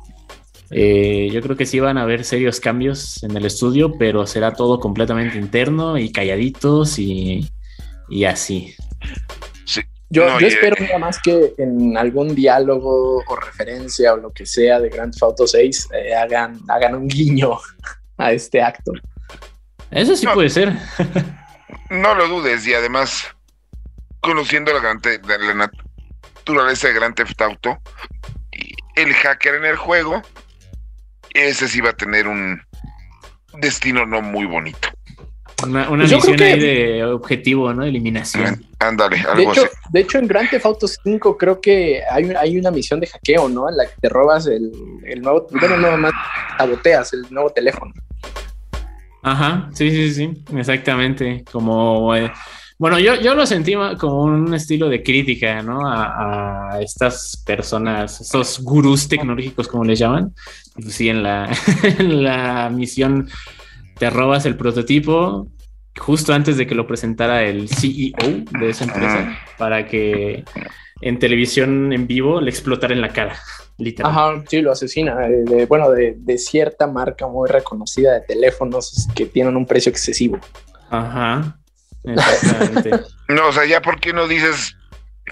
Eh, 0.70 1.28
yo 1.32 1.40
creo 1.42 1.56
que 1.56 1.66
sí 1.66 1.80
van 1.80 1.98
a 1.98 2.02
haber 2.02 2.24
serios 2.24 2.60
cambios 2.60 3.22
en 3.22 3.36
el 3.36 3.44
estudio, 3.44 3.92
pero 3.98 4.26
será 4.26 4.54
todo 4.54 4.80
completamente 4.80 5.38
interno 5.38 5.98
y 5.98 6.10
calladitos 6.10 6.98
y, 6.98 7.50
así. 8.26 8.74
Yo, 10.10 10.26
espero 10.38 10.76
nada 10.80 10.98
más 10.98 11.20
que 11.20 11.54
en 11.58 11.96
algún 11.96 12.34
diálogo 12.34 13.22
o 13.26 13.36
referencia 13.36 14.14
o 14.14 14.16
lo 14.16 14.32
que 14.32 14.46
sea 14.46 14.78
de 14.78 14.88
Grand 14.88 15.12
Theft 15.12 15.22
Auto 15.24 15.46
6 15.46 15.88
eh, 15.92 16.14
hagan, 16.14 16.60
hagan 16.68 16.94
un 16.94 17.08
guiño 17.08 17.58
a 18.16 18.32
este 18.32 18.62
acto. 18.62 18.92
Eso 19.90 20.14
sí 20.16 20.26
puede 20.32 20.50
ser. 20.50 20.72
no 21.90 22.14
lo 22.14 22.28
dudes 22.28 22.66
y 22.66 22.74
además, 22.74 23.24
conociendo 24.20 24.72
la, 24.72 25.00
la 25.38 25.54
naturaleza 25.54 26.88
de 26.88 26.94
Grand 26.94 27.14
Theft 27.14 27.40
Auto, 27.42 27.78
el 28.94 29.12
hacker 29.12 29.56
en 29.56 29.64
el 29.64 29.76
juego 29.76 30.22
ese 31.34 31.68
sí 31.68 31.80
va 31.80 31.90
a 31.90 31.96
tener 31.96 32.26
un 32.28 32.60
destino 33.58 34.06
no 34.06 34.22
muy 34.22 34.46
bonito. 34.46 34.88
Una, 35.62 35.88
una 35.88 36.04
pues 36.04 36.12
misión 36.12 36.42
ahí 36.42 36.58
de 36.58 37.04
objetivo, 37.04 37.72
¿no? 37.72 37.84
Eliminación. 37.84 38.64
Ándale, 38.78 39.18
algo 39.20 39.36
de 39.36 39.42
hecho, 39.42 39.64
así. 39.64 39.76
De 39.90 40.00
hecho, 40.00 40.18
en 40.18 40.26
Grand 40.26 40.50
Theft 40.50 40.66
Auto 40.66 40.86
5 40.88 41.38
creo 41.38 41.60
que 41.60 42.02
hay, 42.10 42.30
hay 42.38 42.58
una 42.58 42.70
misión 42.70 43.00
de 43.00 43.06
hackeo, 43.06 43.48
¿no? 43.48 43.68
En 43.68 43.76
la 43.76 43.86
que 43.86 43.94
te 44.00 44.08
robas 44.08 44.46
el, 44.46 44.72
el 45.04 45.22
nuevo, 45.22 45.46
bueno, 45.50 45.76
no 45.76 45.96
más 45.96 46.12
saboteas 46.58 47.12
el 47.14 47.26
nuevo 47.30 47.50
teléfono. 47.50 47.92
Ajá, 49.22 49.70
sí, 49.72 49.90
sí, 49.90 50.12
sí, 50.12 50.44
exactamente. 50.54 51.44
Como 51.50 52.14
eh, 52.14 52.30
bueno, 52.78 52.98
yo, 52.98 53.14
yo 53.16 53.34
lo 53.34 53.46
sentí 53.46 53.74
como 53.98 54.24
un 54.24 54.52
estilo 54.52 54.88
de 54.88 55.02
crítica, 55.02 55.62
¿no? 55.62 55.80
A, 55.84 56.80
estas 56.80 57.42
personas, 57.46 58.20
estos 58.20 58.60
gurús 58.60 59.06
tecnológicos, 59.08 59.68
como 59.68 59.84
les 59.84 59.98
llaman. 59.98 60.34
Pues 60.74 60.94
sí, 60.94 61.08
en 61.08 61.22
la, 61.22 61.48
en 61.98 62.24
la 62.24 62.68
misión 62.70 63.28
te 63.98 64.10
robas 64.10 64.44
el 64.46 64.56
prototipo 64.56 65.48
justo 65.96 66.34
antes 66.34 66.56
de 66.56 66.66
que 66.66 66.74
lo 66.74 66.86
presentara 66.86 67.44
el 67.44 67.68
CEO 67.68 68.44
de 68.58 68.70
esa 68.70 68.84
empresa 68.84 69.38
para 69.56 69.86
que 69.86 70.44
en 71.00 71.18
televisión 71.20 71.92
en 71.92 72.08
vivo 72.08 72.40
le 72.40 72.50
explotara 72.50 72.92
en 72.92 73.00
la 73.00 73.10
cara. 73.10 73.36
Literal. 73.78 74.10
Ajá, 74.10 74.44
sí, 74.48 74.60
lo 74.60 74.72
asesina. 74.72 75.16
De, 75.28 75.66
bueno, 75.66 75.90
de, 75.90 76.14
de, 76.16 76.38
cierta 76.38 76.86
marca 76.86 77.26
muy 77.26 77.48
reconocida 77.48 78.14
de 78.14 78.20
teléfonos 78.20 79.08
que 79.14 79.26
tienen 79.26 79.56
un 79.56 79.66
precio 79.66 79.90
excesivo. 79.90 80.38
Ajá. 80.90 81.58
no, 83.28 83.48
o 83.48 83.52
sea, 83.52 83.64
ya 83.64 83.80
por 83.80 83.98
qué 83.98 84.12
no 84.12 84.28
dices 84.28 84.76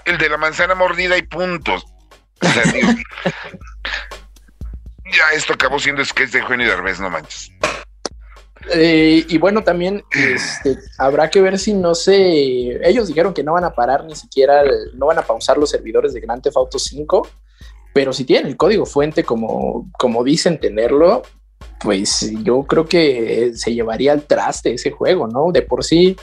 el 0.05 0.17
de 0.17 0.29
la 0.29 0.37
manzana 0.37 0.75
mordida 0.75 1.17
y 1.17 1.21
puntos. 1.21 1.85
O 2.41 2.47
sea, 2.47 2.63
ya 5.05 5.25
esto 5.35 5.53
acabó 5.53 5.79
siendo 5.79 6.03
sketch 6.03 6.31
de 6.31 6.39
Eugenio 6.39 6.67
Derbez, 6.67 6.99
no 6.99 7.09
manches. 7.09 7.51
Eh, 8.71 9.25
y 9.27 9.37
bueno, 9.37 9.63
también 9.63 10.03
este, 10.11 10.77
habrá 10.97 11.29
que 11.29 11.41
ver 11.41 11.59
si 11.59 11.73
no 11.73 11.95
sé. 11.95 12.79
Ellos 12.87 13.07
dijeron 13.07 13.33
que 13.33 13.43
no 13.43 13.53
van 13.53 13.65
a 13.65 13.73
parar 13.73 14.05
ni 14.05 14.15
siquiera, 14.15 14.63
no 14.93 15.07
van 15.07 15.19
a 15.19 15.23
pausar 15.23 15.57
los 15.57 15.69
servidores 15.69 16.13
de 16.13 16.21
Grand 16.21 16.41
Theft 16.41 16.57
Auto 16.57 16.79
5, 16.79 17.27
pero 17.93 18.13
si 18.13 18.25
tienen 18.25 18.47
el 18.47 18.57
código 18.57 18.85
fuente 18.85 19.23
como, 19.23 19.91
como 19.97 20.23
dicen 20.23 20.59
tenerlo, 20.59 21.23
pues 21.79 22.31
yo 22.43 22.63
creo 22.63 22.85
que 22.85 23.51
se 23.55 23.73
llevaría 23.73 24.13
al 24.13 24.23
traste 24.23 24.73
ese 24.73 24.91
juego, 24.91 25.27
¿no? 25.27 25.51
De 25.51 25.61
por 25.61 25.83
sí, 25.83 26.15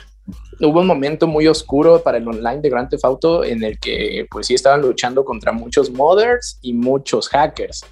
hubo 0.61 0.81
un 0.81 0.87
momento 0.87 1.26
muy 1.26 1.47
oscuro 1.47 2.03
para 2.03 2.18
el 2.18 2.28
online 2.28 2.61
de 2.61 2.70
Grand 2.70 2.89
Theft 2.89 3.05
Auto 3.05 3.45
en 3.45 3.62
el 3.62 3.78
que 3.78 4.26
pues 4.31 4.47
sí 4.47 4.55
estaban 4.55 4.83
luchando 4.83 5.24
contra 5.24 5.53
muchos 5.53 5.91
modders 5.91 6.59
y 6.62 6.72
muchos 6.72 7.28
hackers. 7.28 7.85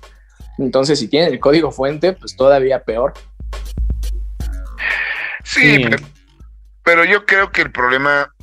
Entonces, 0.59 0.99
si 0.99 1.09
tienen 1.09 1.33
el 1.33 1.41
código 1.41 1.71
fuente, 1.71 2.13
pues 2.13 2.37
todavía 2.37 2.83
peor. 2.83 3.15
Sí, 5.45 5.85
Pero, 6.83 7.05
yo 7.05 7.25
creo 7.25 7.51
que 7.51 7.63
el 7.63 7.71
problema 7.71 8.35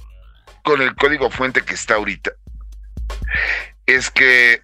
con 0.64 0.82
el 0.82 0.96
código 0.96 1.30
fuente 1.30 1.62
que 1.62 1.76
está 1.76 1.96
ahorita 1.96 2.32
es 3.86 4.10
que 4.10 4.62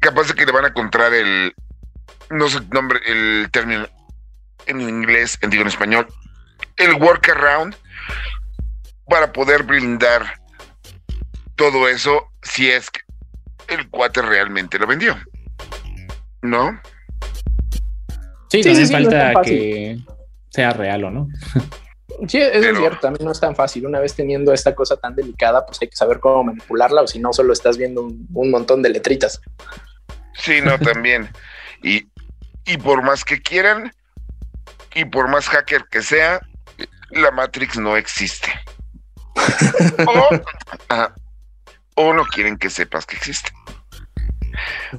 capaz 0.00 0.28
de 0.28 0.34
que 0.34 0.46
le 0.46 0.52
van 0.52 0.66
a 0.66 0.68
encontrar 0.68 1.12
el 1.12 1.52
no 2.30 2.48
sé 2.48 2.58
el 2.58 2.68
nombre, 2.70 3.00
el 3.06 3.48
término 3.50 3.88
en 4.66 4.80
inglés, 4.80 5.38
en 5.40 5.50
digo 5.50 5.62
en 5.62 5.68
español, 5.68 6.06
el 6.76 6.94
workaround 6.94 7.74
para 9.08 9.32
poder 9.32 9.62
brindar 9.62 10.40
todo 11.54 11.88
eso 11.88 12.30
si 12.42 12.70
es 12.70 12.90
que 12.90 13.00
el 13.68 13.88
cuate 13.90 14.22
realmente 14.22 14.78
lo 14.78 14.86
vendió. 14.86 15.16
¿No? 16.42 16.80
Sí, 18.48 18.62
sí, 18.62 18.86
falta 18.86 19.32
que 19.42 19.98
sea 20.50 20.70
real 20.70 21.04
o 21.04 21.10
no. 21.10 21.28
Sí, 22.28 22.38
eso 22.38 22.70
es 22.70 22.78
cierto, 22.78 23.00
también 23.00 23.26
no 23.26 23.32
es 23.32 23.40
tan 23.40 23.54
fácil. 23.54 23.86
Una 23.86 24.00
vez 24.00 24.14
teniendo 24.14 24.52
esta 24.54 24.74
cosa 24.74 24.96
tan 24.96 25.14
delicada, 25.14 25.66
pues 25.66 25.78
hay 25.82 25.88
que 25.88 25.96
saber 25.96 26.18
cómo 26.18 26.44
manipularla 26.44 27.02
o 27.02 27.06
si 27.06 27.18
no, 27.18 27.32
solo 27.32 27.52
estás 27.52 27.76
viendo 27.76 28.04
un, 28.04 28.50
montón 28.50 28.80
de 28.80 28.88
letritas. 28.88 29.40
Sí, 30.34 30.60
no, 30.62 30.78
también. 30.80 31.28
Y, 31.82 32.08
y 32.64 32.78
por 32.78 33.02
más 33.02 33.22
que 33.22 33.42
quieran, 33.42 33.92
y 34.94 35.04
por 35.04 35.28
más 35.28 35.46
hacker 35.48 35.84
que 35.90 36.00
sea, 36.00 36.40
la 37.10 37.30
Matrix 37.32 37.76
no 37.76 37.98
existe. 37.98 38.48
o, 41.96 42.12
no 42.14 42.24
quieren 42.26 42.56
que 42.56 42.70
sepas 42.70 43.06
que 43.06 43.16
existe. 43.16 43.52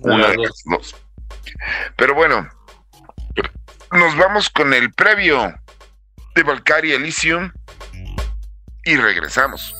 Una 0.01 0.27
de 0.27 0.37
las 0.37 0.63
dos. 0.65 0.95
Pero 1.95 2.13
bueno, 2.13 2.47
nos 3.91 4.17
vamos 4.17 4.49
con 4.49 4.73
el 4.73 4.93
previo 4.93 5.53
de 6.35 6.43
Valkyrie 6.43 6.95
Elysium 6.95 7.51
y 8.83 8.95
regresamos. 8.95 9.75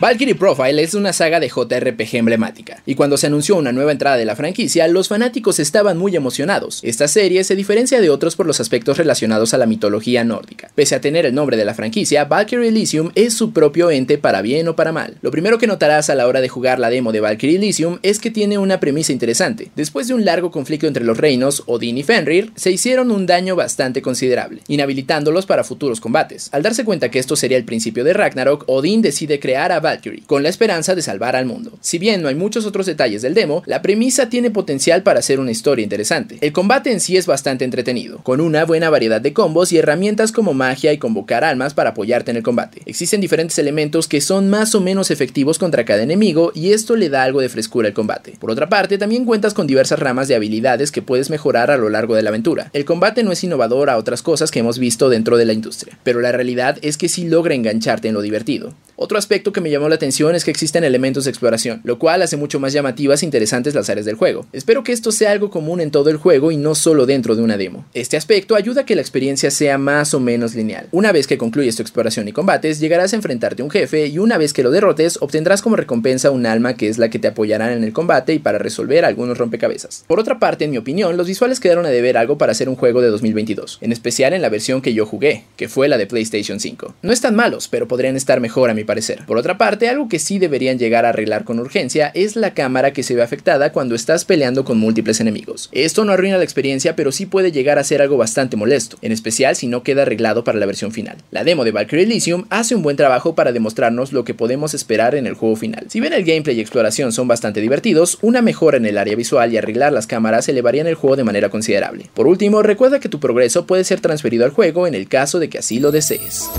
Valkyrie 0.00 0.34
Profile 0.34 0.82
es 0.82 0.94
una 0.94 1.12
saga 1.12 1.38
de 1.38 1.48
JRPG 1.48 2.16
emblemática, 2.16 2.82
y 2.84 2.96
cuando 2.96 3.16
se 3.16 3.28
anunció 3.28 3.54
una 3.54 3.70
nueva 3.70 3.92
entrada 3.92 4.16
de 4.16 4.24
la 4.24 4.34
franquicia, 4.34 4.88
los 4.88 5.06
fanáticos 5.06 5.60
estaban 5.60 5.98
muy 5.98 6.16
emocionados. 6.16 6.80
Esta 6.82 7.06
serie 7.06 7.44
se 7.44 7.54
diferencia 7.54 8.00
de 8.00 8.10
otros 8.10 8.34
por 8.34 8.44
los 8.44 8.58
aspectos 8.58 8.98
relacionados 8.98 9.54
a 9.54 9.58
la 9.58 9.66
mitología 9.66 10.24
nórdica. 10.24 10.68
Pese 10.74 10.96
a 10.96 11.00
tener 11.00 11.26
el 11.26 11.34
nombre 11.34 11.56
de 11.56 11.64
la 11.64 11.74
franquicia, 11.74 12.24
Valkyrie 12.24 12.70
Elysium 12.70 13.12
es 13.14 13.34
su 13.34 13.52
propio 13.52 13.92
ente 13.92 14.18
para 14.18 14.42
bien 14.42 14.66
o 14.66 14.74
para 14.74 14.90
mal. 14.90 15.16
Lo 15.22 15.30
primero 15.30 15.58
que 15.58 15.68
notarás 15.68 16.10
a 16.10 16.16
la 16.16 16.26
hora 16.26 16.40
de 16.40 16.48
jugar 16.48 16.80
la 16.80 16.90
demo 16.90 17.12
de 17.12 17.20
Valkyrie 17.20 17.56
Elysium 17.56 18.00
es 18.02 18.18
que 18.18 18.32
tiene 18.32 18.58
una 18.58 18.80
premisa 18.80 19.12
interesante. 19.12 19.70
Después 19.76 20.08
de 20.08 20.14
un 20.14 20.24
largo 20.24 20.50
conflicto 20.50 20.88
entre 20.88 21.04
los 21.04 21.18
reinos, 21.18 21.62
Odin 21.66 21.98
y 21.98 22.02
Fenrir 22.02 22.50
se 22.56 22.72
hicieron 22.72 23.12
un 23.12 23.26
daño 23.26 23.54
bastante 23.54 24.02
considerable, 24.02 24.62
inhabilitándolos 24.66 25.46
para 25.46 25.62
futuros 25.62 26.00
combates. 26.00 26.48
Al 26.50 26.64
darse 26.64 26.84
cuenta 26.84 27.12
que 27.12 27.20
esto 27.20 27.36
sería 27.36 27.58
el 27.58 27.64
principio 27.64 28.02
de 28.02 28.12
Ragnarok, 28.12 28.64
Odin 28.66 29.00
decide 29.00 29.38
crear 29.38 29.70
a 29.70 29.83
Valkyrie, 29.84 30.24
con 30.26 30.42
la 30.42 30.48
esperanza 30.48 30.94
de 30.94 31.02
salvar 31.02 31.36
al 31.36 31.46
mundo. 31.46 31.78
Si 31.80 31.98
bien 31.98 32.22
no 32.22 32.28
hay 32.28 32.34
muchos 32.34 32.66
otros 32.66 32.86
detalles 32.86 33.22
del 33.22 33.34
demo, 33.34 33.62
la 33.66 33.82
premisa 33.82 34.28
tiene 34.28 34.50
potencial 34.50 35.02
para 35.02 35.22
ser 35.22 35.38
una 35.38 35.52
historia 35.52 35.84
interesante. 35.84 36.38
El 36.40 36.52
combate 36.52 36.90
en 36.90 37.00
sí 37.00 37.16
es 37.16 37.26
bastante 37.26 37.64
entretenido, 37.64 38.18
con 38.22 38.40
una 38.40 38.64
buena 38.64 38.90
variedad 38.90 39.20
de 39.20 39.32
combos 39.32 39.72
y 39.72 39.78
herramientas 39.78 40.32
como 40.32 40.54
magia 40.54 40.92
y 40.92 40.98
convocar 40.98 41.44
almas 41.44 41.74
para 41.74 41.90
apoyarte 41.90 42.30
en 42.30 42.38
el 42.38 42.42
combate. 42.42 42.82
Existen 42.86 43.20
diferentes 43.20 43.58
elementos 43.58 44.08
que 44.08 44.20
son 44.20 44.50
más 44.50 44.74
o 44.74 44.80
menos 44.80 45.10
efectivos 45.10 45.58
contra 45.58 45.84
cada 45.84 46.02
enemigo 46.02 46.50
y 46.54 46.72
esto 46.72 46.96
le 46.96 47.10
da 47.10 47.22
algo 47.22 47.40
de 47.40 47.48
frescura 47.48 47.88
al 47.88 47.94
combate. 47.94 48.34
Por 48.40 48.50
otra 48.50 48.68
parte, 48.68 48.98
también 48.98 49.24
cuentas 49.24 49.54
con 49.54 49.66
diversas 49.66 49.98
ramas 49.98 50.28
de 50.28 50.34
habilidades 50.34 50.90
que 50.90 51.02
puedes 51.02 51.30
mejorar 51.30 51.70
a 51.70 51.76
lo 51.76 51.90
largo 51.90 52.14
de 52.14 52.22
la 52.22 52.30
aventura. 52.30 52.70
El 52.72 52.84
combate 52.84 53.22
no 53.22 53.32
es 53.32 53.44
innovador 53.44 53.90
a 53.90 53.98
otras 53.98 54.22
cosas 54.22 54.50
que 54.50 54.60
hemos 54.60 54.78
visto 54.78 55.08
dentro 55.08 55.36
de 55.36 55.44
la 55.44 55.52
industria, 55.52 55.98
pero 56.02 56.20
la 56.20 56.32
realidad 56.32 56.78
es 56.82 56.96
que 56.96 57.08
sí 57.08 57.28
logra 57.28 57.54
engancharte 57.54 58.08
en 58.08 58.14
lo 58.14 58.22
divertido. 58.22 58.74
Otro 58.96 59.18
aspecto 59.18 59.52
que 59.52 59.60
me 59.60 59.70
llamó 59.74 59.88
la 59.88 59.96
atención 59.96 60.34
es 60.34 60.44
que 60.44 60.50
existen 60.50 60.84
elementos 60.84 61.24
de 61.24 61.30
exploración, 61.30 61.80
lo 61.84 61.98
cual 61.98 62.22
hace 62.22 62.36
mucho 62.36 62.60
más 62.60 62.72
llamativas 62.72 63.22
e 63.22 63.26
interesantes 63.26 63.74
las 63.74 63.90
áreas 63.90 64.06
del 64.06 64.14
juego. 64.14 64.46
Espero 64.52 64.84
que 64.84 64.92
esto 64.92 65.12
sea 65.12 65.32
algo 65.32 65.50
común 65.50 65.80
en 65.80 65.90
todo 65.90 66.10
el 66.10 66.16
juego 66.16 66.52
y 66.52 66.56
no 66.56 66.74
solo 66.74 67.06
dentro 67.06 67.36
de 67.36 67.42
una 67.42 67.56
demo. 67.56 67.84
Este 67.92 68.16
aspecto 68.16 68.54
ayuda 68.54 68.82
a 68.82 68.86
que 68.86 68.94
la 68.94 69.02
experiencia 69.02 69.50
sea 69.50 69.78
más 69.78 70.14
o 70.14 70.20
menos 70.20 70.54
lineal. 70.54 70.88
Una 70.92 71.12
vez 71.12 71.26
que 71.26 71.38
concluyes 71.38 71.76
tu 71.76 71.82
exploración 71.82 72.28
y 72.28 72.32
combates, 72.32 72.80
llegarás 72.80 73.12
a 73.12 73.16
enfrentarte 73.16 73.62
a 73.62 73.64
un 73.64 73.70
jefe 73.70 74.06
y 74.06 74.18
una 74.18 74.38
vez 74.38 74.52
que 74.52 74.62
lo 74.62 74.70
derrotes, 74.70 75.18
obtendrás 75.20 75.62
como 75.62 75.76
recompensa 75.76 76.30
un 76.30 76.46
alma 76.46 76.76
que 76.76 76.88
es 76.88 76.98
la 76.98 77.10
que 77.10 77.18
te 77.18 77.28
apoyará 77.28 77.72
en 77.72 77.84
el 77.84 77.92
combate 77.92 78.34
y 78.34 78.38
para 78.38 78.58
resolver 78.58 79.04
algunos 79.04 79.38
rompecabezas. 79.38 80.04
Por 80.06 80.20
otra 80.20 80.38
parte, 80.38 80.64
en 80.64 80.70
mi 80.70 80.78
opinión, 80.78 81.16
los 81.16 81.26
visuales 81.26 81.60
quedaron 81.60 81.86
a 81.86 81.90
deber 81.90 82.16
algo 82.16 82.38
para 82.38 82.52
hacer 82.52 82.68
un 82.68 82.76
juego 82.76 83.00
de 83.00 83.08
2022, 83.08 83.78
en 83.80 83.92
especial 83.92 84.32
en 84.32 84.42
la 84.42 84.48
versión 84.48 84.82
que 84.82 84.94
yo 84.94 85.06
jugué, 85.06 85.44
que 85.56 85.68
fue 85.68 85.88
la 85.88 85.98
de 85.98 86.06
PlayStation 86.06 86.60
5. 86.60 86.94
No 87.02 87.12
están 87.12 87.34
malos, 87.34 87.68
pero 87.68 87.88
podrían 87.88 88.16
estar 88.16 88.40
mejor 88.40 88.70
a 88.70 88.74
mi 88.74 88.84
parecer. 88.84 89.24
Por 89.26 89.38
otra 89.38 89.58
parte, 89.58 89.63
algo 89.64 90.08
que 90.08 90.18
sí 90.18 90.38
deberían 90.38 90.78
llegar 90.78 91.06
a 91.06 91.08
arreglar 91.08 91.44
con 91.44 91.58
urgencia 91.58 92.10
es 92.14 92.36
la 92.36 92.52
cámara 92.52 92.92
que 92.92 93.02
se 93.02 93.14
ve 93.14 93.22
afectada 93.22 93.72
cuando 93.72 93.94
estás 93.94 94.24
peleando 94.24 94.64
con 94.64 94.78
múltiples 94.78 95.20
enemigos. 95.20 95.70
Esto 95.72 96.04
no 96.04 96.12
arruina 96.12 96.36
la 96.36 96.44
experiencia, 96.44 96.96
pero 96.96 97.12
sí 97.12 97.24
puede 97.26 97.50
llegar 97.50 97.78
a 97.78 97.84
ser 97.84 98.02
algo 98.02 98.16
bastante 98.16 98.56
molesto, 98.56 98.98
en 99.00 99.12
especial 99.12 99.56
si 99.56 99.66
no 99.66 99.82
queda 99.82 100.02
arreglado 100.02 100.44
para 100.44 100.58
la 100.58 100.66
versión 100.66 100.92
final. 100.92 101.16
La 101.30 101.44
demo 101.44 101.64
de 101.64 101.72
Valkyrie 101.72 102.04
Elysium 102.04 102.44
hace 102.50 102.74
un 102.74 102.82
buen 102.82 102.96
trabajo 102.96 103.34
para 103.34 103.52
demostrarnos 103.52 104.12
lo 104.12 104.24
que 104.24 104.34
podemos 104.34 104.74
esperar 104.74 105.14
en 105.14 105.26
el 105.26 105.34
juego 105.34 105.56
final. 105.56 105.86
Si 105.88 106.00
bien 106.00 106.12
el 106.12 106.24
gameplay 106.24 106.58
y 106.58 106.60
exploración 106.60 107.12
son 107.12 107.26
bastante 107.26 107.60
divertidos, 107.60 108.18
una 108.20 108.42
mejora 108.42 108.76
en 108.76 108.86
el 108.86 108.98
área 108.98 109.16
visual 109.16 109.52
y 109.52 109.56
arreglar 109.56 109.92
las 109.92 110.06
cámaras 110.06 110.48
elevarían 110.48 110.86
el 110.86 110.94
juego 110.94 111.16
de 111.16 111.24
manera 111.24 111.48
considerable. 111.48 112.10
Por 112.12 112.26
último, 112.26 112.62
recuerda 112.62 113.00
que 113.00 113.08
tu 113.08 113.20
progreso 113.20 113.66
puede 113.66 113.84
ser 113.84 114.00
transferido 114.00 114.44
al 114.44 114.50
juego 114.50 114.86
en 114.86 114.94
el 114.94 115.08
caso 115.08 115.38
de 115.38 115.48
que 115.48 115.58
así 115.58 115.80
lo 115.80 115.90
desees. 115.90 116.50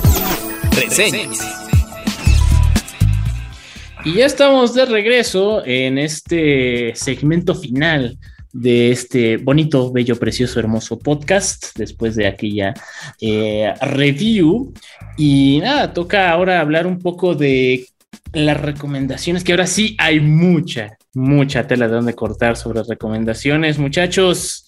Y 4.06 4.14
ya 4.14 4.28
estamos 4.28 4.76
de 4.76 4.86
regreso 4.86 5.66
en 5.66 5.98
este 5.98 6.94
segmento 6.94 7.56
final 7.56 8.20
de 8.54 8.92
este 8.92 9.38
bonito, 9.38 9.92
bello, 9.92 10.16
precioso, 10.18 10.60
hermoso 10.60 11.00
podcast 11.00 11.76
después 11.76 12.16
de 12.16 12.28
aquella 12.28 12.76
eh, 13.20 13.74
review. 13.82 14.74
Y 15.18 15.58
nada, 15.60 15.92
toca 15.92 16.30
ahora 16.30 16.60
hablar 16.60 16.86
un 16.86 17.00
poco 17.00 17.34
de 17.34 17.88
las 18.32 18.62
recomendaciones, 18.62 19.44
que 19.44 19.54
ahora 19.54 19.66
sí 19.66 19.96
hay 19.98 20.20
mucha, 20.20 21.00
mucha 21.16 21.66
tela 21.66 21.88
de 21.88 21.96
donde 21.96 22.14
cortar 22.14 22.58
sobre 22.58 22.84
recomendaciones. 22.84 23.80
Muchachos, 23.80 24.68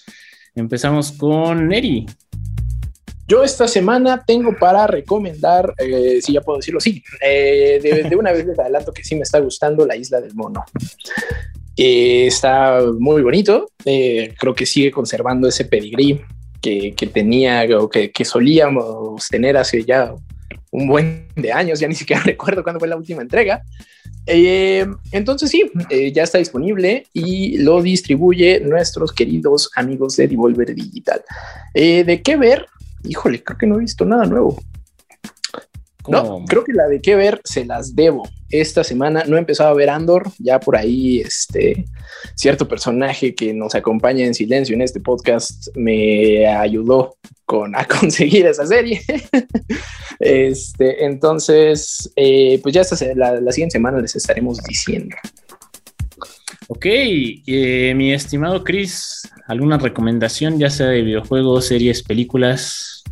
empezamos 0.55 1.11
con 1.11 1.67
Neri. 1.67 2.07
Yo 3.27 3.43
esta 3.43 3.67
semana 3.67 4.23
tengo 4.25 4.55
para 4.57 4.87
recomendar, 4.87 5.73
eh, 5.77 6.19
si 6.21 6.31
ya 6.31 6.41
puedo 6.41 6.59
decirlo, 6.59 6.79
sí, 6.79 7.03
eh, 7.21 8.07
de, 8.09 8.15
una 8.15 8.31
vez 8.31 8.45
les 8.45 8.57
adelanto 8.57 8.93
que 8.93 9.03
sí 9.03 9.15
me 9.15 9.23
está 9.23 9.39
gustando 9.39 9.85
la 9.85 9.97
isla 9.97 10.21
del 10.21 10.33
mono. 10.33 10.63
Eh, 11.75 12.27
está 12.27 12.79
muy 12.97 13.21
bonito, 13.21 13.69
creo 13.83 14.55
que 14.55 14.65
sigue 14.65 14.91
conservando 14.91 15.49
ese 15.49 15.65
pedigrí 15.65 16.21
que, 16.61 16.93
tenía 17.13 17.65
o 17.77 17.89
que, 17.89 18.11
que, 18.11 18.23
solíamos 18.23 19.27
tener 19.27 19.57
hace 19.57 19.83
ya 19.83 20.13
un 20.71 20.87
buen 20.87 21.27
de 21.35 21.51
años, 21.51 21.81
ya 21.81 21.87
ni 21.89 21.95
siquiera 21.95 22.21
recuerdo 22.25 22.63
cuándo 22.63 22.79
fue 22.79 22.87
la 22.87 22.95
última 22.95 23.21
entrega. 23.21 23.61
entonces 24.25 25.51
sí, 25.51 25.69
ya 26.13 26.23
está 26.23 26.37
disponible 26.37 27.05
y 27.11 27.57
lo 27.57 27.81
distribuye 27.81 28.61
nuestros 28.61 29.11
queridos 29.11 29.69
amigos 29.75 30.15
de 30.15 30.29
Devolver 30.29 30.73
Digital. 30.73 31.21
¿De 31.73 32.21
qué 32.23 32.37
ver? 32.37 32.67
Híjole, 33.03 33.43
creo 33.43 33.57
que 33.57 33.67
no 33.67 33.75
he 33.75 33.79
visto 33.79 34.05
nada 34.05 34.25
nuevo. 34.25 34.57
No, 36.07 36.45
creo 36.47 36.63
que 36.63 36.73
la 36.73 36.87
de 36.87 37.01
qué 37.01 37.15
ver 37.15 37.41
se 37.43 37.65
las 37.65 37.95
debo. 37.95 38.27
Esta 38.49 38.83
semana 38.83 39.25
no 39.27 39.35
he 39.35 39.39
empezado 39.39 39.69
a 39.69 39.73
ver 39.73 39.89
Andor, 39.89 40.31
ya 40.39 40.59
por 40.59 40.77
ahí 40.77 41.19
este 41.19 41.85
cierto 42.35 42.67
personaje 42.67 43.35
que 43.35 43.53
nos 43.53 43.75
acompaña 43.75 44.25
en 44.25 44.33
silencio 44.33 44.73
en 44.73 44.81
este 44.81 45.01
podcast 45.01 45.67
me 45.75 46.47
ayudó 46.47 47.17
con 47.45 47.75
a 47.75 47.85
conseguir 47.99 48.45
esa 48.45 48.65
serie. 48.65 49.01
este, 50.19 51.05
entonces, 51.05 52.09
eh, 52.15 52.59
pues 52.63 52.73
ya 52.73 52.81
esta, 52.81 52.95
la, 53.15 53.41
la 53.41 53.51
siguiente 53.51 53.73
semana 53.73 53.99
les 53.99 54.15
estaremos 54.15 54.63
diciendo. 54.63 55.15
Ok, 56.69 56.85
eh, 56.85 57.93
mi 57.95 58.11
estimado 58.11 58.61
Chris, 58.65 59.21
¿alguna 59.47 59.77
recomendación, 59.77 60.59
ya 60.59 60.69
sea 60.69 60.87
de 60.87 61.01
videojuegos, 61.01 61.67
series, 61.67 62.03
películas? 62.03 63.05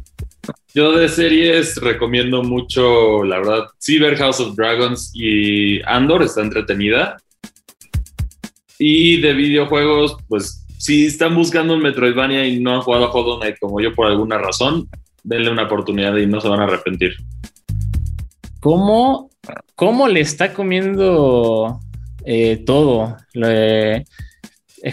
Yo 0.74 0.92
de 0.92 1.08
series 1.08 1.78
recomiendo 1.78 2.44
mucho, 2.44 3.24
la 3.24 3.38
verdad, 3.38 3.68
Cyber 3.82 4.18
House 4.18 4.42
of 4.42 4.58
Dragons 4.58 5.14
y 5.16 5.82
Andor 5.84 6.24
está 6.24 6.42
entretenida. 6.42 7.16
Y 8.78 9.22
de 9.22 9.32
videojuegos, 9.32 10.18
pues 10.28 10.66
si 10.78 11.06
están 11.06 11.34
buscando 11.34 11.76
un 11.76 11.82
Metroidvania 11.82 12.46
y 12.46 12.60
no 12.60 12.74
han 12.74 12.82
jugado 12.82 13.06
a 13.06 13.12
Hollow 13.12 13.40
Knight 13.40 13.56
como 13.62 13.80
yo 13.80 13.96
por 13.96 14.08
alguna 14.08 14.38
razón, 14.38 14.90
denle 15.24 15.50
una 15.50 15.64
oportunidad 15.64 16.18
y 16.18 16.28
no 16.28 16.42
se 16.42 16.50
van 16.50 16.60
a 16.60 16.66
arrepentir. 16.66 17.14
¿Cómo, 18.60 19.30
cómo 19.76 20.10
le 20.10 20.20
está 20.20 20.54
comiendo 20.54 21.80
eh, 22.26 22.64
todo? 22.66 23.18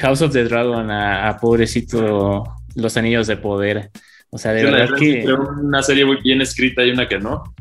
House 0.00 0.22
of 0.22 0.32
the 0.32 0.44
Dragon 0.44 0.90
a 0.90 1.36
pobrecito 1.40 2.44
los 2.74 2.96
anillos 2.96 3.26
de 3.26 3.36
poder. 3.36 3.90
O 4.30 4.38
sea, 4.38 4.52
de 4.52 4.64
verdad 4.64 4.96
que. 4.98 5.24
Una 5.26 5.82
serie 5.82 6.04
muy 6.04 6.16
bien 6.22 6.40
escrita 6.40 6.82
y 6.82 6.90
una 6.90 7.06
que 7.06 7.18
no. 7.18 7.54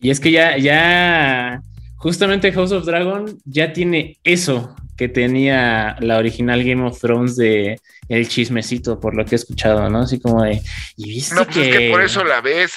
Y 0.00 0.10
es 0.10 0.20
que 0.20 0.30
ya, 0.30 0.58
ya. 0.58 1.62
Justamente 1.96 2.52
House 2.52 2.72
of 2.72 2.84
Dragon 2.84 3.38
ya 3.46 3.72
tiene 3.72 4.18
eso 4.24 4.76
que 4.94 5.08
tenía 5.08 5.96
la 6.00 6.18
original 6.18 6.62
Game 6.62 6.86
of 6.86 7.00
Thrones 7.00 7.36
de 7.36 7.80
el 8.10 8.28
chismecito, 8.28 9.00
por 9.00 9.14
lo 9.14 9.24
que 9.24 9.34
he 9.34 9.36
escuchado, 9.36 9.88
¿no? 9.88 10.00
Así 10.00 10.20
como 10.20 10.42
de. 10.42 10.60
¿y 10.96 11.08
viste 11.08 11.34
no, 11.34 11.46
pues 11.46 11.56
es 11.56 11.76
que 11.76 11.90
por 11.90 12.02
eso 12.02 12.22
la 12.24 12.42
ves. 12.42 12.74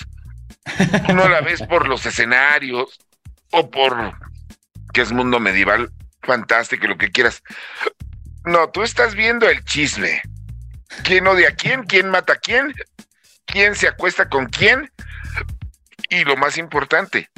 no 1.13 1.27
la 1.27 1.41
ves 1.41 1.61
por 1.63 1.89
los 1.89 2.05
escenarios 2.05 2.97
o 3.51 3.69
por 3.69 4.13
que 4.97 5.03
es 5.03 5.11
mundo 5.11 5.39
medieval 5.39 5.91
fantástico, 6.23 6.87
lo 6.87 6.97
que 6.97 7.11
quieras. 7.11 7.43
No, 8.45 8.71
tú 8.71 8.81
estás 8.81 9.13
viendo 9.13 9.47
el 9.47 9.63
chisme 9.63 10.23
quién 11.03 11.27
odia 11.27 11.49
a 11.49 11.51
quién, 11.51 11.83
quién 11.83 12.09
mata 12.09 12.33
a 12.33 12.37
quién, 12.37 12.73
quién 13.45 13.75
se 13.75 13.87
acuesta 13.87 14.27
con 14.27 14.47
quién 14.47 14.89
y 16.09 16.23
lo 16.23 16.35
más 16.35 16.57
importante, 16.57 17.29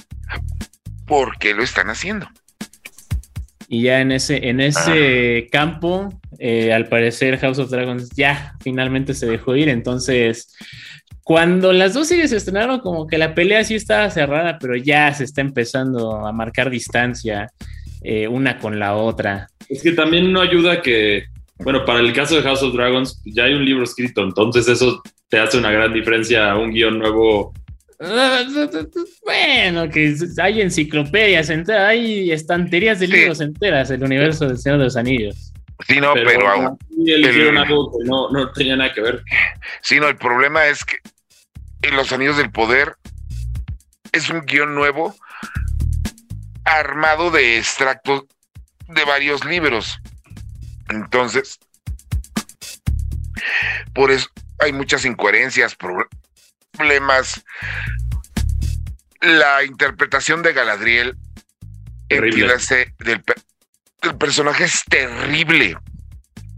¿por 1.05 1.37
qué 1.37 1.53
lo 1.53 1.61
están 1.61 1.89
haciendo? 1.89 2.29
Y 3.67 3.81
ya 3.81 3.99
en 3.99 4.13
ese, 4.13 4.47
en 4.47 4.61
ese 4.61 5.43
ah. 5.45 5.49
campo, 5.51 6.17
eh, 6.37 6.71
al 6.71 6.87
parecer 6.87 7.37
House 7.39 7.59
of 7.59 7.69
Dragons 7.69 8.09
ya 8.15 8.55
finalmente 8.61 9.13
se 9.13 9.25
dejó 9.25 9.57
ir. 9.57 9.67
Entonces, 9.67 10.55
cuando 11.29 11.73
las 11.73 11.93
dos 11.93 12.07
series 12.07 12.31
se 12.31 12.37
estrenaron, 12.37 12.79
como 12.79 13.05
que 13.05 13.19
la 13.19 13.35
pelea 13.35 13.63
sí 13.63 13.75
estaba 13.75 14.09
cerrada, 14.09 14.57
pero 14.57 14.75
ya 14.75 15.13
se 15.13 15.25
está 15.25 15.41
empezando 15.41 16.25
a 16.25 16.31
marcar 16.31 16.71
distancia 16.71 17.51
eh, 18.01 18.27
una 18.27 18.57
con 18.57 18.79
la 18.79 18.95
otra. 18.95 19.47
Es 19.69 19.83
que 19.83 19.91
también 19.91 20.33
no 20.33 20.41
ayuda 20.41 20.81
que 20.81 21.25
bueno, 21.59 21.85
para 21.85 21.99
el 21.99 22.13
caso 22.13 22.35
de 22.35 22.41
House 22.41 22.63
of 22.63 22.73
Dragons, 22.73 23.21
ya 23.25 23.43
hay 23.43 23.53
un 23.53 23.63
libro 23.63 23.83
escrito, 23.83 24.23
entonces 24.23 24.67
eso 24.69 25.03
te 25.27 25.37
hace 25.37 25.59
una 25.59 25.69
gran 25.69 25.93
diferencia 25.93 26.49
a 26.49 26.57
un 26.57 26.71
guion 26.71 26.97
nuevo 26.97 27.53
Bueno, 29.23 29.87
que 29.87 30.15
hay 30.41 30.61
enciclopedias 30.61 31.51
enteras, 31.51 31.89
hay 31.89 32.31
estanterías 32.31 32.99
de 32.99 33.07
libros 33.07 33.39
enteras 33.39 33.91
el 33.91 34.01
universo 34.03 34.47
del 34.47 34.57
Señor 34.57 34.79
de 34.79 34.85
los 34.85 34.97
Anillos. 34.97 35.53
Sí, 35.87 36.01
no, 36.01 36.11
pero, 36.15 36.49
aún. 36.49 36.77
no, 38.05 38.31
no 38.31 38.51
tenía 38.51 38.75
nada 38.75 38.91
que 38.91 39.01
ver. 39.01 39.21
Sí, 39.83 39.99
no, 39.99 40.07
el 40.09 40.17
problema 40.17 40.65
es 40.65 40.83
que 40.83 40.97
en 41.81 41.95
Los 41.95 42.11
Anillos 42.11 42.37
del 42.37 42.51
Poder 42.51 42.97
es 44.11 44.29
un 44.29 44.41
guion 44.41 44.75
nuevo 44.75 45.15
armado 46.65 47.31
de 47.31 47.57
extractos 47.57 48.25
de 48.87 49.05
varios 49.05 49.45
libros. 49.45 49.99
Entonces, 50.89 51.59
por 53.93 54.11
eso 54.11 54.29
hay 54.59 54.73
muchas 54.73 55.05
incoherencias, 55.05 55.75
problemas. 55.75 57.43
La 59.21 59.63
interpretación 59.63 60.41
de 60.41 60.53
Galadriel, 60.53 61.17
entiéndase, 62.07 62.93
del, 62.99 63.23
del 64.01 64.17
personaje 64.17 64.63
es 64.63 64.83
terrible, 64.85 65.77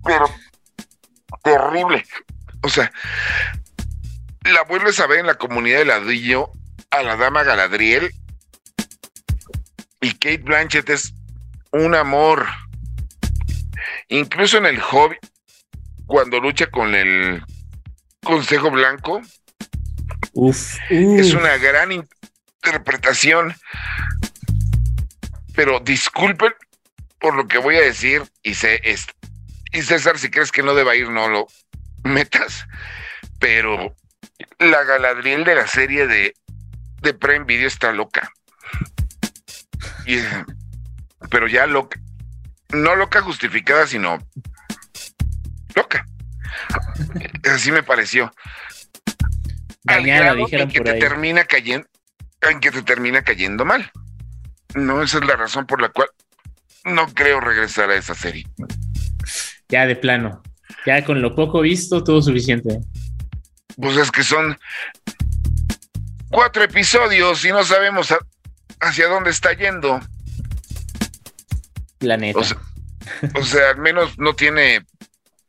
pero 0.04 0.30
terrible. 1.44 2.06
O 2.62 2.70
sea, 2.70 2.92
la 4.44 4.64
vuelves 4.64 5.00
a 5.00 5.08
ver 5.08 5.20
en 5.20 5.28
la 5.28 5.36
comunidad 5.36 5.80
de 5.80 5.86
ladrillo 5.86 6.52
a 6.90 7.04
la 7.04 7.16
dama 7.16 7.44
Galadriel 7.44 8.12
y 10.02 10.14
Kate 10.14 10.38
Blanchett 10.40 10.90
es 10.90 11.14
un 11.72 11.96
amor. 11.96 12.48
Incluso 14.10 14.58
en 14.58 14.66
el 14.66 14.80
hobby, 14.80 15.16
cuando 16.06 16.40
lucha 16.40 16.68
con 16.68 16.96
el 16.96 17.44
Consejo 18.24 18.72
Blanco, 18.72 19.22
es 20.90 21.34
una 21.34 21.58
gran 21.58 21.92
interpretación. 21.92 23.56
Pero 25.54 25.80
disculpen 25.80 26.54
por 27.20 27.36
lo 27.36 27.48
que 27.48 27.60
voy 27.60 27.76
a 27.76 27.82
decir 27.82 28.24
y 28.42 28.56
sé 28.56 28.82
y 29.74 29.82
César, 29.84 30.18
si 30.18 30.30
crees 30.30 30.52
que 30.52 30.64
no 30.64 30.74
deba 30.74 30.96
ir, 30.96 31.10
no 31.10 31.30
lo 31.30 31.48
metas. 32.04 32.66
Pero 33.40 33.96
la 34.60 34.84
Galadriel 34.84 35.44
de 35.44 35.56
la 35.56 35.68
serie 35.68 36.08
de, 36.08 36.34
de 37.02 37.14
Prime 37.14 37.46
Video 37.46 37.68
está 37.68 37.92
loca. 37.92 38.32
pero 41.30 41.48
ya 41.48 41.66
loca. 41.68 42.00
No 42.70 42.96
loca 42.96 43.22
justificada, 43.22 43.86
sino 43.88 44.18
loca. 45.76 46.06
Así 47.52 47.72
me 47.72 47.84
pareció. 47.84 48.32
en 49.88 50.70
que 50.70 50.82
te 50.82 50.94
termina 50.94 51.44
cayendo, 51.46 51.88
en 52.42 52.60
que 52.60 52.72
te 52.72 52.84
termina 52.84 53.24
cayendo 53.24 53.66
mal. 53.66 53.92
No, 54.76 55.02
esa 55.04 55.18
es 55.18 55.26
la 55.26 55.36
razón 55.36 55.66
por 55.66 55.82
la 55.82 55.90
cual 55.90 56.08
no 56.86 57.08
creo 57.14 57.40
regresar 57.40 57.90
a 57.90 57.96
esa 57.96 58.16
serie. 58.16 58.46
Ya 59.68 59.86
de 59.86 59.96
plano. 59.96 60.42
Ya 60.86 61.04
con 61.04 61.22
lo 61.22 61.36
poco 61.36 61.62
visto, 61.62 62.04
todo 62.04 62.22
suficiente. 62.22 62.80
Pues 63.78 63.98
es 63.98 64.12
que 64.12 64.24
son 64.24 64.58
cuatro 66.30 66.64
episodios 66.64 67.44
y 67.46 67.50
no 67.50 67.64
sabemos 67.64 68.14
hacia 68.80 69.08
dónde 69.08 69.32
está 69.32 69.54
yendo. 69.54 70.00
Planeta. 72.00 72.40
O 73.36 73.44
sea, 73.44 73.70
al 73.72 73.78
menos 73.78 74.18
no 74.18 74.34
tiene 74.34 74.86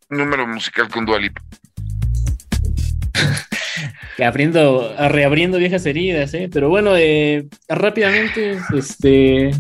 número 0.09 0.47
musical 0.47 0.89
con 0.89 1.07
Dualip. 1.07 1.39
abriendo, 4.23 4.95
reabriendo 5.09 5.59
viejas 5.59 5.87
heridas, 5.87 6.35
¿eh? 6.35 6.49
Pero 6.53 6.69
bueno, 6.69 6.97
eh, 6.97 7.47
rápidamente, 7.69 8.59
este, 8.75 9.53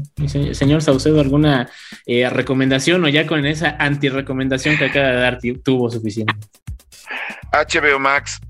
señor 0.52 0.82
Saucedo, 0.82 1.20
¿alguna 1.20 1.70
eh, 2.06 2.28
recomendación 2.28 3.04
o 3.04 3.08
ya 3.08 3.26
con 3.26 3.44
esa 3.46 3.76
anti-recomendación 3.78 4.76
que 4.76 4.86
acaba 4.86 5.08
de 5.08 5.16
dar 5.16 5.38
tuvo 5.64 5.90
suficiente? 5.90 6.34
HBO 7.52 7.98
Max, 7.98 8.40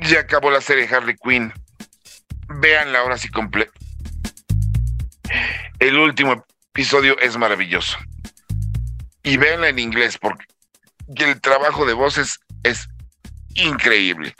ya 0.00 0.20
acabó 0.20 0.50
la 0.50 0.60
serie 0.60 0.88
Harley 0.88 1.16
Quinn. 1.16 1.52
Véanla 2.48 3.00
ahora 3.00 3.18
sí 3.18 3.28
completa. 3.28 3.72
El 5.78 5.96
último 5.96 6.44
episodio 6.74 7.18
es 7.20 7.36
maravilloso. 7.36 7.98
Y 9.22 9.36
véanla 9.36 9.68
en 9.68 9.78
inglés 9.78 10.18
porque 10.18 10.44
el 11.16 11.40
trabajo 11.40 11.86
de 11.86 11.92
voces 11.92 12.40
es 12.62 12.88
increíble. 13.54 14.34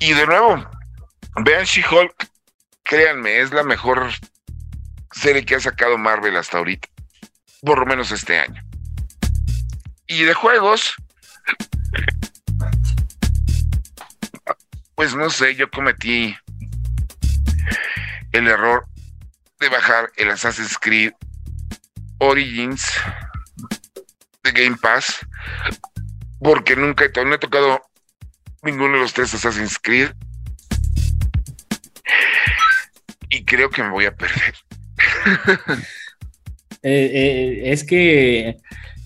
Y 0.00 0.12
de 0.12 0.26
nuevo, 0.26 0.68
vean 1.36 1.64
She-Hulk, 1.64 2.28
créanme, 2.84 3.40
es 3.40 3.52
la 3.52 3.64
mejor 3.64 4.10
serie 5.12 5.44
que 5.44 5.56
ha 5.56 5.60
sacado 5.60 5.98
Marvel 5.98 6.36
hasta 6.36 6.58
ahorita, 6.58 6.88
por 7.62 7.80
lo 7.80 7.86
menos 7.86 8.12
este 8.12 8.38
año. 8.38 8.62
Y 10.06 10.22
de 10.22 10.34
juegos, 10.34 10.94
pues 14.98 15.14
no 15.14 15.30
sé, 15.30 15.54
yo 15.54 15.70
cometí 15.70 16.36
el 18.32 18.48
error 18.48 18.84
de 19.60 19.68
bajar 19.68 20.10
el 20.16 20.28
Assassin's 20.28 20.76
Creed 20.76 21.12
Origins 22.18 22.84
de 24.42 24.50
Game 24.50 24.76
Pass 24.76 25.24
porque 26.40 26.74
nunca 26.74 27.04
no 27.24 27.32
he 27.32 27.38
tocado 27.38 27.80
ninguno 28.64 28.94
de 28.94 29.02
los 29.02 29.12
tres 29.12 29.32
Assassin's 29.32 29.78
Creed. 29.78 30.10
Y 33.28 33.44
creo 33.44 33.70
que 33.70 33.84
me 33.84 33.90
voy 33.90 34.06
a 34.06 34.16
perder. 34.16 34.54
Eh, 36.84 37.10
eh, 37.12 37.72
es 37.72 37.82
que 37.82 38.56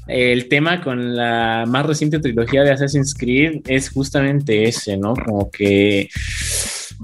el 0.07 0.49
tema 0.49 0.81
con 0.81 1.17
la 1.17 1.65
más 1.67 1.87
reciente 1.87 2.19
trilogía 2.19 2.63
de 2.63 2.73
Assassin's 2.73 3.15
Creed 3.15 3.63
es 3.67 3.91
justamente 3.91 4.65
ese, 4.65 4.97
¿no? 4.97 5.15
Como 5.15 5.51
que 5.51 6.09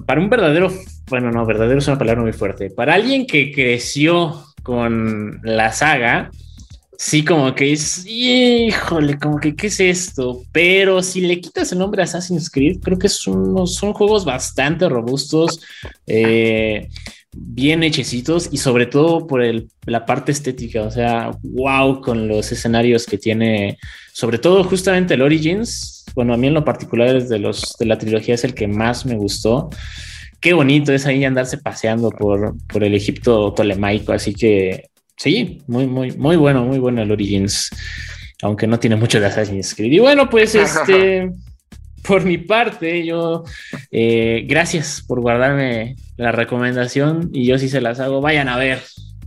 para 0.07 0.21
un 0.21 0.31
verdadero, 0.31 0.73
bueno, 1.09 1.31
no, 1.31 1.45
verdadero 1.47 1.79
es 1.79 1.89
una 1.89 1.99
palabra 1.99 2.23
muy 2.23 2.33
fuerte. 2.33 2.71
Para 2.71 2.95
alguien 2.95 3.27
que 3.27 3.53
creció 3.53 4.45
con 4.63 5.41
la 5.43 5.73
saga, 5.73 6.31
sí, 6.97 7.25
como 7.25 7.55
que 7.55 7.73
es, 7.73 8.05
híjole, 8.07 9.19
como 9.19 9.39
que, 9.39 9.55
¿qué 9.55 9.69
es 9.69 9.81
esto? 9.81 10.43
Pero 10.53 11.03
si 11.03 11.21
le 11.21 11.41
quitas 11.41 11.73
el 11.73 11.79
nombre 11.79 12.03
Assassin's 12.03 12.51
Creed, 12.51 12.81
creo 12.83 12.99
que 12.99 13.09
son, 13.09 13.67
son 13.67 13.93
juegos 13.93 14.25
bastante 14.25 14.89
robustos, 14.89 15.61
eh, 16.07 16.89
bien 17.41 17.83
hechecitos 17.83 18.49
y 18.53 18.59
sobre 18.59 18.87
todo 18.87 19.27
por 19.27 19.43
el, 19.43 19.69
la 19.87 20.07
parte 20.07 20.33
estética, 20.33 20.83
o 20.83 20.91
sea, 20.91 21.31
wow 21.43 22.01
con 22.01 22.29
los 22.29 22.51
escenarios 22.53 23.07
que 23.07 23.19
tiene, 23.19 23.79
sobre 24.13 24.39
todo 24.39 24.65
justamente 24.65 25.15
el 25.15 25.23
Origins, 25.23 26.05
bueno, 26.15 26.35
a 26.35 26.37
mí 26.37 26.49
en 26.49 26.55
lo 26.55 26.65
particular 26.65 27.23
de, 27.23 27.39
los, 27.39 27.77
de 27.79 27.87
la 27.87 27.99
trilogía 27.99 28.35
es 28.35 28.45
el 28.45 28.55
que 28.55 28.67
más 28.67 29.07
me 29.07 29.17
gustó. 29.17 29.71
Qué 30.41 30.53
bonito 30.53 30.93
es 30.93 31.07
ahí 31.07 31.25
andarse 31.25 31.59
paseando 31.59 32.11
por, 32.11 32.57
por 32.67 32.85
el 32.85 32.95
Egipto 32.95 33.53
tolemaico, 33.53 34.13
así 34.13 34.35
que 34.35 34.89
Sí, 35.19 35.63
muy, 35.67 35.87
muy, 35.89 36.13
muy 36.13 36.37
bueno, 36.37 36.65
muy 36.65 36.79
bueno 36.79 37.03
el 37.03 37.11
Origins, 37.11 37.71
aunque 38.41 38.69
no 38.69 38.79
tiene 38.79 38.95
mucho 38.95 39.19
de 39.19 39.27
Assassin's 39.27 39.75
Creed. 39.75 39.93
Y 39.93 39.99
bueno, 39.99 40.31
pues 40.31 40.55
este, 40.55 41.33
por 42.03 42.25
mi 42.25 42.39
parte, 42.39 43.05
yo, 43.05 43.43
eh, 43.91 44.45
gracias 44.47 45.05
por 45.07 45.21
guardarme 45.21 45.97
la 46.19 46.33
recomendación 46.33 47.31
y 47.33 47.47
yo 47.47 47.59
sí 47.59 47.71
se 47.71 47.81
las 47.81 48.01
hago. 48.01 48.21
Vayan 48.21 48.49
a 48.49 48.59
ver 48.59 48.83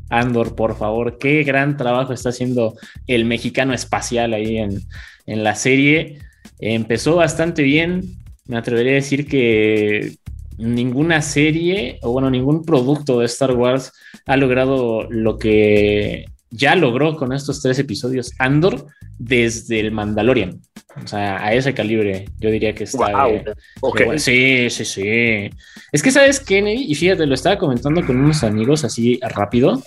Andor, 0.10 0.56
por 0.56 0.78
favor. 0.78 1.18
Qué 1.18 1.44
gran 1.44 1.78
trabajo 1.78 2.14
está 2.14 2.30
haciendo 2.30 2.76
el 3.08 3.26
mexicano 3.26 3.74
espacial 3.74 4.34
ahí 4.34 4.58
en, 4.58 4.82
en 5.26 5.44
la 5.44 5.56
serie. 5.56 6.20
Empezó 6.60 7.16
bastante 7.16 7.64
bien. 7.64 8.18
Me 8.46 8.58
atrevería 8.58 8.92
a 8.92 8.96
decir 8.96 9.26
que 9.26 10.18
ninguna 10.58 11.22
serie 11.22 11.98
o 12.02 12.12
bueno, 12.12 12.30
ningún 12.30 12.64
producto 12.64 13.20
de 13.20 13.26
Star 13.26 13.54
Wars 13.54 13.94
ha 14.26 14.38
logrado 14.38 15.10
lo 15.10 15.38
que 15.38 16.26
ya 16.52 16.76
logró 16.76 17.16
con 17.16 17.32
estos 17.32 17.62
tres 17.62 17.80
episodios 17.80 18.34
Andor 18.38 18.86
desde 19.18 19.80
el 19.80 19.92
Mandalorian. 19.92 20.60
O 21.04 21.08
sea, 21.08 21.44
a 21.44 21.54
ese 21.54 21.74
calibre 21.74 22.26
yo 22.39 22.50
diría 22.50 22.74
que 22.74 22.84
está... 22.84 23.28
sí, 24.18 24.70
sí, 24.70 24.86
sí. 24.86 25.50
Es 25.92 26.04
que, 26.04 26.12
¿sabes, 26.12 26.39
Kennedy? 26.39 26.86
Y 26.88 26.96
fíjate, 26.96 27.26
lo 27.26 27.34
estaba 27.34 27.58
comentando 27.58 28.06
con 28.06 28.18
unos 28.18 28.44
amigos 28.44 28.84
así 28.84 29.20
rápido. 29.22 29.82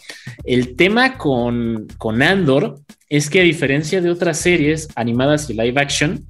El 0.44 0.76
tema 0.76 1.18
con, 1.18 1.86
con 1.98 2.22
Andor 2.22 2.80
es 3.08 3.28
que 3.28 3.40
a 3.40 3.44
diferencia 3.44 4.00
de 4.00 4.10
otras 4.10 4.38
series 4.38 4.88
animadas 4.96 5.50
y 5.50 5.54
live 5.54 5.80
action, 5.80 6.26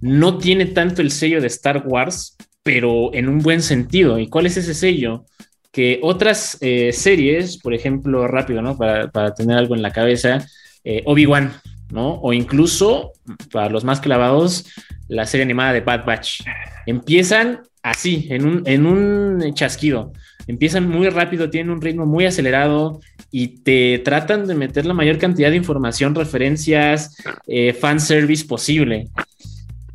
no 0.00 0.38
tiene 0.38 0.66
tanto 0.66 1.02
el 1.02 1.10
sello 1.10 1.40
de 1.40 1.46
Star 1.46 1.84
Wars, 1.86 2.36
pero 2.62 3.14
en 3.14 3.28
un 3.28 3.38
buen 3.38 3.62
sentido. 3.62 4.18
¿Y 4.18 4.28
cuál 4.28 4.46
es 4.46 4.56
ese 4.56 4.74
sello? 4.74 5.24
Que 5.72 6.00
otras 6.02 6.58
eh, 6.60 6.92
series, 6.92 7.58
por 7.58 7.74
ejemplo, 7.74 8.26
rápido, 8.26 8.60
¿no? 8.62 8.76
Para, 8.76 9.34
tener 9.34 9.56
algo 9.56 9.74
en 9.74 9.82
la 9.82 9.92
cabeza, 9.92 10.46
eh, 10.84 11.02
Obi-Wan. 11.04 11.52
¿No? 11.90 12.14
O 12.20 12.32
incluso, 12.32 13.12
para 13.52 13.68
los 13.68 13.84
más 13.84 14.00
clavados, 14.00 14.66
la 15.08 15.26
serie 15.26 15.44
animada 15.44 15.72
de 15.72 15.80
Bad 15.80 16.04
Batch. 16.04 16.42
Empiezan 16.86 17.62
así, 17.82 18.26
en 18.30 18.46
un, 18.46 18.62
en 18.66 18.86
un 18.86 19.54
chasquido. 19.54 20.12
Empiezan 20.46 20.88
muy 20.88 21.08
rápido, 21.08 21.50
tienen 21.50 21.70
un 21.70 21.80
ritmo 21.80 22.06
muy 22.06 22.26
acelerado 22.26 23.00
y 23.30 23.62
te 23.62 23.98
tratan 24.00 24.46
de 24.46 24.54
meter 24.54 24.86
la 24.86 24.94
mayor 24.94 25.18
cantidad 25.18 25.50
de 25.50 25.56
información, 25.56 26.14
referencias, 26.14 27.16
eh, 27.46 27.72
fanservice 27.72 28.44
posible. 28.46 29.08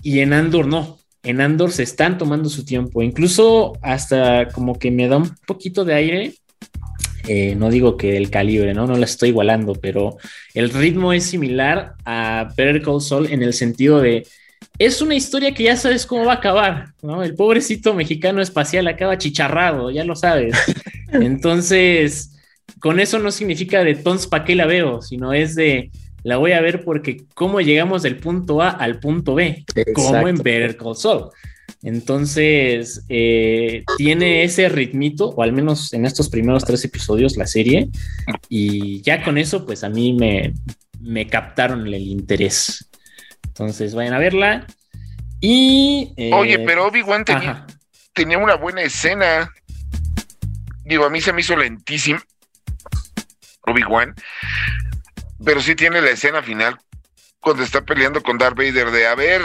Y 0.02 0.20
en 0.20 0.34
Andor 0.34 0.68
no. 0.68 1.00
En 1.24 1.42
Andor 1.42 1.72
se 1.72 1.84
están 1.84 2.18
tomando 2.18 2.50
su 2.50 2.64
tiempo. 2.64 3.02
Incluso 3.02 3.74
hasta 3.82 4.48
como 4.50 4.78
que 4.78 4.92
me 4.92 5.08
da 5.08 5.18
un 5.18 5.32
poquito 5.48 5.84
de 5.84 5.94
aire. 5.96 6.34
Eh, 7.28 7.56
no 7.56 7.70
digo 7.70 7.98
que 7.98 8.18
el 8.18 8.30
calibre, 8.30 8.74
¿no? 8.74 8.88
No 8.88 8.98
la 8.98 9.06
estoy 9.06 9.30
igualando, 9.30 9.74
pero 9.74 10.18
el 10.54 10.70
ritmo 10.70 11.14
es 11.14 11.24
similar 11.26 11.96
a 12.06 12.52
Better 12.56 12.82
Call 12.82 13.02
Saul 13.02 13.28
en 13.32 13.42
el 13.42 13.54
sentido 13.54 14.02
de 14.02 14.26
es 14.78 15.02
una 15.02 15.16
historia 15.16 15.54
que 15.54 15.64
ya 15.64 15.78
sabes 15.78 16.06
cómo 16.06 16.26
va 16.26 16.34
a 16.34 16.38
acabar, 16.38 16.88
¿no? 17.02 17.24
El 17.24 17.36
pobrecito 17.36 17.94
mexicano 17.94 18.42
espacial 18.42 18.88
acaba 18.88 19.18
chicharrado, 19.18 19.90
ya 19.90 20.04
lo 20.04 20.16
sabes. 20.16 20.56
Entonces, 21.12 22.38
con 22.80 23.00
eso 23.00 23.20
no 23.20 23.32
significa 23.32 23.84
de 23.84 23.96
tons 23.96 24.28
para 24.28 24.44
qué 24.44 24.56
la 24.56 24.66
veo, 24.66 25.02
sino 25.02 25.34
es 25.34 25.56
de 25.56 25.92
la 26.24 26.38
voy 26.38 26.54
a 26.54 26.62
ver 26.62 26.84
porque 26.84 27.26
cómo 27.36 27.62
llegamos 27.62 28.02
del 28.02 28.18
punto 28.18 28.62
A 28.62 28.70
al 28.70 29.00
punto 29.00 29.36
B, 29.36 29.64
como 29.94 30.28
en 30.28 30.38
Better 30.38 30.76
Call 30.76 30.96
Saul. 30.96 31.30
Entonces, 31.86 33.06
eh, 33.10 33.84
tiene 34.00 34.44
ese 34.44 34.70
ritmito, 34.70 35.30
o 35.30 35.44
al 35.44 35.54
menos 35.54 35.94
en 35.94 36.08
estos 36.08 36.30
primeros 36.30 36.66
tres 36.66 36.84
episodios, 36.84 37.38
la 37.38 37.46
serie, 37.46 37.90
y 38.50 39.04
ya 39.04 39.24
con 39.24 39.38
eso, 39.38 39.68
pues 39.68 39.84
a 39.84 39.90
mí 39.90 40.14
me, 40.14 40.56
me 41.00 41.28
captaron 41.28 41.86
el 41.86 42.02
interés. 42.02 42.90
Entonces 43.46 43.94
vayan 43.94 44.16
a 44.16 44.18
verla. 44.18 44.66
Y. 45.40 46.12
Eh, 46.18 46.32
Oye, 46.34 46.58
pero 46.58 46.88
Obi-Wan 46.88 47.24
tenía, 47.24 48.40
una 48.40 48.56
buena 48.56 48.82
escena. 48.82 49.52
Digo, 50.86 51.06
a 51.06 51.12
mí 51.12 51.22
se 51.22 51.34
me 51.34 51.42
hizo 51.42 51.56
lentísimo. 51.56 52.20
Obi-Wan. 53.62 54.16
Pero 55.46 55.62
sí 55.62 55.76
tiene 55.76 56.02
la 56.02 56.10
escena 56.10 56.42
final 56.42 56.80
cuando 57.40 57.62
está 57.62 57.82
peleando 57.82 58.24
con 58.24 58.40
Darth 58.40 58.58
Vader 58.58 58.90
de 58.90 59.06
a 59.06 59.14
ver, 59.14 59.44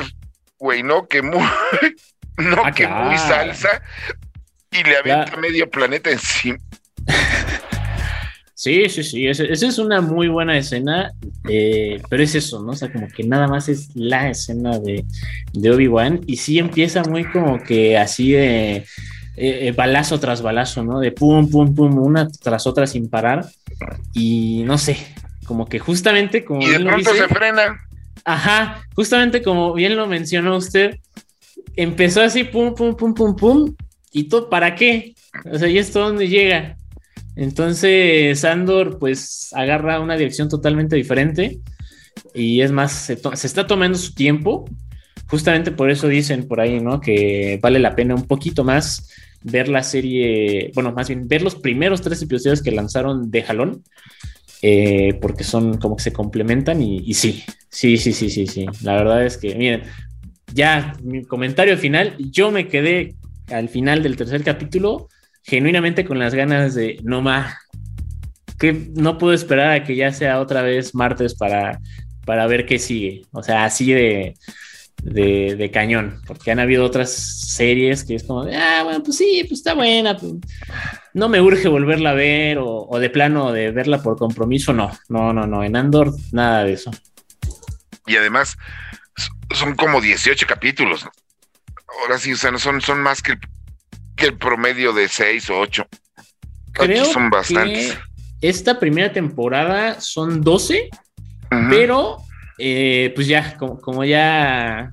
güey, 0.58 0.82
no 0.82 1.06
que 1.06 1.20
muy, 1.20 1.46
no 2.40 2.62
ah, 2.64 2.72
que 2.72 2.86
muy 2.86 3.16
salsa 3.18 3.82
y 4.70 4.82
le 4.82 4.96
avienta 4.96 5.36
medio 5.36 5.68
planeta 5.68 6.10
encima. 6.10 6.58
Sí, 8.60 8.90
sí, 8.90 9.02
sí, 9.02 9.26
esa, 9.26 9.44
es 9.44 9.78
una 9.78 10.02
muy 10.02 10.28
buena 10.28 10.58
escena, 10.58 11.12
eh, 11.48 11.98
pero 12.10 12.22
es 12.22 12.34
eso, 12.34 12.62
¿no? 12.62 12.72
O 12.72 12.76
sea, 12.76 12.92
como 12.92 13.08
que 13.08 13.24
nada 13.24 13.48
más 13.48 13.70
es 13.70 13.96
la 13.96 14.28
escena 14.28 14.78
de, 14.78 15.06
de 15.54 15.70
Obi-Wan 15.70 16.20
y 16.26 16.36
sí 16.36 16.58
empieza 16.58 17.02
muy 17.04 17.24
como 17.24 17.58
que 17.62 17.96
así 17.96 18.32
de 18.32 18.76
eh, 18.76 18.84
eh, 19.36 19.72
balazo 19.74 20.20
tras 20.20 20.42
balazo, 20.42 20.84
¿no? 20.84 21.00
De 21.00 21.10
pum, 21.10 21.48
pum, 21.48 21.74
pum, 21.74 21.96
una 21.96 22.28
tras 22.28 22.66
otra 22.66 22.86
sin 22.86 23.08
parar 23.08 23.46
y 24.12 24.62
no 24.66 24.76
sé, 24.76 24.98
como 25.46 25.66
que 25.66 25.78
justamente 25.78 26.44
como... 26.44 26.60
Y 26.60 26.68
de 26.68 26.80
pronto 26.80 27.14
se 27.14 27.28
frena. 27.28 27.80
Ajá, 28.26 28.82
justamente 28.94 29.40
como 29.40 29.72
bien 29.72 29.96
lo 29.96 30.06
mencionó 30.06 30.58
usted, 30.58 30.98
empezó 31.76 32.22
así, 32.22 32.44
pum, 32.44 32.74
pum, 32.74 32.96
pum, 32.96 33.14
pum, 33.14 33.36
pum, 33.36 33.74
y 34.12 34.24
todo, 34.24 34.48
¿para 34.48 34.74
qué? 34.74 35.14
O 35.50 35.58
sea, 35.58 35.68
¿y 35.68 35.78
esto 35.78 36.00
dónde 36.00 36.28
llega? 36.28 36.76
Entonces, 37.36 38.44
Andor 38.44 38.98
pues 38.98 39.50
agarra 39.52 40.00
una 40.00 40.16
dirección 40.16 40.48
totalmente 40.48 40.96
diferente 40.96 41.60
y 42.34 42.60
es 42.60 42.72
más, 42.72 42.92
se, 42.92 43.14
está 43.14 43.66
tomando 43.66 43.98
su 43.98 44.14
tiempo. 44.14 44.68
Justamente 45.28 45.70
por 45.70 45.90
eso 45.90 46.08
dicen 46.08 46.48
por 46.48 46.60
ahí, 46.60 46.80
¿no? 46.80 47.00
Que 47.00 47.58
vale 47.62 47.78
la 47.78 47.94
pena 47.94 48.14
un 48.14 48.26
poquito 48.26 48.64
más 48.64 49.08
ver 49.42 49.68
la 49.68 49.82
serie, 49.82 50.70
bueno, 50.74 50.92
más 50.92 51.08
bien 51.08 51.28
ver 51.28 51.42
los 51.42 51.54
primeros 51.54 52.02
tres 52.02 52.20
episodios 52.20 52.62
que 52.62 52.72
lanzaron 52.72 53.30
de 53.30 53.42
jalón, 53.42 53.84
eh, 54.60 55.14
porque 55.22 55.44
son 55.44 55.78
como 55.78 55.96
que 55.96 56.02
se 56.02 56.12
complementan 56.12 56.82
y, 56.82 56.98
y 56.98 57.14
sí, 57.14 57.42
sí, 57.70 57.96
sí, 57.96 58.12
sí, 58.12 58.28
sí, 58.28 58.46
sí. 58.46 58.66
La 58.82 58.94
verdad 58.96 59.24
es 59.24 59.38
que, 59.38 59.54
miren, 59.54 59.84
ya 60.52 60.94
mi 61.02 61.24
comentario 61.24 61.76
final, 61.76 62.16
yo 62.18 62.50
me 62.50 62.68
quedé 62.68 63.14
al 63.48 63.68
final 63.68 64.02
del 64.02 64.16
tercer 64.16 64.42
capítulo 64.42 65.08
genuinamente 65.42 66.04
con 66.04 66.18
las 66.18 66.34
ganas 66.34 66.74
de 66.74 66.98
no 67.02 67.22
más, 67.22 67.54
que 68.58 68.90
no 68.94 69.18
puedo 69.18 69.32
esperar 69.32 69.72
a 69.72 69.84
que 69.84 69.96
ya 69.96 70.12
sea 70.12 70.40
otra 70.40 70.62
vez 70.62 70.94
martes 70.94 71.34
para, 71.34 71.80
para 72.24 72.46
ver 72.46 72.66
qué 72.66 72.78
sigue. 72.78 73.22
O 73.32 73.42
sea, 73.42 73.64
así 73.64 73.92
de, 73.92 74.34
de, 75.02 75.70
cañón, 75.72 76.20
porque 76.26 76.50
han 76.50 76.60
habido 76.60 76.84
otras 76.84 77.10
series 77.10 78.04
que 78.04 78.14
es 78.14 78.24
como 78.24 78.44
de, 78.44 78.56
ah, 78.56 78.82
bueno, 78.84 79.02
pues 79.02 79.16
sí, 79.16 79.44
pues 79.48 79.60
está 79.60 79.74
buena. 79.74 80.16
Pues, 80.16 80.34
no 81.14 81.28
me 81.28 81.40
urge 81.40 81.68
volverla 81.68 82.10
a 82.10 82.14
ver 82.14 82.58
o, 82.58 82.86
o, 82.88 82.98
de 82.98 83.10
plano 83.10 83.52
de 83.52 83.70
verla 83.70 84.02
por 84.02 84.16
compromiso, 84.16 84.72
no, 84.72 84.90
no, 85.08 85.32
no, 85.32 85.46
no, 85.46 85.64
en 85.64 85.76
Andor 85.76 86.14
nada 86.32 86.64
de 86.64 86.74
eso. 86.74 86.90
Y 88.06 88.16
además 88.16 88.56
son 89.54 89.74
como 89.74 90.00
18 90.00 90.46
capítulos. 90.46 91.06
Ahora 92.02 92.18
sí, 92.18 92.32
o 92.32 92.36
sea, 92.36 92.56
son, 92.58 92.80
son 92.80 93.02
más 93.02 93.20
que 93.22 93.32
el 93.32 93.40
el 94.26 94.36
promedio 94.36 94.92
de 94.92 95.08
6 95.08 95.50
o 95.50 95.58
8. 95.60 95.86
Creo 96.72 97.04
son 97.04 97.30
bastantes. 97.30 97.98
Que 98.40 98.48
esta 98.48 98.78
primera 98.78 99.12
temporada 99.12 100.00
son 100.00 100.42
12, 100.42 100.88
pero 101.68 102.18
eh, 102.58 103.12
pues 103.14 103.26
ya, 103.26 103.56
como, 103.56 104.04
ya 104.04 104.90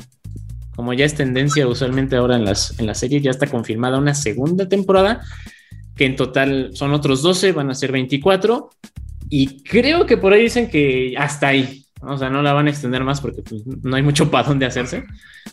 como 0.75 0.93
ya 0.93 1.05
es 1.05 1.15
tendencia 1.15 1.67
usualmente 1.67 2.15
ahora 2.15 2.35
en 2.35 2.45
las, 2.45 2.77
en 2.79 2.87
la 2.87 2.93
serie, 2.93 3.21
ya 3.21 3.31
está 3.31 3.47
confirmada 3.47 3.97
una 3.97 4.13
segunda 4.13 4.67
temporada, 4.67 5.21
que 5.95 6.05
en 6.05 6.15
total 6.15 6.71
son 6.73 6.93
otros 6.93 7.21
12, 7.21 7.53
van 7.53 7.69
a 7.69 7.75
ser 7.75 7.91
24, 7.91 8.69
y 9.29 9.63
creo 9.63 10.05
que 10.05 10.17
por 10.17 10.33
ahí 10.33 10.43
dicen 10.43 10.69
que 10.69 11.13
hasta 11.17 11.47
ahí, 11.47 11.85
o 12.01 12.17
sea, 12.17 12.29
no 12.29 12.41
la 12.41 12.53
van 12.53 12.67
a 12.67 12.69
extender 12.69 13.03
más 13.03 13.21
porque 13.21 13.41
pues, 13.41 13.65
no 13.65 13.95
hay 13.95 14.03
mucho 14.03 14.29
para 14.29 14.47
dónde 14.47 14.65
hacerse. 14.65 15.03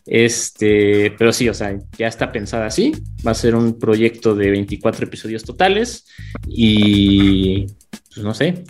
Este, 0.07 1.12
pero 1.16 1.32
sí, 1.32 1.49
o 1.49 1.55
sea, 1.55 1.76
ya 1.97 2.07
está 2.07 2.30
pensada 2.32 2.66
así. 2.66 2.92
Va 3.26 3.30
a 3.30 3.34
ser 3.34 3.55
un 3.55 3.78
proyecto 3.78 4.34
de 4.34 4.51
24 4.51 5.07
episodios 5.07 5.45
totales 5.45 6.07
y 6.47 7.66
pues 8.12 8.24
no 8.24 8.34
sé, 8.34 8.64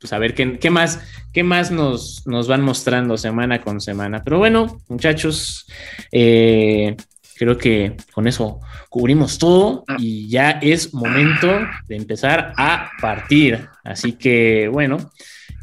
pues 0.00 0.12
a 0.12 0.18
ver 0.18 0.34
qué, 0.34 0.58
qué 0.58 0.70
más, 0.70 1.00
qué 1.32 1.42
más 1.42 1.70
nos, 1.70 2.26
nos, 2.26 2.46
van 2.46 2.62
mostrando 2.62 3.16
semana 3.16 3.60
con 3.60 3.80
semana. 3.80 4.22
Pero 4.22 4.38
bueno, 4.38 4.80
muchachos, 4.88 5.66
eh, 6.12 6.96
creo 7.36 7.58
que 7.58 7.96
con 8.12 8.28
eso 8.28 8.60
cubrimos 8.88 9.38
todo 9.38 9.84
y 9.98 10.28
ya 10.28 10.52
es 10.52 10.94
momento 10.94 11.48
de 11.88 11.96
empezar 11.96 12.52
a 12.56 12.90
partir. 13.00 13.68
Así 13.82 14.12
que 14.12 14.68
bueno. 14.68 15.10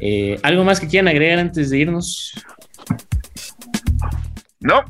Eh, 0.00 0.38
¿Algo 0.42 0.64
más 0.64 0.80
que 0.80 0.88
quieran 0.88 1.08
agregar 1.08 1.38
antes 1.38 1.70
de 1.70 1.78
irnos? 1.78 2.32
No. 4.60 4.84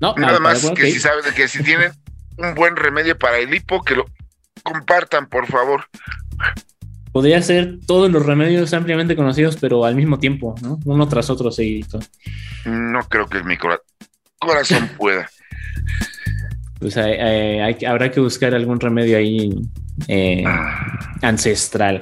No. 0.00 0.14
Nada 0.16 0.36
ah, 0.36 0.40
más 0.40 0.70
que 0.70 0.90
si 0.90 0.98
saben 0.98 1.24
que 1.34 1.48
si 1.48 1.62
tienen 1.62 1.92
un 2.36 2.54
buen 2.54 2.76
remedio 2.76 3.18
para 3.18 3.38
el 3.38 3.52
hipo, 3.54 3.82
que 3.82 3.96
lo 3.96 4.06
compartan, 4.62 5.28
por 5.28 5.46
favor. 5.46 5.84
Podría 7.12 7.40
ser 7.40 7.78
todos 7.86 8.10
los 8.10 8.26
remedios 8.26 8.74
ampliamente 8.74 9.16
conocidos, 9.16 9.56
pero 9.58 9.84
al 9.84 9.94
mismo 9.94 10.18
tiempo, 10.18 10.54
¿no? 10.60 10.78
Uno 10.84 11.08
tras 11.08 11.30
otro 11.30 11.50
seguido. 11.50 11.98
No 12.66 13.02
creo 13.08 13.26
que 13.26 13.42
mi 13.42 13.56
corazón 14.38 14.90
pueda. 14.98 15.28
Pues 16.78 16.96
habrá 16.98 18.10
que 18.10 18.20
buscar 18.20 18.54
algún 18.54 18.78
remedio 18.78 19.16
ahí 19.16 19.50
eh, 20.08 20.44
ah. 20.46 20.98
ancestral. 21.22 22.00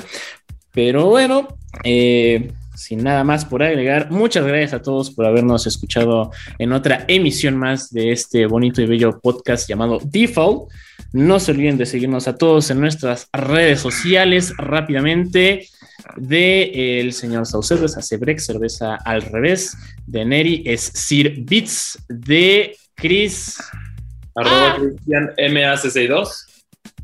Pero 0.73 1.07
bueno, 1.07 1.47
eh, 1.83 2.53
sin 2.75 3.03
nada 3.03 3.25
más 3.25 3.45
por 3.45 3.63
agregar, 3.63 4.11
muchas 4.11 4.45
gracias 4.47 4.75
a 4.75 4.83
todos 4.83 5.11
por 5.11 5.27
habernos 5.27 5.67
escuchado 5.67 6.31
en 6.59 6.73
otra 6.73 7.05
emisión 7.09 7.57
más 7.57 7.93
de 7.93 8.13
este 8.13 8.47
bonito 8.47 8.83
y 8.83 8.87
bello 8.87 9.21
podcast 9.21 9.69
llamado 9.69 10.01
Default. 10.05 10.71
No 11.13 11.39
se 11.39 11.53
olviden 11.53 11.79
de 11.79 11.87
seguirnos 11.87 12.27
a 12.27 12.37
todos 12.37 12.71
en 12.71 12.81
nuestras 12.81 13.29
redes 13.33 13.81
sociales 13.81 14.53
rápidamente. 14.57 15.69
De 16.17 17.01
el 17.01 17.13
señor 17.13 17.47
Saucedo 17.47 17.87
es 17.87 17.97
Acebrex, 17.97 18.45
cerveza 18.47 18.97
al 18.97 19.23
revés. 19.23 19.77
De 20.07 20.25
Neri 20.25 20.63
es 20.67 20.81
Sir 20.81 21.37
Beats. 21.39 21.99
De 22.09 22.77
Chris. 22.97 23.57
Arroba 24.35 24.77
ah. 24.77 24.81
MAC62. 25.39 26.44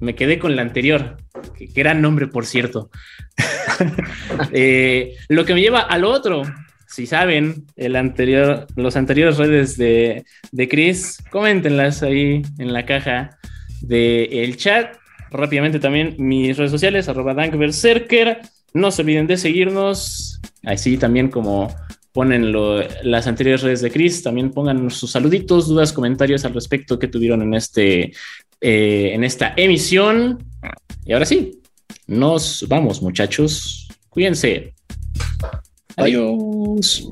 Me 0.00 0.14
quedé 0.14 0.38
con 0.38 0.56
la 0.56 0.62
anterior. 0.62 1.18
Que 1.56 1.66
gran 1.66 2.02
nombre, 2.02 2.26
por 2.26 2.46
cierto. 2.46 2.90
Eh, 4.52 5.16
lo 5.28 5.44
que 5.44 5.54
me 5.54 5.60
lleva 5.60 5.80
al 5.80 6.04
otro. 6.04 6.42
Si 6.86 7.06
saben 7.06 7.66
el 7.76 7.96
anterior, 7.96 8.66
los 8.76 8.96
anteriores 8.96 9.38
redes 9.38 9.76
de, 9.76 10.24
de 10.52 10.68
Chris, 10.68 11.22
coméntenlas 11.30 12.02
ahí 12.02 12.42
en 12.58 12.72
la 12.72 12.84
caja 12.84 13.38
del 13.80 14.56
chat. 14.56 14.96
Rápidamente 15.30 15.78
también 15.78 16.16
mis 16.18 16.56
redes 16.56 16.70
sociales, 16.70 17.08
arroba 17.08 17.34
dankberserker. 17.34 18.40
No 18.74 18.90
se 18.90 19.02
olviden 19.02 19.26
de 19.26 19.36
seguirnos, 19.36 20.40
así 20.64 20.96
también 20.96 21.28
como, 21.28 21.74
ponen 22.12 22.52
las 23.04 23.26
anteriores 23.26 23.62
redes 23.62 23.80
de 23.80 23.90
Chris, 23.90 24.22
también 24.22 24.50
pongan 24.50 24.90
sus 24.90 25.10
saluditos, 25.10 25.68
dudas, 25.68 25.92
comentarios 25.92 26.44
al 26.44 26.54
respecto 26.54 26.98
que 26.98 27.08
tuvieron 27.08 27.42
en, 27.42 27.54
este, 27.54 28.12
eh, 28.60 29.10
en 29.12 29.24
esta 29.24 29.54
emisión. 29.56 30.42
Y 31.04 31.12
ahora 31.12 31.26
sí, 31.26 31.60
nos 32.06 32.66
vamos 32.68 33.02
muchachos, 33.02 33.88
cuídense. 34.08 34.74
Adiós. 35.96 37.08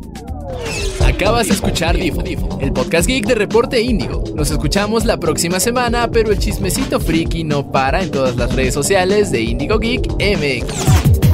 Acabas 1.05 1.49
de 1.49 1.55
escuchar 1.55 1.96
Difo, 1.96 2.22
el 2.61 2.72
podcast 2.72 3.09
geek 3.09 3.26
de 3.26 3.34
Reporte 3.34 3.80
Índigo. 3.80 4.24
Nos 4.34 4.51
escuchamos 4.51 5.05
la 5.05 5.18
próxima 5.18 5.61
semana, 5.61 6.11
pero 6.11 6.32
el 6.32 6.38
chismecito 6.38 7.01
friki 7.01 7.44
no 7.44 7.70
para 7.70 8.03
en 8.03 8.11
todas 8.11 8.36
las 8.36 8.55
redes 8.55 8.74
sociales 8.74 9.30
de 9.30 9.42
Indigo 9.42 9.78
Geek 9.78 10.07
MX. 10.18 11.28